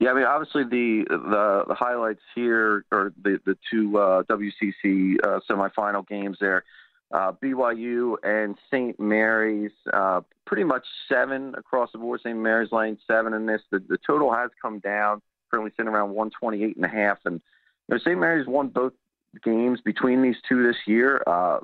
Yeah, 0.00 0.10
I 0.10 0.14
mean, 0.14 0.24
obviously 0.24 0.64
the 0.64 1.04
the, 1.08 1.64
the 1.68 1.74
highlights 1.74 2.22
here 2.34 2.84
are 2.92 3.12
the 3.22 3.38
the 3.44 3.56
two 3.70 3.98
uh, 3.98 4.22
WCC 4.24 5.16
uh, 5.24 5.40
semifinal 5.48 6.06
games 6.06 6.38
there. 6.40 6.64
Uh, 7.10 7.32
BYU 7.42 8.16
and 8.22 8.56
St. 8.70 9.00
Mary's, 9.00 9.72
uh, 9.94 10.20
pretty 10.46 10.64
much 10.64 10.84
seven 11.08 11.54
across 11.56 11.90
the 11.92 11.98
board. 11.98 12.20
St. 12.20 12.36
Mary's 12.36 12.70
laying 12.70 12.98
seven 13.06 13.32
in 13.32 13.46
this. 13.46 13.62
The, 13.70 13.78
the 13.78 13.96
total 14.06 14.32
has 14.32 14.50
come 14.60 14.78
down, 14.80 15.22
currently 15.50 15.72
sitting 15.74 15.90
around 15.90 16.10
128 16.10 16.76
and 16.76 16.84
a 16.84 16.88
half. 16.88 17.18
And 17.24 17.40
you 17.88 17.94
know, 17.94 17.98
St. 17.98 18.18
Mary's 18.18 18.46
won 18.46 18.68
both 18.68 18.92
games 19.44 19.80
between 19.80 20.22
these 20.22 20.36
two 20.48 20.62
this 20.62 20.76
year. 20.86 21.22
Uh, 21.26 21.58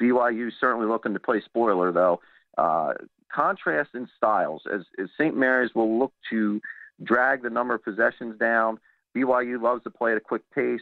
BYU 0.00 0.50
certainly 0.60 0.86
looking 0.86 1.14
to 1.14 1.20
play 1.20 1.40
spoiler 1.44 1.92
though. 1.92 2.20
Uh, 2.58 2.94
contrast 3.32 3.90
in 3.94 4.08
styles 4.16 4.62
as, 4.72 4.82
as 4.98 5.08
St. 5.18 5.36
Mary's 5.36 5.74
will 5.74 5.98
look 5.98 6.12
to 6.30 6.60
drag 7.02 7.42
the 7.42 7.50
number 7.50 7.74
of 7.74 7.82
possessions 7.82 8.38
down. 8.38 8.78
BYU 9.16 9.60
loves 9.60 9.82
to 9.84 9.90
play 9.90 10.12
at 10.12 10.16
a 10.16 10.20
quick 10.20 10.42
pace. 10.54 10.80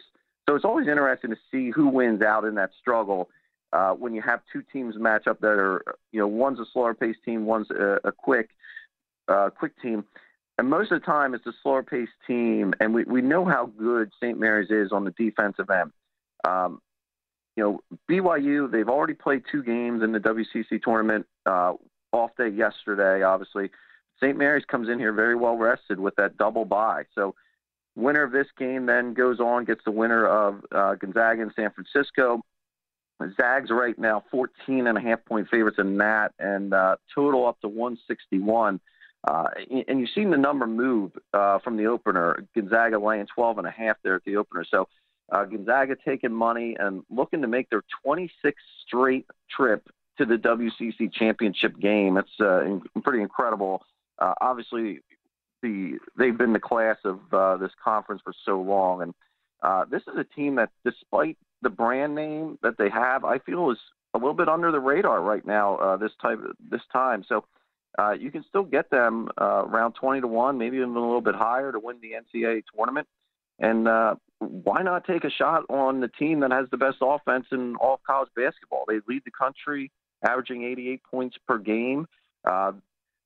So 0.49 0.57
it's 0.57 0.65
always 0.65 0.89
interesting 0.89 1.31
to 1.31 1.37
see 1.51 1.71
who 1.71 1.89
wins 1.89 2.23
out 2.23 2.45
in 2.45 2.55
that 2.57 2.71
struggle 2.79 3.29
uh, 3.73 3.93
when 3.93 4.15
you 4.15 4.21
have 4.21 4.41
two 4.53 4.63
teams 4.73 4.97
match 4.99 5.27
up 5.27 5.41
that 5.41 5.53
are, 5.53 5.83
you 6.11 6.21
know, 6.21 6.27
one's 6.27 6.59
a 6.59 6.65
slower 6.73 6.95
paced 6.95 7.23
team, 7.25 7.47
one's 7.47 7.71
a, 7.71 7.99
a 8.05 8.13
quick, 8.13 8.51
uh, 9.29 9.51
quick 9.51 9.73
team. 9.81 10.05
And 10.59 10.69
most 10.69 10.93
of 10.93 11.01
the 11.01 11.07
time, 11.07 11.35
it's 11.35 11.47
a 11.47 11.53
slower 11.62 11.83
paced 11.83 12.12
team, 12.27 12.75
and 12.79 12.95
we, 12.95 13.05
we 13.05 13.23
know 13.23 13.45
how 13.45 13.67
good 13.67 14.11
St. 14.23 14.38
Mary's 14.38 14.71
is 14.71 14.93
on 14.93 15.05
the 15.05 15.11
defensive 15.12 15.71
end. 15.71 15.93
Um, 16.47 16.81
you 17.57 17.62
know, 17.65 17.81
BYU, 18.11 18.71
they've 18.71 18.88
already 18.88 19.15
played 19.15 19.43
two 19.51 19.62
games 19.62 20.03
in 20.03 20.12
the 20.12 20.19
WCC 20.19 20.83
tournament. 20.83 21.27
Uh, 21.47 21.75
off 22.12 22.31
day 22.37 22.49
yesterday, 22.49 23.23
obviously. 23.23 23.71
St. 24.23 24.37
Mary's 24.37 24.65
comes 24.67 24.88
in 24.88 24.99
here 24.99 25.12
very 25.12 25.35
well 25.35 25.57
rested 25.57 25.99
with 25.99 26.15
that 26.17 26.37
double 26.37 26.65
bye. 26.65 27.05
So, 27.15 27.35
winner 27.97 28.23
of 28.23 28.33
this 28.33 28.47
game 28.59 28.87
then 28.87 29.15
goes 29.15 29.40
on, 29.40 29.65
gets 29.65 29.83
the 29.85 29.90
winner 29.90 30.27
of 30.27 30.65
uh, 30.71 30.94
Gonzaga 30.94 31.42
and 31.42 31.53
San 31.57 31.71
Francisco. 31.73 32.42
Zags 33.37 33.71
right 33.71 33.96
now 33.98 34.25
14 34.31 34.87
and 34.87 34.98
a 34.98 35.00
half 35.00 35.25
point 35.25 35.48
favorites 35.48 35.79
in 35.79 35.98
that, 35.98 36.33
and 36.38 36.75
uh, 36.75 36.96
total 37.15 37.46
up 37.46 37.61
to 37.61 37.69
161. 37.69 38.81
Uh, 39.25 39.44
and 39.88 40.00
you've 40.00 40.10
seen 40.14 40.31
the 40.31 40.37
number 40.37 40.66
move 40.66 41.12
uh, 41.33 41.58
from 41.60 41.77
the 41.77 41.87
opener. 41.87 42.44
Gonzaga 42.54 42.98
laying 42.98 43.27
12 43.33 43.58
and 43.58 43.66
a 43.66 43.70
half 43.70 43.96
there 44.02 44.16
at 44.16 44.25
the 44.25 44.37
opener. 44.37 44.64
So 44.68 44.88
uh, 45.31 45.44
Gonzaga 45.44 45.94
taking 46.04 46.33
money 46.33 46.77
and 46.79 47.02
looking 47.08 47.40
to 47.42 47.48
make 47.48 47.70
their 47.70 47.83
26th 48.04 48.52
straight 48.87 49.27
trip 49.54 49.88
to 50.18 50.25
the 50.25 50.35
WCC 50.35 51.12
championship 51.12 51.79
game. 51.79 52.16
It's 52.16 52.40
uh, 52.40 52.79
pretty 53.02 53.23
incredible. 53.23 53.85
Uh, 54.18 54.35
obviously, 54.40 55.00
the 55.62 55.98
they've 56.18 56.37
been 56.37 56.52
the 56.52 56.60
class 56.60 56.96
of 57.04 57.20
uh, 57.33 57.56
this 57.56 57.70
conference 57.83 58.23
for 58.25 58.35
so 58.44 58.60
long, 58.60 59.02
and 59.02 59.90
this 59.90 60.02
is 60.02 60.18
a 60.18 60.25
team 60.25 60.56
that, 60.56 60.70
despite 60.85 61.38
the 61.62 61.70
brand 61.70 62.14
name 62.14 62.58
that 62.62 62.77
they 62.77 62.90
have, 62.90 63.25
I 63.25 63.38
feel 63.38 63.70
is 63.70 63.79
a 64.14 64.18
little 64.18 64.35
bit 64.35 64.48
under 64.48 64.73
the 64.73 64.81
radar 64.81 65.23
right 65.23 65.46
now. 65.46 65.96
This 65.96 66.10
type 66.20 66.40
this 66.70 66.83
time, 66.92 67.25
so 67.27 67.44
uh, 67.99 68.13
you 68.13 68.31
can 68.31 68.45
still 68.49 68.65
get 68.65 68.90
them 68.90 69.29
uh, 69.40 69.65
around 69.65 69.93
twenty 69.93 70.21
to 70.21 70.27
one, 70.27 70.59
maybe 70.59 70.77
even 70.77 70.90
a 70.90 70.93
little 70.93 71.21
bit 71.21 71.35
higher 71.35 71.73
to 71.73 71.79
win 71.79 71.99
the 72.01 72.13
NCAA 72.13 72.63
tournament. 72.75 73.07
And 73.59 73.87
uh, 73.87 74.17
why 74.38 74.83
not 74.83 75.07
take 75.07 75.25
a 75.25 75.31
shot 75.31 75.65
on 75.69 76.01
the 76.01 76.09
team 76.09 76.40
that 76.40 76.51
has 76.51 76.67
the 76.71 76.77
best 76.77 76.99
offense 77.01 77.47
in 77.53 77.77
all 77.77 77.95
of 77.95 78.03
college 78.03 78.31
basketball? 78.35 78.85
They 78.88 79.01
lead 79.07 79.23
the 79.25 79.31
country, 79.31 79.90
averaging 80.25 80.65
88 80.65 81.03
points 81.11 81.37
per 81.47 81.59
game. 81.59 82.07
Uh, 82.45 82.73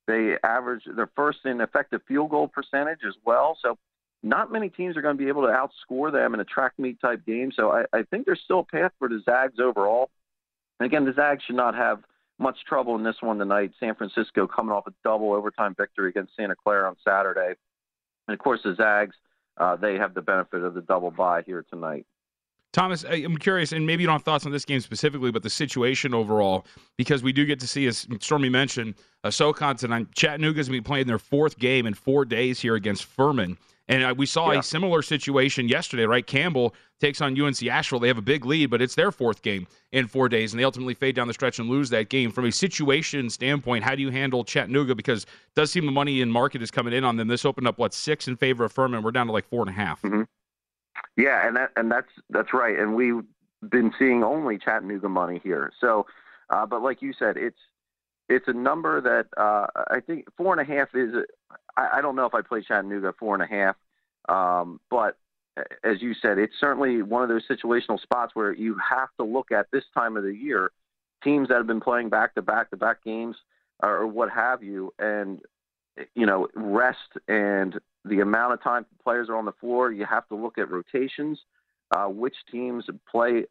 they 0.05 0.35
average 0.43 0.83
they're 0.95 1.09
first 1.15 1.39
in 1.45 1.59
effective 1.61 2.01
field 2.07 2.29
goal 2.29 2.47
percentage 2.47 2.99
as 3.07 3.15
well. 3.25 3.57
So 3.61 3.77
not 4.23 4.51
many 4.51 4.69
teams 4.69 4.97
are 4.97 5.01
going 5.01 5.17
to 5.17 5.23
be 5.23 5.29
able 5.29 5.43
to 5.43 5.47
outscore 5.47 6.11
them 6.11 6.33
in 6.33 6.39
a 6.39 6.45
track 6.45 6.73
meet 6.77 6.99
type 6.99 7.25
game. 7.25 7.51
So 7.55 7.71
I, 7.71 7.85
I 7.93 8.03
think 8.03 8.25
there's 8.25 8.41
still 8.43 8.59
a 8.59 8.63
path 8.63 8.91
for 8.99 9.09
the 9.09 9.21
Zags 9.25 9.59
overall. 9.59 10.09
And 10.79 10.85
again, 10.85 11.05
the 11.05 11.13
Zags 11.13 11.43
should 11.45 11.55
not 11.55 11.75
have 11.75 12.03
much 12.39 12.57
trouble 12.65 12.95
in 12.95 13.03
this 13.03 13.17
one 13.21 13.39
tonight. 13.39 13.71
San 13.79 13.95
Francisco 13.95 14.47
coming 14.47 14.71
off 14.71 14.87
a 14.87 14.93
double 15.03 15.33
overtime 15.33 15.75
victory 15.77 16.09
against 16.09 16.35
Santa 16.35 16.55
Clara 16.55 16.87
on 16.87 16.95
Saturday. 17.03 17.55
And 18.27 18.33
of 18.33 18.39
course, 18.39 18.61
the 18.63 18.75
Zags, 18.75 19.15
uh, 19.57 19.75
they 19.75 19.95
have 19.95 20.13
the 20.13 20.21
benefit 20.21 20.63
of 20.63 20.73
the 20.73 20.81
double 20.81 21.11
bye 21.11 21.43
here 21.45 21.65
tonight. 21.69 22.05
Thomas, 22.73 23.05
I'm 23.09 23.37
curious, 23.37 23.71
and 23.71 23.87
maybe 23.87 24.03
you 24.03 24.07
don't 24.07 24.15
have 24.15 24.23
thoughts 24.23 24.45
on 24.45 24.51
this 24.51 24.65
game 24.65 24.81
specifically, 24.81 25.31
but 25.31 25.41
the 25.41 25.49
situation 25.49 26.13
overall, 26.13 26.65
because 26.95 27.23
we 27.23 27.31
do 27.31 27.45
get 27.45 27.59
to 27.61 27.67
see, 27.67 27.87
as 27.87 28.05
Stormy 28.19 28.49
mentioned, 28.49 28.95
uh, 29.23 29.31
SoCon 29.31 29.77
tonight. 29.77 30.07
Chattanooga's 30.13 30.67
going 30.67 30.77
to 30.77 30.83
be 30.83 30.85
playing 30.85 31.07
their 31.07 31.17
fourth 31.17 31.57
game 31.57 31.87
in 31.87 31.93
four 31.93 32.25
days 32.25 32.59
here 32.59 32.75
against 32.75 33.05
Furman. 33.05 33.57
And 33.87 34.03
uh, 34.03 34.13
we 34.17 34.25
saw 34.25 34.51
yeah. 34.51 34.59
a 34.59 34.63
similar 34.63 35.01
situation 35.01 35.69
yesterday, 35.69 36.05
right? 36.05 36.25
Campbell 36.25 36.75
takes 36.99 37.21
on 37.21 37.39
UNC 37.39 37.65
Asheville. 37.67 37.99
They 37.99 38.09
have 38.09 38.17
a 38.17 38.21
big 38.23 38.45
lead, 38.45 38.69
but 38.69 38.81
it's 38.81 38.95
their 38.95 39.11
fourth 39.11 39.41
game 39.41 39.65
in 39.91 40.07
four 40.07 40.27
days, 40.27 40.51
and 40.51 40.59
they 40.59 40.65
ultimately 40.65 40.93
fade 40.93 41.15
down 41.15 41.27
the 41.27 41.33
stretch 41.33 41.59
and 41.59 41.69
lose 41.69 41.89
that 41.91 42.09
game. 42.09 42.31
From 42.31 42.45
a 42.45 42.51
situation 42.51 43.29
standpoint, 43.29 43.83
how 43.83 43.95
do 43.95 44.01
you 44.01 44.09
handle 44.09 44.43
Chattanooga? 44.43 44.93
Because 44.93 45.23
it 45.23 45.29
does 45.55 45.71
seem 45.71 45.85
the 45.85 45.91
money 45.91 46.21
in 46.21 46.29
market 46.29 46.61
is 46.61 46.71
coming 46.71 46.93
in 46.93 47.03
on 47.03 47.15
them. 47.15 47.27
This 47.27 47.45
opened 47.45 47.67
up 47.67 47.77
what 47.77 47.93
six 47.93 48.27
in 48.27 48.35
favor 48.35 48.65
of 48.65 48.73
Furman. 48.73 49.03
We're 49.03 49.11
down 49.11 49.27
to 49.27 49.33
like 49.33 49.45
four 49.45 49.61
and 49.61 49.69
a 49.69 49.73
half. 49.73 50.01
Mm-hmm. 50.01 50.23
Yeah, 51.15 51.47
and 51.47 51.55
that 51.55 51.71
and 51.75 51.91
that's 51.91 52.09
that's 52.29 52.53
right. 52.53 52.77
And 52.77 52.95
we've 52.95 53.23
been 53.69 53.93
seeing 53.97 54.23
only 54.23 54.57
Chattanooga 54.57 55.09
money 55.09 55.39
here. 55.43 55.71
So, 55.79 56.05
uh, 56.49 56.65
but 56.65 56.81
like 56.81 57.01
you 57.01 57.13
said, 57.17 57.37
it's 57.37 57.59
it's 58.27 58.47
a 58.47 58.53
number 58.53 58.99
that 58.99 59.27
uh, 59.41 59.67
I 59.89 60.01
think 60.01 60.25
four 60.35 60.57
and 60.57 60.69
a 60.69 60.75
half 60.75 60.89
is. 60.93 61.13
I, 61.77 61.99
I 61.99 62.01
don't 62.01 62.15
know 62.15 62.25
if 62.25 62.33
I 62.33 62.41
play 62.41 62.61
Chattanooga 62.61 63.13
four 63.17 63.35
and 63.35 63.43
a 63.43 63.47
half, 63.47 63.75
um, 64.27 64.81
but 64.89 65.17
as 65.83 66.01
you 66.01 66.13
said, 66.21 66.37
it's 66.37 66.53
certainly 66.59 67.01
one 67.01 67.23
of 67.23 67.29
those 67.29 67.47
situational 67.47 67.99
spots 68.01 68.35
where 68.35 68.53
you 68.53 68.75
have 68.89 69.09
to 69.17 69.23
look 69.23 69.51
at 69.51 69.67
this 69.71 69.83
time 69.93 70.17
of 70.17 70.23
the 70.23 70.35
year 70.35 70.71
teams 71.23 71.47
that 71.47 71.57
have 71.57 71.67
been 71.67 71.79
playing 71.79 72.09
back 72.09 72.35
to 72.35 72.41
back 72.41 72.69
to 72.69 72.77
back 72.77 73.03
games 73.03 73.35
or 73.81 74.07
what 74.07 74.29
have 74.29 74.63
you, 74.63 74.93
and 74.99 75.41
you 76.15 76.25
know 76.25 76.47
rest 76.55 76.97
and 77.27 77.79
the 78.05 78.19
amount 78.21 78.53
of 78.53 78.63
time 78.63 78.85
players 79.03 79.29
are 79.29 79.35
on 79.35 79.45
the 79.45 79.51
floor. 79.53 79.91
You 79.91 80.05
have 80.05 80.27
to 80.29 80.35
look 80.35 80.57
at 80.57 80.69
rotations, 80.69 81.39
uh, 81.95 82.05
which 82.05 82.35
teams 82.51 82.85
play 83.09 83.45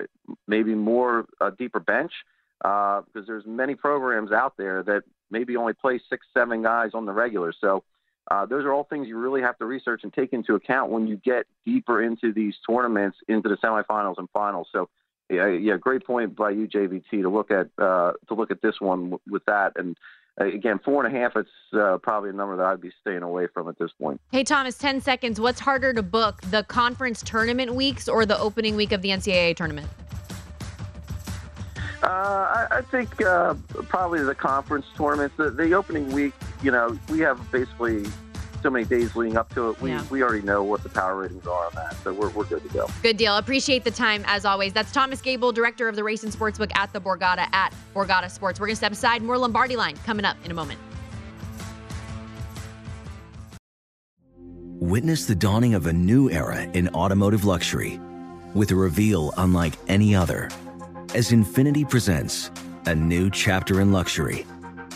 maybe 0.46 0.74
more 0.74 1.26
uh, 1.40 1.50
deeper 1.50 1.80
bench 1.80 2.12
because 2.60 3.04
uh, 3.16 3.22
there's 3.26 3.44
many 3.46 3.74
programs 3.74 4.32
out 4.32 4.54
there 4.56 4.82
that 4.84 5.02
maybe 5.30 5.56
only 5.56 5.74
play 5.74 6.00
six, 6.08 6.26
seven 6.32 6.62
guys 6.62 6.90
on 6.94 7.04
the 7.04 7.12
regular. 7.12 7.52
So 7.60 7.84
uh, 8.30 8.46
those 8.46 8.64
are 8.64 8.72
all 8.72 8.84
things 8.84 9.06
you 9.06 9.16
really 9.18 9.40
have 9.40 9.56
to 9.58 9.64
research 9.64 10.00
and 10.02 10.12
take 10.12 10.32
into 10.32 10.54
account 10.54 10.90
when 10.90 11.06
you 11.06 11.16
get 11.16 11.46
deeper 11.64 12.02
into 12.02 12.32
these 12.32 12.54
tournaments, 12.68 13.18
into 13.28 13.48
the 13.48 13.56
semifinals 13.56 14.14
and 14.18 14.28
finals. 14.32 14.68
So, 14.72 14.88
yeah, 15.30 15.48
yeah 15.48 15.76
great 15.76 16.04
point 16.04 16.34
by 16.34 16.50
you, 16.50 16.66
JVT, 16.66 17.22
to 17.22 17.28
look 17.28 17.50
at 17.50 17.68
uh, 17.78 18.12
to 18.28 18.34
look 18.34 18.50
at 18.50 18.62
this 18.62 18.80
one 18.80 19.10
w- 19.10 19.20
with 19.28 19.44
that. 19.46 19.72
And 19.76 19.96
uh, 20.40 20.46
again, 20.46 20.80
four 20.84 21.04
and 21.04 21.14
a 21.14 21.18
half, 21.18 21.36
it's 21.36 21.48
uh, 21.72 21.98
probably 22.02 22.30
a 22.30 22.32
number 22.32 22.56
that 22.56 22.66
I'd 22.66 22.80
be 22.80 22.92
staying 23.00 23.22
away 23.22 23.46
from 23.52 23.68
at 23.68 23.78
this 23.78 23.90
point. 24.00 24.20
Hey, 24.32 24.44
Thomas, 24.44 24.76
10 24.76 25.00
seconds. 25.00 25.40
What's 25.40 25.60
harder 25.60 25.92
to 25.94 26.02
book, 26.02 26.40
the 26.50 26.64
conference 26.64 27.22
tournament 27.22 27.74
weeks 27.74 28.08
or 28.08 28.26
the 28.26 28.38
opening 28.38 28.76
week 28.76 28.92
of 28.92 29.02
the 29.02 29.10
NCAA 29.10 29.56
tournament? 29.56 29.88
Uh, 32.02 32.08
I, 32.08 32.66
I, 32.70 32.80
think 32.82 33.20
uh, 33.22 33.54
probably 33.88 34.22
the 34.22 34.34
conference 34.34 34.86
tournaments. 34.96 35.34
The, 35.38 35.50
the, 35.50 35.72
opening 35.72 36.12
week, 36.12 36.34
you 36.62 36.70
know, 36.70 36.98
we 37.08 37.20
have 37.20 37.50
basically 37.50 38.04
so 38.62 38.70
many 38.70 38.84
days 38.84 39.14
leading 39.14 39.36
up 39.36 39.52
to 39.54 39.70
it. 39.70 39.80
We, 39.80 39.90
yeah. 39.90 40.04
we 40.10 40.22
already 40.22 40.42
know 40.42 40.62
what 40.62 40.82
the 40.82 40.88
power 40.88 41.16
ratings 41.16 41.46
are 41.46 41.66
on 41.66 41.72
that, 41.74 41.94
so 42.02 42.12
we're, 42.12 42.30
we're 42.30 42.44
good 42.44 42.62
to 42.62 42.68
go. 42.70 42.88
Good 43.02 43.16
deal. 43.16 43.36
Appreciate 43.36 43.84
the 43.84 43.90
time 43.90 44.24
as 44.26 44.44
always. 44.44 44.72
That's 44.72 44.92
Thomas 44.92 45.20
Gable, 45.20 45.52
director 45.52 45.88
of 45.88 45.96
the 45.96 46.02
Race 46.02 46.24
and 46.24 46.32
Sportsbook 46.32 46.74
at 46.76 46.92
the 46.92 47.00
Borgata 47.00 47.48
at 47.52 47.72
Borgata 47.94 48.30
Sports. 48.30 48.58
We're 48.58 48.66
going 48.66 48.74
to 48.74 48.76
step 48.76 48.92
aside. 48.92 49.22
More 49.22 49.38
Lombardi 49.38 49.76
line 49.76 49.96
coming 49.98 50.24
up 50.24 50.36
in 50.44 50.50
a 50.50 50.54
moment. 50.54 50.80
Witness 54.78 55.26
the 55.26 55.34
dawning 55.34 55.74
of 55.74 55.86
a 55.86 55.92
new 55.92 56.30
era 56.30 56.62
in 56.62 56.88
automotive 56.90 57.44
luxury 57.44 57.98
with 58.54 58.70
a 58.70 58.74
reveal 58.74 59.32
unlike 59.36 59.74
any 59.88 60.14
other 60.14 60.50
as 61.14 61.30
Infiniti 61.30 61.88
presents 61.88 62.50
a 62.86 62.94
new 62.94 63.30
chapter 63.30 63.80
in 63.80 63.90
luxury, 63.90 64.46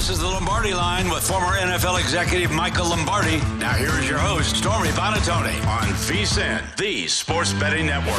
This 0.00 0.08
is 0.08 0.20
the 0.20 0.28
Lombardi 0.28 0.72
line 0.72 1.10
with 1.10 1.28
former 1.28 1.58
NFL 1.58 2.00
executive 2.00 2.50
Michael 2.50 2.88
Lombardi. 2.88 3.36
Now, 3.58 3.74
here 3.74 3.90
is 4.00 4.08
your 4.08 4.16
host, 4.16 4.56
Stormy 4.56 4.88
Buonantony, 4.88 5.54
on 5.66 5.88
VSIN, 5.88 6.74
the 6.78 7.06
Sports 7.06 7.52
Betting 7.52 7.84
Network. 7.84 8.16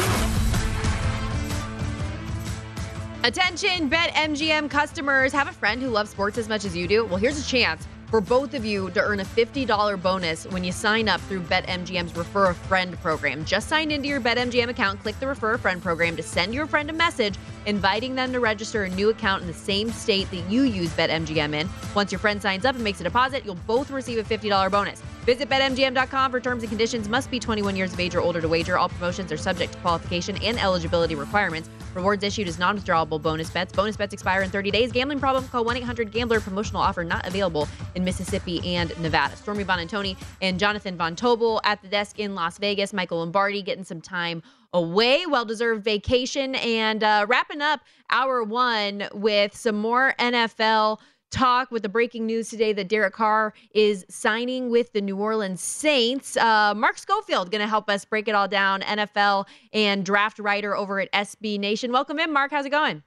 Attention, 3.23 3.89
BetMGM 3.89 4.69
customers. 4.69 5.33
Have 5.33 5.47
a 5.47 5.51
friend 5.51 5.81
who 5.81 5.89
loves 5.89 6.11
sports 6.11 6.37
as 6.37 6.47
much 6.47 6.65
as 6.65 6.77
you 6.77 6.87
do? 6.87 7.03
Well, 7.03 7.17
here's 7.17 7.43
a 7.43 7.49
chance 7.49 7.87
for 8.11 8.21
both 8.21 8.53
of 8.53 8.65
you 8.65 8.91
to 8.91 9.01
earn 9.01 9.21
a 9.21 9.25
$50 9.25 9.99
bonus 10.03 10.45
when 10.47 10.63
you 10.63 10.73
sign 10.73 11.07
up 11.09 11.21
through 11.21 11.41
BetMGM's 11.41 12.15
Refer 12.15 12.49
a 12.49 12.53
Friend 12.53 12.99
program. 13.01 13.45
Just 13.45 13.69
sign 13.69 13.89
into 13.89 14.07
your 14.07 14.19
BetMGM 14.19 14.69
account, 14.69 14.99
click 14.99 15.17
the 15.19 15.27
Refer 15.27 15.53
a 15.53 15.59
Friend 15.59 15.81
program 15.81 16.15
to 16.17 16.21
send 16.21 16.53
your 16.53 16.67
friend 16.67 16.89
a 16.89 16.93
message 16.93 17.35
inviting 17.65 18.15
them 18.15 18.31
to 18.33 18.39
register 18.39 18.83
a 18.83 18.89
new 18.89 19.09
account 19.09 19.41
in 19.41 19.47
the 19.47 19.53
same 19.53 19.91
state 19.91 20.29
that 20.31 20.43
you 20.49 20.63
use 20.63 20.89
BetMGM 20.89 21.53
in. 21.53 21.69
Once 21.95 22.11
your 22.11 22.19
friend 22.19 22.41
signs 22.41 22.65
up 22.65 22.75
and 22.75 22.83
makes 22.83 22.99
a 23.01 23.03
deposit, 23.03 23.45
you'll 23.45 23.55
both 23.67 23.91
receive 23.91 24.17
a 24.17 24.23
$50 24.23 24.71
bonus. 24.71 25.01
Visit 25.25 25.49
BetMGM.com 25.49 26.31
for 26.31 26.39
terms 26.39 26.63
and 26.63 26.69
conditions. 26.69 27.07
Must 27.07 27.29
be 27.29 27.39
21 27.39 27.75
years 27.75 27.93
of 27.93 27.99
age 27.99 28.15
or 28.15 28.21
older 28.21 28.41
to 28.41 28.47
wager. 28.47 28.77
All 28.77 28.89
promotions 28.89 29.31
are 29.31 29.37
subject 29.37 29.73
to 29.73 29.79
qualification 29.79 30.35
and 30.43 30.59
eligibility 30.59 31.13
requirements. 31.13 31.69
Rewards 31.93 32.23
issued 32.23 32.47
as 32.47 32.57
non 32.57 32.79
withdrawable 32.79 33.21
bonus 33.21 33.49
bets. 33.49 33.71
Bonus 33.71 33.95
bets 33.95 34.13
expire 34.13 34.41
in 34.41 34.49
30 34.49 34.71
days. 34.71 34.91
Gambling 34.91 35.19
problem? 35.19 35.47
Call 35.49 35.63
1 35.63 35.77
800 35.77 36.11
Gambler. 36.11 36.39
Promotional 36.39 36.81
offer 36.81 37.03
not 37.03 37.27
available 37.27 37.67
in 37.93 38.03
Mississippi 38.03 38.75
and 38.75 38.97
Nevada. 38.99 39.35
Stormy 39.35 39.63
Buonantony 39.63 40.17
and 40.41 40.59
Jonathan 40.59 40.97
Von 40.97 41.15
Tobel 41.15 41.61
at 41.63 41.81
the 41.83 41.87
desk 41.87 42.17
in 42.17 42.33
Las 42.33 42.57
Vegas. 42.57 42.91
Michael 42.91 43.19
Lombardi 43.19 43.61
getting 43.61 43.83
some 43.83 44.01
time 44.01 44.41
away. 44.73 45.25
Well 45.25 45.45
deserved 45.45 45.83
vacation. 45.83 46.55
And 46.55 47.03
uh, 47.03 47.25
wrapping 47.27 47.61
up 47.61 47.81
hour 48.09 48.43
one 48.43 49.07
with 49.13 49.55
some 49.55 49.77
more 49.77 50.13
NFL 50.19 50.99
talk 51.31 51.71
with 51.71 51.81
the 51.81 51.89
breaking 51.89 52.25
news 52.25 52.49
today 52.49 52.73
that 52.73 52.89
Derek 52.89 53.13
Carr 53.13 53.53
is 53.73 54.05
signing 54.09 54.69
with 54.69 54.91
the 54.93 55.01
New 55.01 55.17
Orleans 55.17 55.61
Saints. 55.61 56.37
Uh, 56.37 56.73
Mark 56.75 56.97
Schofield 56.97 57.51
going 57.51 57.61
to 57.61 57.67
help 57.67 57.89
us 57.89 58.05
break 58.05 58.27
it 58.27 58.35
all 58.35 58.47
down. 58.47 58.81
NFL 58.81 59.47
and 59.73 60.05
draft 60.05 60.39
writer 60.39 60.75
over 60.75 60.99
at 60.99 61.11
SB 61.13 61.57
Nation. 61.57 61.91
Welcome 61.91 62.19
in, 62.19 62.31
Mark. 62.33 62.51
How's 62.51 62.65
it 62.65 62.69
going? 62.69 63.01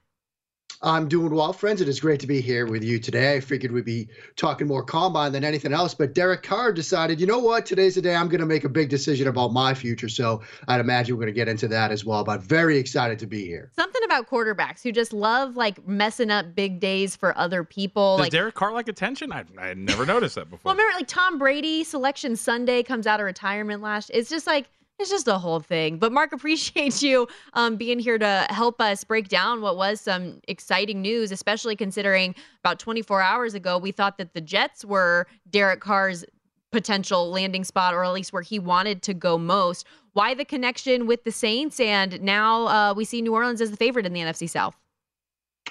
I'm 0.81 1.07
doing 1.07 1.33
well, 1.33 1.53
friends. 1.53 1.81
It 1.81 1.87
is 1.87 1.99
great 1.99 2.19
to 2.19 2.27
be 2.27 2.41
here 2.41 2.65
with 2.65 2.83
you 2.83 2.99
today. 2.99 3.35
I 3.35 3.39
figured 3.39 3.71
we'd 3.71 3.85
be 3.85 4.07
talking 4.35 4.67
more 4.67 4.83
combine 4.83 5.31
than 5.31 5.43
anything 5.43 5.73
else, 5.73 5.93
but 5.93 6.13
Derek 6.13 6.43
Carr 6.43 6.71
decided, 6.73 7.19
you 7.19 7.27
know 7.27 7.39
what, 7.39 7.65
today's 7.65 7.95
the 7.95 8.01
day 8.01 8.15
I'm 8.15 8.27
going 8.27 8.41
to 8.41 8.45
make 8.45 8.65
a 8.65 8.69
big 8.69 8.89
decision 8.89 9.27
about 9.27 9.53
my 9.53 9.73
future. 9.73 10.09
So 10.09 10.41
I'd 10.67 10.79
imagine 10.79 11.15
we're 11.15 11.21
going 11.21 11.33
to 11.33 11.37
get 11.39 11.47
into 11.47 11.67
that 11.69 11.91
as 11.91 12.05
well. 12.05 12.23
But 12.23 12.41
very 12.41 12.77
excited 12.77 13.17
to 13.19 13.27
be 13.27 13.45
here. 13.45 13.71
Something 13.75 14.03
about 14.03 14.29
quarterbacks 14.29 14.83
who 14.83 14.91
just 14.91 15.13
love 15.13 15.55
like 15.55 15.87
messing 15.87 16.29
up 16.29 16.53
big 16.55 16.79
days 16.79 17.15
for 17.15 17.37
other 17.37 17.63
people. 17.63 18.17
Does 18.17 18.25
like 18.25 18.31
Derek 18.31 18.55
Carr 18.55 18.73
like 18.73 18.87
attention? 18.87 19.31
I 19.31 19.45
I 19.59 19.73
never 19.73 20.05
noticed 20.05 20.35
that 20.35 20.49
before. 20.49 20.61
well, 20.69 20.75
remember 20.75 20.97
like 20.97 21.07
Tom 21.07 21.39
Brady 21.39 21.83
selection 21.83 22.35
Sunday 22.35 22.83
comes 22.83 23.07
out 23.07 23.19
of 23.19 23.25
retirement 23.25 23.81
last. 23.81 24.11
It's 24.13 24.29
just 24.29 24.45
like 24.45 24.67
it's 24.99 25.09
just 25.09 25.27
a 25.27 25.37
whole 25.37 25.59
thing. 25.59 25.97
But 25.97 26.11
Mark, 26.11 26.31
appreciate 26.33 27.01
you 27.01 27.27
um, 27.53 27.75
being 27.75 27.99
here 27.99 28.17
to 28.17 28.47
help 28.49 28.81
us 28.81 29.03
break 29.03 29.27
down 29.27 29.61
what 29.61 29.77
was 29.77 30.01
some 30.01 30.39
exciting 30.47 31.01
news, 31.01 31.31
especially 31.31 31.75
considering 31.75 32.35
about 32.63 32.79
24 32.79 33.21
hours 33.21 33.53
ago 33.53 33.77
we 33.77 33.91
thought 33.91 34.17
that 34.17 34.33
the 34.33 34.41
Jets 34.41 34.85
were 34.85 35.27
Derek 35.49 35.81
Carr's 35.81 36.25
potential 36.71 37.29
landing 37.29 37.63
spot, 37.63 37.93
or 37.93 38.03
at 38.03 38.11
least 38.11 38.33
where 38.33 38.41
he 38.41 38.59
wanted 38.59 39.01
to 39.03 39.13
go 39.13 39.37
most. 39.37 39.85
Why 40.13 40.33
the 40.33 40.43
connection 40.43 41.07
with 41.07 41.23
the 41.23 41.31
Saints? 41.31 41.79
And 41.79 42.21
now 42.21 42.67
uh, 42.67 42.93
we 42.93 43.05
see 43.05 43.21
New 43.21 43.33
Orleans 43.33 43.61
as 43.61 43.71
the 43.71 43.77
favorite 43.77 44.05
in 44.05 44.13
the 44.13 44.19
NFC 44.19 44.49
South. 44.49 44.75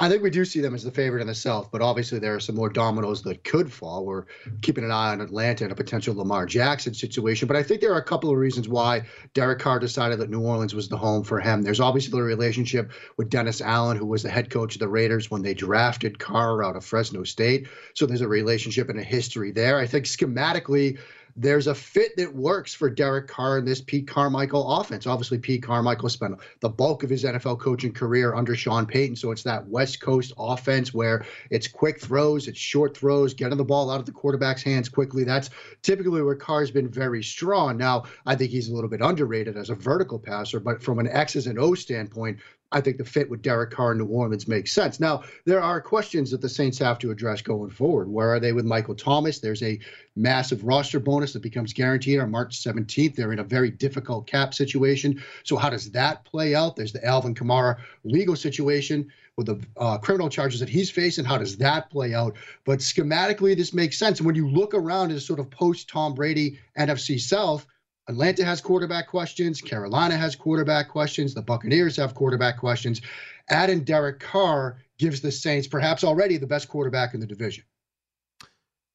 I 0.00 0.08
think 0.08 0.24
we 0.24 0.30
do 0.30 0.44
see 0.44 0.60
them 0.60 0.74
as 0.74 0.82
the 0.82 0.90
favorite 0.90 1.20
in 1.20 1.28
the 1.28 1.36
South, 1.36 1.70
but 1.70 1.80
obviously 1.80 2.18
there 2.18 2.34
are 2.34 2.40
some 2.40 2.56
more 2.56 2.68
dominoes 2.68 3.22
that 3.22 3.44
could 3.44 3.72
fall. 3.72 4.04
We're 4.04 4.24
keeping 4.60 4.82
an 4.82 4.90
eye 4.90 5.12
on 5.12 5.20
Atlanta 5.20 5.62
and 5.62 5.72
a 5.72 5.76
potential 5.76 6.16
Lamar 6.16 6.46
Jackson 6.46 6.94
situation, 6.94 7.46
but 7.46 7.56
I 7.56 7.62
think 7.62 7.80
there 7.80 7.92
are 7.92 7.98
a 7.98 8.04
couple 8.04 8.28
of 8.28 8.36
reasons 8.36 8.68
why 8.68 9.04
Derek 9.34 9.60
Carr 9.60 9.78
decided 9.78 10.18
that 10.18 10.30
New 10.30 10.40
Orleans 10.40 10.74
was 10.74 10.88
the 10.88 10.96
home 10.96 11.22
for 11.22 11.38
him. 11.38 11.62
There's 11.62 11.78
obviously 11.78 12.10
the 12.10 12.24
relationship 12.24 12.90
with 13.16 13.30
Dennis 13.30 13.60
Allen, 13.60 13.96
who 13.96 14.06
was 14.06 14.24
the 14.24 14.30
head 14.30 14.50
coach 14.50 14.74
of 14.74 14.80
the 14.80 14.88
Raiders 14.88 15.30
when 15.30 15.42
they 15.42 15.54
drafted 15.54 16.18
Carr 16.18 16.64
out 16.64 16.74
of 16.74 16.84
Fresno 16.84 17.22
State. 17.22 17.68
So 17.94 18.04
there's 18.04 18.20
a 18.20 18.26
relationship 18.26 18.88
and 18.88 18.98
a 18.98 19.04
history 19.04 19.52
there. 19.52 19.78
I 19.78 19.86
think 19.86 20.06
schematically, 20.06 20.98
there's 21.36 21.66
a 21.66 21.74
fit 21.74 22.16
that 22.16 22.34
works 22.34 22.72
for 22.72 22.88
Derek 22.88 23.26
Carr 23.26 23.58
in 23.58 23.64
this 23.64 23.80
Pete 23.80 24.06
Carmichael 24.06 24.78
offense. 24.78 25.06
Obviously, 25.06 25.38
Pete 25.38 25.62
Carmichael 25.62 26.08
spent 26.08 26.38
the 26.60 26.68
bulk 26.68 27.02
of 27.02 27.10
his 27.10 27.24
NFL 27.24 27.58
coaching 27.58 27.92
career 27.92 28.34
under 28.34 28.54
Sean 28.54 28.86
Payton. 28.86 29.16
So 29.16 29.32
it's 29.32 29.42
that 29.42 29.66
West 29.66 30.00
Coast 30.00 30.32
offense 30.38 30.94
where 30.94 31.26
it's 31.50 31.66
quick 31.66 32.00
throws, 32.00 32.46
it's 32.46 32.58
short 32.58 32.96
throws, 32.96 33.34
getting 33.34 33.58
the 33.58 33.64
ball 33.64 33.90
out 33.90 34.00
of 34.00 34.06
the 34.06 34.12
quarterback's 34.12 34.62
hands 34.62 34.88
quickly. 34.88 35.24
That's 35.24 35.50
typically 35.82 36.22
where 36.22 36.36
Carr's 36.36 36.70
been 36.70 36.88
very 36.88 37.22
strong. 37.22 37.76
Now, 37.76 38.04
I 38.26 38.36
think 38.36 38.50
he's 38.50 38.68
a 38.68 38.74
little 38.74 38.90
bit 38.90 39.00
underrated 39.00 39.56
as 39.56 39.70
a 39.70 39.74
vertical 39.74 40.18
passer, 40.18 40.60
but 40.60 40.82
from 40.82 40.98
an 40.98 41.08
X's 41.08 41.46
and 41.46 41.58
O 41.58 41.74
standpoint, 41.74 42.38
I 42.74 42.80
think 42.80 42.98
the 42.98 43.04
fit 43.04 43.30
with 43.30 43.40
Derek 43.40 43.70
Carr 43.70 43.92
in 43.92 43.98
New 43.98 44.06
Orleans 44.06 44.48
makes 44.48 44.72
sense. 44.72 44.98
Now, 44.98 45.22
there 45.44 45.62
are 45.62 45.80
questions 45.80 46.32
that 46.32 46.40
the 46.40 46.48
Saints 46.48 46.76
have 46.80 46.98
to 46.98 47.12
address 47.12 47.40
going 47.40 47.70
forward. 47.70 48.08
Where 48.08 48.30
are 48.30 48.40
they 48.40 48.52
with 48.52 48.64
Michael 48.64 48.96
Thomas? 48.96 49.38
There's 49.38 49.62
a 49.62 49.78
massive 50.16 50.64
roster 50.64 50.98
bonus 50.98 51.32
that 51.32 51.42
becomes 51.42 51.72
guaranteed 51.72 52.18
on 52.18 52.32
March 52.32 52.60
17th. 52.60 53.14
They're 53.14 53.32
in 53.32 53.38
a 53.38 53.44
very 53.44 53.70
difficult 53.70 54.26
cap 54.26 54.54
situation. 54.54 55.22
So, 55.44 55.56
how 55.56 55.70
does 55.70 55.92
that 55.92 56.24
play 56.24 56.56
out? 56.56 56.74
There's 56.74 56.92
the 56.92 57.04
Alvin 57.04 57.34
Kamara 57.34 57.76
legal 58.02 58.34
situation 58.34 59.08
with 59.36 59.46
the 59.46 59.60
uh, 59.76 59.98
criminal 59.98 60.28
charges 60.28 60.58
that 60.58 60.68
he's 60.68 60.90
facing. 60.90 61.24
How 61.24 61.38
does 61.38 61.56
that 61.58 61.90
play 61.90 62.12
out? 62.12 62.36
But 62.64 62.80
schematically, 62.80 63.56
this 63.56 63.72
makes 63.72 63.96
sense. 63.96 64.18
And 64.18 64.26
when 64.26 64.34
you 64.34 64.48
look 64.48 64.74
around 64.74 65.12
as 65.12 65.24
sort 65.24 65.38
of 65.38 65.48
post 65.50 65.88
Tom 65.88 66.14
Brady 66.14 66.58
NFC 66.76 67.20
South, 67.20 67.66
Atlanta 68.08 68.44
has 68.44 68.60
quarterback 68.60 69.08
questions. 69.08 69.60
Carolina 69.60 70.16
has 70.16 70.36
quarterback 70.36 70.88
questions. 70.88 71.32
The 71.34 71.42
Buccaneers 71.42 71.96
have 71.96 72.14
quarterback 72.14 72.58
questions. 72.58 73.00
Adding 73.48 73.84
Derek 73.84 74.20
Carr 74.20 74.78
gives 74.98 75.20
the 75.20 75.32
Saints 75.32 75.66
perhaps 75.66 76.04
already 76.04 76.36
the 76.36 76.46
best 76.46 76.68
quarterback 76.68 77.14
in 77.14 77.20
the 77.20 77.26
division. 77.26 77.64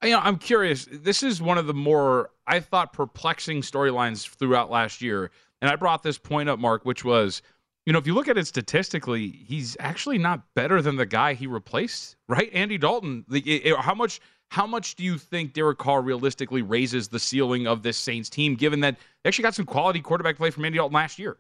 You 0.03 0.11
know, 0.11 0.19
I'm 0.19 0.37
curious. 0.37 0.87
This 0.91 1.23
is 1.23 1.41
one 1.41 1.57
of 1.57 1.67
the 1.67 1.73
more, 1.73 2.29
I 2.47 2.59
thought, 2.59 2.93
perplexing 2.93 3.61
storylines 3.61 4.27
throughout 4.27 4.71
last 4.71 5.01
year. 5.01 5.31
And 5.61 5.69
I 5.69 5.75
brought 5.75 6.03
this 6.03 6.17
point 6.17 6.47
up, 6.47 6.57
Mark, 6.57 6.85
which 6.85 7.03
was, 7.03 7.41
you 7.85 7.91
know, 7.91 7.99
if 7.99 8.07
you 8.07 8.13
look 8.13 8.29
at 8.29 8.37
it 8.37 8.47
statistically, 8.47 9.27
he's 9.27 9.75
actually 9.79 10.17
not 10.17 10.53
better 10.53 10.81
than 10.81 10.95
the 10.95 11.05
guy 11.05 11.33
he 11.33 11.47
replaced, 11.47 12.15
right? 12.29 12.49
Andy 12.53 12.77
Dalton. 12.77 13.25
The, 13.27 13.75
how 13.79 13.93
much 13.93 14.21
how 14.49 14.65
much 14.65 14.95
do 14.95 15.03
you 15.03 15.17
think 15.17 15.53
Derek 15.53 15.77
Carr 15.77 16.01
realistically 16.01 16.61
raises 16.61 17.07
the 17.07 17.19
ceiling 17.19 17.67
of 17.67 17.83
this 17.83 17.97
Saints 17.97 18.29
team, 18.29 18.55
given 18.55 18.79
that 18.81 18.97
they 19.23 19.27
actually 19.27 19.43
got 19.43 19.55
some 19.55 19.65
quality 19.65 20.01
quarterback 20.01 20.37
play 20.37 20.49
from 20.49 20.65
Andy 20.65 20.77
Dalton 20.77 20.95
last 20.95 21.19
year? 21.19 21.37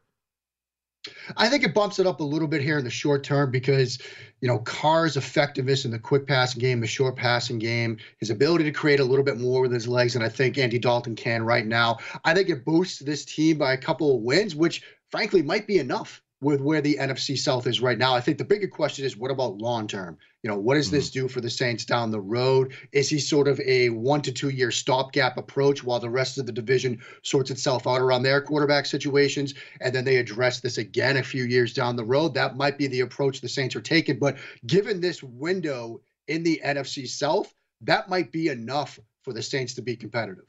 I 1.37 1.47
think 1.47 1.63
it 1.63 1.73
bumps 1.73 1.97
it 1.97 2.05
up 2.05 2.19
a 2.19 2.23
little 2.23 2.47
bit 2.47 2.61
here 2.61 2.77
in 2.77 2.83
the 2.83 2.89
short 2.89 3.23
term 3.23 3.51
because, 3.51 3.99
you 4.41 4.47
know, 4.47 4.59
Carr's 4.59 5.15
effectiveness 5.15 5.85
in 5.85 5.91
the 5.91 5.97
quick 5.97 6.27
passing 6.27 6.59
game, 6.59 6.81
the 6.81 6.87
short 6.87 7.15
passing 7.15 7.57
game, 7.57 7.97
his 8.19 8.29
ability 8.29 8.65
to 8.65 8.71
create 8.71 8.99
a 8.99 9.05
little 9.05 9.23
bit 9.23 9.39
more 9.39 9.61
with 9.61 9.71
his 9.71 9.87
legs, 9.87 10.15
and 10.15 10.23
I 10.23 10.29
think 10.29 10.57
Andy 10.57 10.77
Dalton 10.77 11.15
can 11.15 11.43
right 11.43 11.65
now. 11.65 11.97
I 12.25 12.33
think 12.33 12.49
it 12.49 12.65
boosts 12.65 12.99
this 12.99 13.23
team 13.23 13.57
by 13.57 13.73
a 13.73 13.77
couple 13.77 14.13
of 14.13 14.21
wins, 14.21 14.55
which 14.55 14.83
frankly 15.09 15.41
might 15.41 15.67
be 15.67 15.79
enough 15.79 16.21
with 16.41 16.61
where 16.61 16.81
the 16.81 16.97
NFC 16.99 17.37
South 17.37 17.67
is 17.67 17.81
right 17.81 17.97
now. 17.97 18.15
I 18.15 18.21
think 18.21 18.37
the 18.37 18.45
bigger 18.45 18.67
question 18.67 19.05
is 19.05 19.17
what 19.17 19.31
about 19.31 19.57
long 19.57 19.87
term? 19.87 20.17
You 20.41 20.49
know, 20.49 20.57
what 20.57 20.75
does 20.75 20.87
mm-hmm. 20.87 20.95
this 20.95 21.09
do 21.09 21.27
for 21.27 21.41
the 21.41 21.49
Saints 21.49 21.83
down 21.83 22.11
the 22.11 22.21
road? 22.21 22.73
Is 22.93 23.09
he 23.09 23.19
sort 23.19 23.49
of 23.49 23.59
a 23.59 23.89
one 23.89 24.21
to 24.21 24.31
two 24.31 24.49
year 24.49 24.71
stopgap 24.71 25.37
approach 25.37 25.83
while 25.83 25.99
the 25.99 26.09
rest 26.09 26.37
of 26.37 26.45
the 26.45 26.53
division 26.53 27.01
sorts 27.23 27.51
itself 27.51 27.87
out 27.87 28.01
around 28.01 28.23
their 28.23 28.41
quarterback 28.41 28.85
situations? 28.85 29.53
And 29.81 29.93
then 29.93 30.05
they 30.05 30.17
address 30.17 30.61
this 30.61 30.77
again 30.77 31.17
a 31.17 31.23
few 31.23 31.43
years 31.43 31.73
down 31.73 31.97
the 31.97 32.05
road? 32.05 32.33
That 32.33 32.55
might 32.55 32.77
be 32.77 32.87
the 32.87 33.01
approach 33.01 33.41
the 33.41 33.49
Saints 33.49 33.75
are 33.75 33.81
taking. 33.81 34.17
But 34.17 34.37
given 34.65 35.01
this 35.01 35.21
window 35.21 36.01
in 36.29 36.43
the 36.43 36.61
NFC 36.63 37.07
South, 37.07 37.53
that 37.81 38.09
might 38.09 38.31
be 38.31 38.47
enough 38.47 38.97
for 39.23 39.33
the 39.33 39.43
Saints 39.43 39.73
to 39.73 39.81
be 39.81 39.97
competitive. 39.97 40.45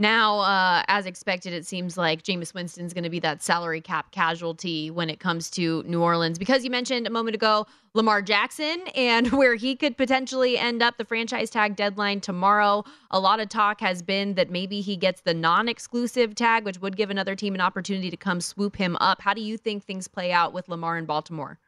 Now, 0.00 0.38
uh, 0.40 0.84
as 0.86 1.06
expected, 1.06 1.52
it 1.52 1.66
seems 1.66 1.96
like 1.96 2.22
Jameis 2.22 2.54
Winston's 2.54 2.94
going 2.94 3.02
to 3.02 3.10
be 3.10 3.18
that 3.18 3.42
salary 3.42 3.80
cap 3.80 4.12
casualty 4.12 4.92
when 4.92 5.10
it 5.10 5.18
comes 5.18 5.50
to 5.50 5.82
New 5.86 6.00
Orleans. 6.00 6.38
Because 6.38 6.64
you 6.64 6.70
mentioned 6.70 7.08
a 7.08 7.10
moment 7.10 7.34
ago 7.34 7.66
Lamar 7.94 8.22
Jackson 8.22 8.84
and 8.94 9.32
where 9.32 9.56
he 9.56 9.74
could 9.74 9.96
potentially 9.96 10.56
end 10.56 10.82
up 10.82 10.98
the 10.98 11.04
franchise 11.04 11.50
tag 11.50 11.74
deadline 11.74 12.20
tomorrow. 12.20 12.84
A 13.10 13.18
lot 13.18 13.40
of 13.40 13.48
talk 13.48 13.80
has 13.80 14.00
been 14.00 14.34
that 14.34 14.50
maybe 14.50 14.80
he 14.80 14.96
gets 14.96 15.22
the 15.22 15.34
non 15.34 15.68
exclusive 15.68 16.36
tag, 16.36 16.64
which 16.64 16.80
would 16.80 16.96
give 16.96 17.10
another 17.10 17.34
team 17.34 17.56
an 17.56 17.60
opportunity 17.60 18.08
to 18.08 18.16
come 18.16 18.40
swoop 18.40 18.76
him 18.76 18.96
up. 19.00 19.20
How 19.20 19.34
do 19.34 19.40
you 19.40 19.56
think 19.56 19.82
things 19.82 20.06
play 20.06 20.30
out 20.30 20.52
with 20.52 20.68
Lamar 20.68 20.96
in 20.96 21.06
Baltimore? 21.06 21.58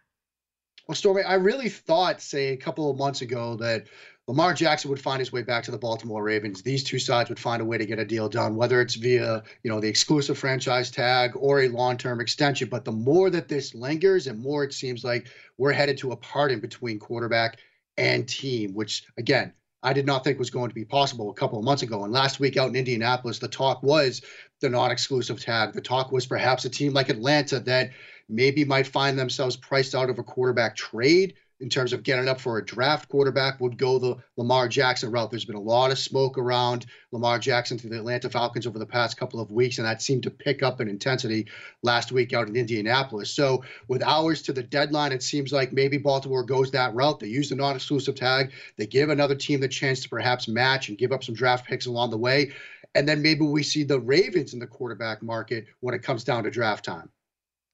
Well, 0.89 0.95
Stormy, 0.95 1.23
I 1.23 1.35
really 1.35 1.69
thought, 1.69 2.21
say, 2.21 2.49
a 2.49 2.57
couple 2.57 2.91
of 2.91 2.97
months 2.97 3.21
ago 3.21 3.57
that 3.57 3.87
Lamar 4.27 4.55
Jackson 4.55 4.91
would 4.91 5.01
find 5.01 5.19
his 5.19 5.33
way 5.33 5.43
back 5.43 5.65
to 5.65 5.71
the 5.71 5.79
Baltimore 5.79 6.23
Ravens. 6.23 6.63
These 6.63 6.85
two 6.85 6.99
sides 6.99 7.29
would 7.29 7.39
find 7.39 7.61
a 7.61 7.65
way 7.65 7.79
to 7.79 7.87
get 7.87 7.99
a 7.99 8.05
deal 8.05 8.29
done, 8.29 8.55
whether 8.55 8.81
it's 8.81 8.95
via, 8.95 9.43
you 9.63 9.71
know, 9.71 9.81
the 9.81 9.89
exclusive 9.89 10.39
franchise 10.39 10.91
tag 10.91 11.33
or 11.35 11.63
a 11.63 11.69
long-term 11.69 12.21
extension. 12.21 12.69
But 12.69 12.85
the 12.85 12.93
more 12.93 13.29
that 13.31 13.49
this 13.49 13.75
lingers 13.75 14.27
and 14.27 14.41
more 14.41 14.63
it 14.63 14.73
seems 14.73 15.05
like 15.05 15.27
we're 15.59 15.73
headed 15.73 15.99
to 15.99 16.13
a 16.13 16.17
parting 16.17 16.61
between 16.61 16.99
quarterback 16.99 17.59
and 17.97 18.29
team, 18.29 18.73
which 18.75 19.05
again, 19.19 19.53
I 19.83 19.93
did 19.93 20.07
not 20.07 20.23
think 20.23 20.39
was 20.39 20.51
going 20.51 20.69
to 20.69 20.75
be 20.75 20.85
possible 20.85 21.31
a 21.31 21.35
couple 21.35 21.59
of 21.59 21.65
months 21.65 21.83
ago. 21.83 22.05
And 22.05 22.13
last 22.13 22.39
week 22.39 22.57
out 22.57 22.69
in 22.69 22.77
Indianapolis, 22.77 23.39
the 23.39 23.49
talk 23.49 23.83
was 23.83 24.23
the 24.61 24.69
non-exclusive 24.69 25.41
tag. 25.41 25.73
The 25.73 25.81
talk 25.81 26.13
was 26.13 26.27
perhaps 26.27 26.65
a 26.65 26.71
team 26.71 26.93
like 26.93 27.09
Atlanta 27.09 27.59
that 27.61 27.91
maybe 28.31 28.65
might 28.65 28.87
find 28.87 29.19
themselves 29.19 29.57
priced 29.57 29.95
out 29.95 30.11
of 30.11 30.19
a 30.19 30.23
quarterback 30.23 30.77
trade 30.77 31.35
in 31.61 31.69
terms 31.69 31.93
of 31.93 32.03
getting 32.03 32.29
up 32.29 32.41
for 32.41 32.59
a 32.59 32.65
draft 32.65 33.09
quarterback 33.09 33.61
would 33.61 33.77
go 33.77 33.99
the 33.99 34.17
Lamar 34.37 34.67
Jackson 34.67 35.11
route. 35.11 35.31
There's 35.31 35.45
been 35.45 35.57
a 35.57 35.61
lot 35.61 35.91
of 35.91 35.99
smoke 35.99 36.39
around 36.39 36.87
Lamar 37.13 37.39
Jackson 37.39 37.79
through 37.79 37.91
the 37.91 37.99
Atlanta 37.99 38.31
Falcons 38.31 38.67
over 38.67 38.79
the 38.79 38.87
past 38.87 39.19
couple 39.19 39.41
of 39.41 39.51
weeks, 39.51 39.79
and 39.79 39.87
that 39.87 40.01
seemed 40.01 40.23
to 40.23 40.31
pick 40.31 40.63
up 40.63 40.81
in 40.81 40.89
intensity 40.89 41.47
last 41.83 42.13
week 42.13 42.33
out 42.33 42.49
in 42.49 42.57
Indianapolis. 42.57 43.31
So, 43.31 43.63
with 43.89 44.03
hours 44.03 44.43
to 44.43 44.53
the 44.53 44.63
deadline, 44.63 45.13
it 45.13 45.23
seems 45.23 45.53
like 45.53 45.73
maybe 45.73 45.99
Baltimore 45.99 46.43
goes 46.43 46.71
that 46.71 46.95
route. 46.95 47.21
They 47.21 47.29
use 47.29 47.51
the 47.51 47.57
non 47.57 47.77
exclusive 47.77 48.15
tag, 48.15 48.53
they 48.77 48.87
give 48.87 49.11
another 49.11 49.35
team 49.35 49.61
the 49.61 49.69
chance 49.69 50.01
to 50.01 50.09
perhaps 50.09 50.49
match 50.49 50.89
and 50.89 50.99
give 50.99 51.13
up 51.13 51.23
some 51.23 51.35
draft 51.35 51.67
picks 51.67 51.87
along 51.87 52.11
the 52.11 52.19
way. 52.19 52.53
And 52.95 53.09
then 53.09 53.23
maybe 53.23 53.45
we 53.45 53.63
see 53.63 53.85
the 53.85 54.01
Ravens 54.01 54.53
in 54.53 54.59
the 54.59 54.67
quarterback 54.67 55.23
market 55.23 55.67
when 55.81 55.95
it 55.95 56.03
comes 56.03 56.25
down 56.25 56.43
to 56.45 56.51
draft 56.51 56.85
time. 56.85 57.11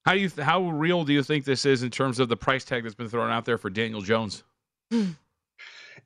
How 0.07 0.13
do 0.13 0.21
you 0.21 0.29
th- 0.29 0.47
how 0.47 0.71
real 0.71 1.05
do 1.05 1.13
you 1.13 1.25
think 1.25 1.45
this 1.45 1.67
is 1.67 1.83
in 1.83 1.91
terms 1.91 2.21
of 2.21 2.29
the 2.29 2.37
price 2.37 2.65
tag 2.65 2.85
that's 2.85 2.95
been 2.95 3.09
thrown 3.09 3.33
out 3.33 3.45
there 3.45 3.59
for 3.59 3.69
Daniel 3.69 4.01
Jones? 4.01 4.45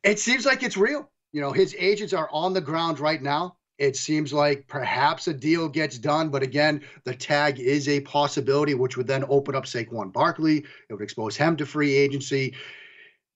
It 0.03 0.19
seems 0.19 0.47
like 0.47 0.63
it's 0.63 0.79
real. 0.79 1.11
You 1.33 1.43
know, 1.43 1.53
his 1.53 1.77
agents 1.79 2.15
are 2.15 2.31
on 2.33 2.55
the 2.55 2.63
ground 2.63 2.99
right 2.99 3.21
now. 3.21 3.59
It 3.77 3.97
seems 3.97 4.33
like 4.33 4.67
perhaps 4.67 5.29
a 5.29 5.35
deal 5.35 5.69
gets 5.69 5.99
done, 5.99 6.31
but 6.31 6.43
again, 6.43 6.83
the 7.05 7.15
tag 7.15 7.61
is 7.61 7.89
a 7.89 8.01
possibility, 8.01 8.73
which 8.73 8.97
would 8.97 9.07
then 9.07 9.25
open 9.29 9.55
up 9.55 9.65
Saquon 9.65 10.11
Barkley. 10.11 10.65
It 10.89 10.95
would 10.95 11.03
expose 11.03 11.37
him 11.37 11.55
to 11.59 11.67
free 11.67 11.95
agency 11.95 12.55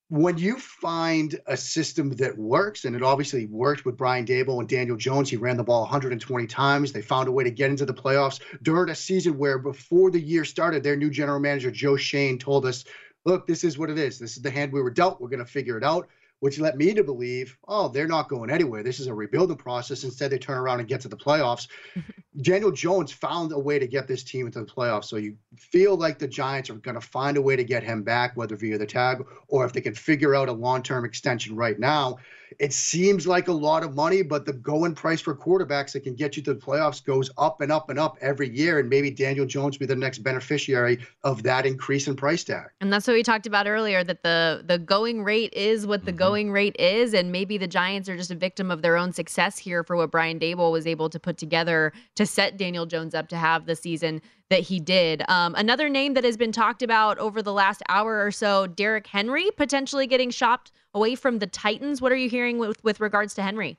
when 0.09 0.37
you 0.37 0.59
find 0.59 1.41
a 1.47 1.57
system 1.57 2.11
that 2.11 2.37
works, 2.37 2.85
and 2.85 2.95
it 2.95 3.03
obviously 3.03 3.47
worked 3.47 3.85
with 3.85 3.97
Brian 3.97 4.27
Daboll 4.27 4.61
and 4.61 4.69
Daniel 4.69 4.97
Jones, 4.97 5.31
he 5.31 5.37
ran 5.37 5.57
the 5.57 5.65
ball 5.65 5.81
120 5.83 6.47
times. 6.47 6.93
They 6.93 7.03
found 7.03 7.29
a 7.29 7.33
way 7.33 7.45
to 7.45 7.51
get 7.51 7.71
into 7.71 7.87
the 7.87 7.95
playoffs 7.95 8.41
during 8.63 8.91
a 8.91 8.95
season 8.95 9.39
where, 9.39 9.59
before 9.59 10.11
the 10.11 10.21
year 10.21 10.45
started, 10.45 10.83
their 10.83 10.97
new 10.97 11.11
general 11.11 11.41
manager, 11.41 11.71
Joe 11.71 11.97
Schoen, 11.97 12.39
told 12.39 12.67
us, 12.67 12.85
look, 13.25 13.47
this 13.47 13.65
is 13.65 13.79
what 13.79 13.91
it 13.91 13.99
is. 13.99 14.19
This 14.19 14.37
is 14.37 14.43
the 14.43 14.51
hand 14.51 14.73
we 14.73 14.83
were 14.83 14.91
dealt. 14.91 15.21
We're 15.21 15.29
going 15.29 15.45
to 15.45 15.51
figure 15.51 15.79
it 15.79 15.85
out 15.85 16.09
which 16.41 16.59
led 16.59 16.77
me 16.77 16.93
to 16.93 17.03
believe, 17.03 17.57
oh, 17.69 17.89
they're 17.89 18.07
not 18.07 18.29
going 18.29 18.51
anywhere. 18.51 18.83
This 18.83 19.01
is 19.01 19.07
a 19.07 19.15
rebuilding 19.15 19.57
process. 19.57 20.05
Instead, 20.05 20.31
they 20.31 20.37
turn 20.37 20.59
around 20.59 20.81
and 20.81 20.87
get 20.87 21.01
to 21.01 21.09
the 21.09 21.17
playoffs. 21.17 21.69
Daniel 22.43 22.73
Jones 22.73 23.13
found 23.13 23.53
a 23.53 23.59
way 23.59 23.79
to 23.79 23.87
get 23.87 24.09
this 24.09 24.25
team 24.25 24.47
into 24.47 24.61
the 24.61 24.67
playoffs. 24.67 25.05
So 25.05 25.17
you 25.17 25.37
feel 25.57 25.97
like 25.97 26.19
the 26.19 26.27
Giants 26.27 26.69
are 26.69 26.75
going 26.75 26.97
to 26.97 27.01
find 27.01 27.37
a 27.37 27.43
way 27.43 27.55
to 27.55 27.65
get 27.65 27.83
him 27.83 28.03
back, 28.03 28.37
whether 28.37 28.57
via 28.57 28.77
the 28.77 28.87
tag 28.87 29.25
or 29.49 29.65
if 29.65 29.73
they 29.73 29.81
can 29.81 29.95
figure 29.95 30.35
out 30.35 30.49
a 30.49 30.53
long 30.53 30.83
term 30.83 31.05
extension 31.05 31.55
right 31.55 31.79
now. 31.79 32.19
It 32.59 32.73
seems 32.73 33.27
like 33.27 33.49
a 33.49 33.53
lot 33.53 33.83
of 33.83 33.95
money, 33.95 34.23
but 34.23 34.47
the 34.47 34.53
going 34.53 34.95
price 34.95 35.21
for 35.21 35.35
quarterbacks 35.35 35.93
that 35.93 36.01
can 36.01 36.15
get 36.15 36.37
you 36.37 36.43
to 36.45 36.55
the 36.55 36.61
playoffs 36.61 37.05
goes 37.05 37.31
up 37.39 37.61
and 37.61 37.73
up 37.73 37.91
and 37.91 37.99
up 37.99 38.17
every 38.21 38.55
year. 38.55 38.79
And 38.79 38.89
maybe 38.89 39.11
Daniel 39.11 39.47
Jones 39.47 39.79
will 39.79 39.87
be 39.87 39.95
the 39.95 39.97
next 39.97 40.19
beneficiary 40.19 41.05
of 41.23 41.43
that 41.43 41.67
increase 41.67 42.07
in 42.07 42.17
price 42.17 42.45
tag. 42.45 42.67
And 42.81 42.93
that's 42.93 43.07
what 43.07 43.15
we 43.15 43.23
talked 43.23 43.47
about 43.47 43.67
earlier 43.67 44.05
that 44.05 44.23
the 44.23 44.63
the 44.67 44.79
going 44.79 45.25
rate 45.25 45.53
is 45.53 45.87
what 45.87 46.05
the 46.05 46.13
mm-hmm. 46.13 46.19
going 46.19 46.53
rate 46.53 46.77
is. 46.79 47.15
And 47.15 47.33
maybe 47.33 47.59
the 47.59 47.67
Giants 47.67 48.09
are 48.09 48.17
just 48.17 48.31
a 48.31 48.37
victim 48.37 48.71
of 48.71 48.83
their 48.83 48.97
own 48.97 49.13
success 49.13 49.59
here 49.59 49.83
for 49.83 49.97
what 49.97 50.11
Brian 50.11 50.39
Daboll 50.39 50.73
was 50.73 50.87
able 50.87 51.09
to 51.11 51.19
put 51.19 51.39
together 51.39 51.93
to 52.15 52.24
set 52.27 52.57
Daniel 52.57 52.87
Jones 52.87 53.15
up 53.15 53.29
to 53.29 53.37
have 53.37 53.67
the 53.67 53.77
season 53.77 54.21
that 54.51 54.61
he 54.61 54.79
did. 54.81 55.23
Um, 55.29 55.55
another 55.55 55.89
name 55.89 56.15
that 56.15 56.25
has 56.25 56.37
been 56.37 56.53
talked 56.53 56.83
about 56.83 57.19
over 57.19 57.43
the 57.43 57.53
last 57.53 57.83
hour 57.89 58.25
or 58.25 58.31
so, 58.31 58.67
Derrick 58.67 59.07
Henry 59.07 59.51
potentially 59.57 60.07
getting 60.07 60.31
shopped 60.31 60.71
away 60.93 61.15
from 61.15 61.39
the 61.39 61.47
Titans. 61.47 62.01
What 62.01 62.13
are 62.13 62.17
you 62.17 62.29
hearing 62.29 62.59
with, 62.59 62.83
with 62.85 63.01
regards 63.01 63.35
to 63.35 63.43
Henry? 63.43 63.79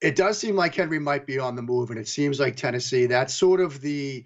It 0.00 0.14
does 0.14 0.38
seem 0.38 0.54
like 0.54 0.74
Henry 0.74 0.98
might 0.98 1.26
be 1.26 1.38
on 1.38 1.56
the 1.56 1.62
move, 1.62 1.90
and 1.90 1.98
it 1.98 2.06
seems 2.06 2.38
like 2.38 2.54
Tennessee. 2.54 3.06
That's 3.06 3.34
sort 3.34 3.60
of 3.60 3.80
the 3.80 4.24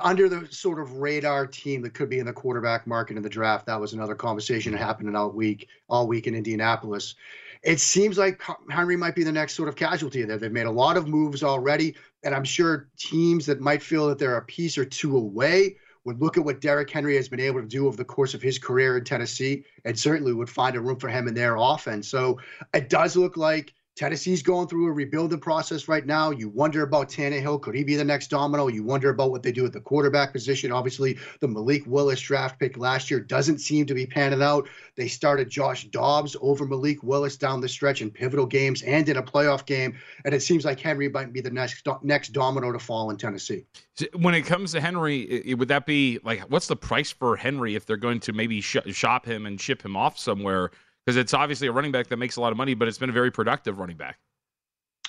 under 0.00 0.28
the 0.28 0.46
sort 0.50 0.78
of 0.78 0.98
radar 0.98 1.46
team 1.46 1.82
that 1.82 1.94
could 1.94 2.08
be 2.08 2.18
in 2.18 2.26
the 2.26 2.32
quarterback 2.32 2.86
market 2.86 3.16
in 3.16 3.22
the 3.22 3.28
draft. 3.28 3.66
That 3.66 3.80
was 3.80 3.94
another 3.94 4.14
conversation 4.14 4.72
that 4.72 4.78
happened 4.78 5.16
all 5.16 5.30
week, 5.30 5.68
all 5.88 6.06
week 6.06 6.26
in 6.26 6.34
Indianapolis. 6.34 7.14
It 7.62 7.80
seems 7.80 8.18
like 8.18 8.42
Henry 8.70 8.96
might 8.96 9.14
be 9.14 9.24
the 9.24 9.32
next 9.32 9.54
sort 9.54 9.68
of 9.68 9.76
casualty 9.76 10.22
there. 10.24 10.36
They've 10.36 10.52
made 10.52 10.66
a 10.66 10.70
lot 10.70 10.96
of 10.96 11.08
moves 11.08 11.42
already, 11.42 11.94
and 12.22 12.34
I'm 12.34 12.44
sure 12.44 12.88
teams 12.96 13.46
that 13.46 13.60
might 13.60 13.82
feel 13.82 14.08
that 14.08 14.18
they're 14.18 14.36
a 14.36 14.44
piece 14.44 14.78
or 14.78 14.84
two 14.84 15.16
away 15.16 15.76
would 16.04 16.20
look 16.20 16.36
at 16.36 16.44
what 16.44 16.60
Derrick 16.60 16.90
Henry 16.90 17.16
has 17.16 17.28
been 17.28 17.40
able 17.40 17.60
to 17.60 17.66
do 17.66 17.86
over 17.86 17.96
the 17.96 18.04
course 18.04 18.34
of 18.34 18.42
his 18.42 18.58
career 18.58 18.98
in 18.98 19.04
Tennessee 19.04 19.64
and 19.84 19.98
certainly 19.98 20.32
would 20.32 20.50
find 20.50 20.76
a 20.76 20.80
room 20.80 20.98
for 20.98 21.08
him 21.08 21.28
in 21.28 21.34
their 21.34 21.56
offense. 21.56 22.08
So 22.08 22.40
it 22.74 22.88
does 22.88 23.16
look 23.16 23.36
like 23.36 23.72
Tennessee's 23.94 24.42
going 24.42 24.68
through 24.68 24.88
a 24.88 24.92
rebuilding 24.92 25.40
process 25.40 25.86
right 25.86 26.06
now. 26.06 26.30
You 26.30 26.48
wonder 26.48 26.82
about 26.82 27.10
Tannehill. 27.10 27.60
Could 27.60 27.74
he 27.74 27.84
be 27.84 27.94
the 27.94 28.04
next 28.04 28.28
domino? 28.28 28.68
You 28.68 28.82
wonder 28.82 29.10
about 29.10 29.30
what 29.30 29.42
they 29.42 29.52
do 29.52 29.66
at 29.66 29.72
the 29.72 29.80
quarterback 29.80 30.32
position. 30.32 30.72
Obviously, 30.72 31.18
the 31.40 31.48
Malik 31.48 31.82
Willis 31.86 32.20
draft 32.20 32.58
pick 32.58 32.78
last 32.78 33.10
year 33.10 33.20
doesn't 33.20 33.58
seem 33.58 33.84
to 33.84 33.94
be 33.94 34.06
panning 34.06 34.42
out. 34.42 34.66
They 34.96 35.08
started 35.08 35.50
Josh 35.50 35.84
Dobbs 35.88 36.36
over 36.40 36.66
Malik 36.66 37.02
Willis 37.02 37.36
down 37.36 37.60
the 37.60 37.68
stretch 37.68 38.00
in 38.00 38.10
pivotal 38.10 38.46
games 38.46 38.80
and 38.82 39.06
in 39.06 39.18
a 39.18 39.22
playoff 39.22 39.66
game. 39.66 39.98
And 40.24 40.34
it 40.34 40.40
seems 40.40 40.64
like 40.64 40.80
Henry 40.80 41.10
might 41.10 41.32
be 41.32 41.42
the 41.42 41.50
next 41.50 41.86
next 42.02 42.30
domino 42.30 42.72
to 42.72 42.78
fall 42.78 43.10
in 43.10 43.18
Tennessee. 43.18 43.66
When 44.14 44.34
it 44.34 44.42
comes 44.42 44.72
to 44.72 44.80
Henry, 44.80 45.54
would 45.58 45.68
that 45.68 45.84
be 45.84 46.18
like 46.24 46.40
what's 46.50 46.66
the 46.66 46.76
price 46.76 47.10
for 47.10 47.36
Henry 47.36 47.74
if 47.74 47.84
they're 47.84 47.98
going 47.98 48.20
to 48.20 48.32
maybe 48.32 48.62
sh- 48.62 48.78
shop 48.92 49.26
him 49.26 49.44
and 49.44 49.60
ship 49.60 49.82
him 49.84 49.98
off 49.98 50.18
somewhere? 50.18 50.70
Because 51.04 51.16
it's 51.16 51.34
obviously 51.34 51.68
a 51.68 51.72
running 51.72 51.92
back 51.92 52.08
that 52.08 52.16
makes 52.16 52.36
a 52.36 52.40
lot 52.40 52.52
of 52.52 52.58
money, 52.58 52.74
but 52.74 52.88
it's 52.88 52.98
been 52.98 53.10
a 53.10 53.14
very 53.14 53.30
productive 53.30 53.78
running 53.78 53.96
back. 53.96 54.18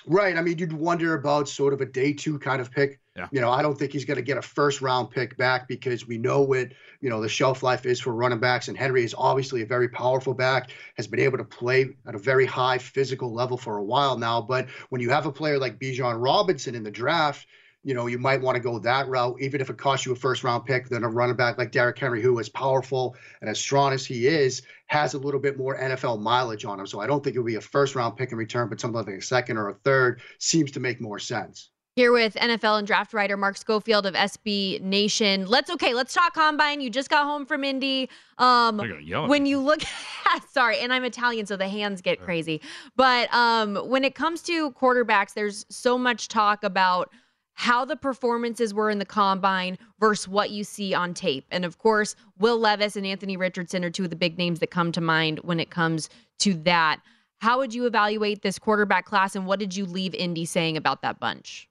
Right. 0.06 0.36
I 0.38 0.42
mean, 0.42 0.58
you'd 0.58 0.74
wonder 0.74 1.14
about 1.14 1.48
sort 1.48 1.74
of 1.74 1.80
a 1.82 1.86
day 1.86 2.14
two 2.14 2.38
kind 2.40 2.60
of 2.60 2.72
pick. 2.72 3.00
Yeah. 3.16 3.28
You 3.32 3.42
know, 3.42 3.52
I 3.52 3.62
don't 3.62 3.78
think 3.78 3.94
he's 3.94 4.06
going 4.06 4.18
to 4.18 4.24
get 4.24 4.38
a 4.38 4.42
first 4.42 4.82
round 4.82 5.12
pick 5.12 5.38
back 5.38 5.68
because 5.68 6.08
we 6.08 6.18
know 6.18 6.42
what, 6.42 6.70
you 7.00 7.10
know, 7.10 7.22
the 7.22 7.30
shelf 7.30 7.64
life 7.64 7.86
is 7.86 8.02
for 8.02 8.14
running 8.14 8.40
backs. 8.40 8.68
And 8.68 8.78
Henry 8.78 9.04
is 9.04 9.16
obviously 9.18 9.62
a 9.62 9.66
very 9.66 9.88
powerful 9.88 10.34
back, 10.34 10.72
has 10.98 11.08
been 11.08 11.20
able 11.20 11.38
to 11.38 11.44
play 11.44 11.96
at 12.08 12.16
a 12.16 12.18
very 12.18 12.46
high 12.46 12.80
physical 12.80 13.34
level 13.34 13.58
for 13.58 13.78
a 13.78 13.84
while 13.84 14.18
now. 14.18 14.42
But 14.42 14.68
when 14.90 15.00
you 15.00 15.10
have 15.12 15.26
a 15.26 15.32
player 15.32 15.58
like 15.58 15.80
Bijan 15.80 16.22
Robinson 16.22 16.76
in 16.76 16.84
the 16.84 16.92
draft, 16.92 17.48
you 17.84 17.94
know, 17.94 18.08
you 18.08 18.18
might 18.18 18.42
want 18.42 18.56
to 18.56 18.62
go 18.62 18.80
that 18.80 19.08
route, 19.08 19.36
even 19.42 19.60
if 19.60 19.70
it 19.70 19.78
costs 19.78 20.06
you 20.06 20.14
a 20.14 20.16
first 20.16 20.44
round 20.44 20.66
pick, 20.66 20.88
then 20.88 21.04
a 21.04 21.10
running 21.10 21.36
back 21.36 21.58
like 21.58 21.72
Derrick 21.72 22.00
Henry, 22.00 22.22
who 22.22 22.40
is 22.40 22.50
powerful 22.50 23.16
and 23.42 23.50
as 23.50 23.60
strong 23.60 23.92
as 23.94 24.06
he 24.06 24.28
is, 24.28 24.62
has 24.88 25.14
a 25.14 25.20
little 25.20 25.40
bit 25.40 25.58
more 25.58 25.78
NFL 25.78 26.22
mileage 26.22 26.66
on 26.66 26.80
him. 26.80 26.88
So 26.88 27.02
I 27.02 27.08
don't 27.08 27.24
think 27.24 27.36
it 27.36 27.40
would 27.40 27.48
be 27.48 27.56
a 27.56 27.62
first 27.62 27.96
round 27.96 28.16
pick 28.16 28.32
in 28.32 28.38
return, 28.38 28.70
but 28.70 28.80
something 28.80 29.06
like 29.06 29.14
a 29.14 29.22
second 29.22 29.58
or 29.58 29.70
a 29.70 29.74
third 29.74 30.22
seems 30.40 30.72
to 30.72 30.80
make 30.80 31.02
more 31.02 31.20
sense. 31.20 31.70
Here 31.96 32.12
with 32.12 32.34
NFL 32.36 32.80
and 32.80 32.88
draft 32.88 33.14
writer 33.14 33.38
Mark 33.38 33.56
Schofield 33.56 34.08
of 34.08 34.16
SB 34.16 34.82
Nation. 34.82 35.46
Let's 35.46 35.70
okay, 35.70 35.94
let's 35.94 36.12
talk 36.12 36.34
combine. 36.34 36.82
You 36.82 36.90
just 36.90 37.08
got 37.08 37.26
home 37.26 37.46
from 37.46 37.64
Indy. 37.64 38.10
Um 38.40 38.80
when 39.28 39.46
you 39.46 39.60
look 39.60 39.82
sorry, 40.50 40.80
and 40.80 40.92
I'm 40.92 41.04
Italian, 41.04 41.46
so 41.46 41.56
the 41.56 41.68
hands 41.68 42.02
get 42.02 42.20
crazy. 42.20 42.62
But 42.96 43.32
um 43.32 43.76
when 43.76 44.04
it 44.04 44.16
comes 44.16 44.42
to 44.44 44.72
quarterbacks, 44.72 45.36
there's 45.36 45.68
so 45.70 45.96
much 46.00 46.30
talk 46.30 46.64
about 46.64 47.12
how 47.56 47.86
the 47.86 47.96
performances 47.96 48.74
were 48.74 48.90
in 48.90 49.00
the 49.00 49.06
combine 49.06 49.78
versus 50.00 50.28
what 50.28 50.50
you 50.52 50.64
see 50.64 50.94
on 50.94 51.14
tape. 51.14 51.46
And 51.52 51.66
of 51.66 51.78
course, 51.78 52.16
Will 52.40 52.58
Levis 52.58 52.96
and 52.96 53.06
Anthony 53.06 53.38
Richardson 53.38 53.84
are 53.86 53.90
two 53.90 54.04
of 54.04 54.10
the 54.10 54.16
big 54.16 54.38
names 54.38 54.60
that 54.60 54.72
come 54.72 54.92
to 54.92 55.02
mind 55.02 55.40
when 55.44 55.60
it 55.60 55.70
comes 55.70 56.10
to 56.40 56.54
that. 56.56 57.00
How 57.40 57.58
would 57.58 57.74
you 57.74 57.86
evaluate 57.86 58.42
this 58.42 58.58
quarterback 58.58 59.06
class 59.06 59.36
and 59.36 59.46
what 59.46 59.60
did 59.60 59.76
you 59.76 59.86
leave 59.86 60.16
Indy 60.16 60.46
saying 60.46 60.78
about 60.78 61.02
that 61.02 61.20
bunch? 61.20 61.70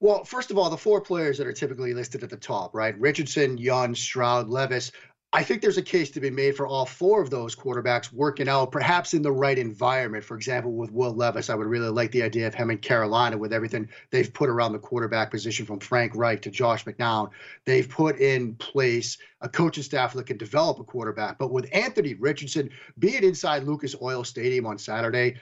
Well, 0.00 0.22
first 0.22 0.52
of 0.52 0.58
all, 0.58 0.70
the 0.70 0.76
four 0.76 1.00
players 1.00 1.38
that 1.38 1.46
are 1.46 1.52
typically 1.52 1.92
listed 1.92 2.22
at 2.22 2.30
the 2.30 2.36
top, 2.36 2.72
right? 2.72 2.98
Richardson, 3.00 3.58
Young, 3.58 3.96
Stroud, 3.96 4.48
Levis, 4.48 4.92
I 5.30 5.42
think 5.42 5.60
there's 5.60 5.76
a 5.76 5.82
case 5.82 6.10
to 6.12 6.20
be 6.20 6.30
made 6.30 6.56
for 6.56 6.66
all 6.66 6.86
four 6.86 7.20
of 7.20 7.28
those 7.28 7.54
quarterbacks 7.54 8.10
working 8.10 8.48
out, 8.48 8.72
perhaps 8.72 9.12
in 9.12 9.20
the 9.20 9.30
right 9.30 9.58
environment. 9.58 10.24
For 10.24 10.34
example, 10.34 10.72
with 10.72 10.90
Will 10.90 11.12
Levis, 11.12 11.50
I 11.50 11.54
would 11.54 11.66
really 11.66 11.90
like 11.90 12.10
the 12.12 12.22
idea 12.22 12.46
of 12.46 12.54
him 12.54 12.70
in 12.70 12.78
Carolina 12.78 13.36
with 13.36 13.52
everything 13.52 13.90
they've 14.10 14.32
put 14.32 14.48
around 14.48 14.72
the 14.72 14.78
quarterback 14.78 15.30
position 15.30 15.66
from 15.66 15.80
Frank 15.80 16.12
Reich 16.14 16.40
to 16.42 16.50
Josh 16.50 16.86
McCown. 16.86 17.28
They've 17.66 17.86
put 17.86 18.18
in 18.20 18.54
place 18.54 19.18
a 19.42 19.50
coaching 19.50 19.82
staff 19.82 20.14
that 20.14 20.26
can 20.26 20.38
develop 20.38 20.80
a 20.80 20.84
quarterback. 20.84 21.36
But 21.36 21.52
with 21.52 21.68
Anthony 21.74 22.14
Richardson, 22.14 22.70
being 22.98 23.22
inside 23.22 23.64
Lucas 23.64 23.94
Oil 24.00 24.24
Stadium 24.24 24.64
on 24.64 24.78
Saturday, 24.78 25.36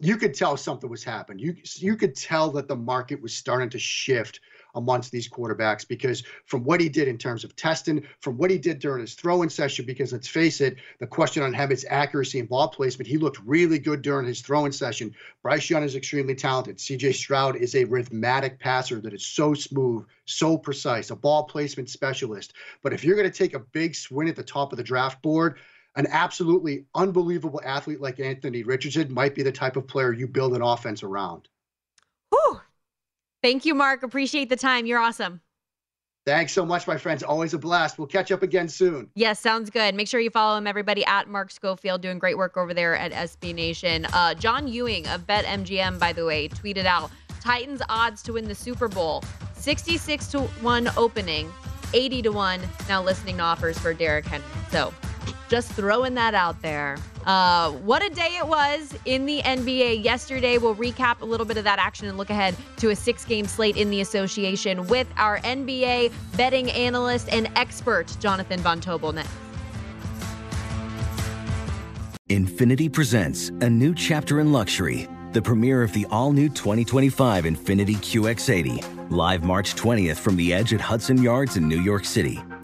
you 0.00 0.18
could 0.18 0.34
tell 0.34 0.58
something 0.58 0.90
was 0.90 1.04
happening. 1.04 1.38
You 1.38 1.56
you 1.76 1.96
could 1.96 2.14
tell 2.14 2.50
that 2.52 2.68
the 2.68 2.76
market 2.76 3.22
was 3.22 3.34
starting 3.34 3.70
to 3.70 3.78
shift 3.78 4.40
amongst 4.74 5.10
these 5.10 5.28
quarterbacks 5.28 5.86
because 5.86 6.22
from 6.44 6.64
what 6.64 6.80
he 6.80 6.88
did 6.88 7.08
in 7.08 7.18
terms 7.18 7.44
of 7.44 7.56
testing, 7.56 8.06
from 8.20 8.36
what 8.36 8.50
he 8.50 8.58
did 8.58 8.78
during 8.78 9.00
his 9.00 9.14
throwing 9.14 9.48
session, 9.48 9.84
because 9.84 10.12
let's 10.12 10.28
face 10.28 10.60
it, 10.60 10.76
the 10.98 11.06
question 11.06 11.42
on 11.42 11.52
him 11.52 11.70
is 11.70 11.86
accuracy 11.88 12.38
and 12.38 12.48
ball 12.48 12.68
placement. 12.68 13.08
He 13.08 13.18
looked 13.18 13.40
really 13.44 13.78
good 13.78 14.02
during 14.02 14.26
his 14.26 14.40
throwing 14.40 14.72
session. 14.72 15.14
Bryce 15.42 15.68
Young 15.68 15.82
is 15.82 15.96
extremely 15.96 16.34
talented. 16.34 16.78
CJ 16.78 17.14
Stroud 17.14 17.56
is 17.56 17.74
a 17.74 17.84
rhythmic 17.84 18.58
passer 18.58 19.00
that 19.00 19.12
is 19.12 19.26
so 19.26 19.54
smooth, 19.54 20.06
so 20.24 20.56
precise, 20.56 21.10
a 21.10 21.16
ball 21.16 21.44
placement 21.44 21.90
specialist. 21.90 22.52
But 22.82 22.92
if 22.92 23.04
you're 23.04 23.16
going 23.16 23.30
to 23.30 23.36
take 23.36 23.54
a 23.54 23.60
big 23.60 23.94
swing 23.94 24.28
at 24.28 24.36
the 24.36 24.42
top 24.42 24.72
of 24.72 24.76
the 24.76 24.84
draft 24.84 25.22
board, 25.22 25.58
an 25.96 26.06
absolutely 26.10 26.86
unbelievable 26.94 27.60
athlete 27.64 28.00
like 28.00 28.20
Anthony 28.20 28.62
Richardson 28.62 29.12
might 29.12 29.34
be 29.34 29.42
the 29.42 29.52
type 29.52 29.76
of 29.76 29.86
player 29.86 30.12
you 30.12 30.28
build 30.28 30.54
an 30.54 30.62
offense 30.62 31.02
around. 31.02 31.48
Whew. 32.30 32.60
Thank 33.42 33.64
you, 33.64 33.74
Mark. 33.74 34.02
Appreciate 34.02 34.48
the 34.48 34.56
time. 34.56 34.86
You're 34.86 34.98
awesome. 34.98 35.40
Thanks 36.26 36.52
so 36.52 36.66
much, 36.66 36.86
my 36.86 36.98
friends. 36.98 37.22
Always 37.22 37.54
a 37.54 37.58
blast. 37.58 37.98
We'll 37.98 38.06
catch 38.06 38.30
up 38.30 38.42
again 38.42 38.68
soon. 38.68 39.10
Yes, 39.14 39.40
sounds 39.40 39.70
good. 39.70 39.94
Make 39.94 40.06
sure 40.06 40.20
you 40.20 40.28
follow 40.28 40.58
him, 40.58 40.66
everybody, 40.66 41.04
at 41.06 41.28
Mark 41.28 41.50
Schofield, 41.50 42.02
doing 42.02 42.18
great 42.18 42.36
work 42.36 42.58
over 42.58 42.74
there 42.74 42.94
at 42.94 43.12
SB 43.12 43.54
Nation. 43.54 44.04
Uh, 44.12 44.34
John 44.34 44.68
Ewing 44.68 45.08
of 45.08 45.26
BetMGM, 45.26 45.98
by 45.98 46.12
the 46.12 46.26
way, 46.26 46.48
tweeted 46.48 46.84
out 46.84 47.10
Titans 47.40 47.80
odds 47.88 48.22
to 48.24 48.34
win 48.34 48.46
the 48.46 48.54
Super 48.54 48.86
Bowl 48.86 49.24
66 49.54 50.26
to 50.28 50.40
1 50.40 50.90
opening, 50.96 51.50
80 51.94 52.22
to 52.22 52.28
1 52.30 52.60
now 52.88 53.02
listening 53.02 53.38
to 53.38 53.42
offers 53.42 53.78
for 53.78 53.94
Derrick 53.94 54.26
Henry. 54.26 54.46
So 54.70 54.92
just 55.50 55.72
throwing 55.72 56.14
that 56.14 56.32
out 56.32 56.62
there. 56.62 56.96
Uh, 57.26 57.72
what 57.72 58.02
a 58.04 58.08
day 58.08 58.36
it 58.38 58.46
was 58.46 58.96
in 59.04 59.26
the 59.26 59.42
NBA 59.42 60.02
yesterday. 60.02 60.56
We'll 60.56 60.76
recap 60.76 61.20
a 61.20 61.24
little 61.24 61.44
bit 61.44 61.56
of 61.56 61.64
that 61.64 61.80
action 61.80 62.06
and 62.06 62.16
look 62.16 62.30
ahead 62.30 62.56
to 62.78 62.90
a 62.90 62.96
six 62.96 63.24
game 63.24 63.46
slate 63.46 63.76
in 63.76 63.90
the 63.90 64.00
association 64.00 64.86
with 64.86 65.08
our 65.16 65.40
NBA 65.40 66.12
betting 66.36 66.70
analyst 66.70 67.28
and 67.30 67.50
expert, 67.56 68.16
Jonathan 68.20 68.60
Von 68.60 68.80
Tobel, 68.80 69.12
next. 69.12 69.30
Infiniti 72.28 72.90
presents 72.90 73.48
a 73.48 73.68
new 73.68 73.92
chapter 73.92 74.38
in 74.38 74.52
luxury, 74.52 75.08
the 75.32 75.42
premiere 75.42 75.82
of 75.82 75.92
the 75.92 76.06
all 76.12 76.32
new 76.32 76.48
2025 76.48 77.44
Infiniti 77.44 77.96
QX80, 77.96 79.10
live 79.10 79.42
March 79.42 79.74
20th 79.74 80.18
from 80.18 80.36
the 80.36 80.54
edge 80.54 80.72
at 80.72 80.80
Hudson 80.80 81.20
Yards 81.20 81.56
in 81.56 81.68
New 81.68 81.80
York 81.80 82.04
City 82.04 82.40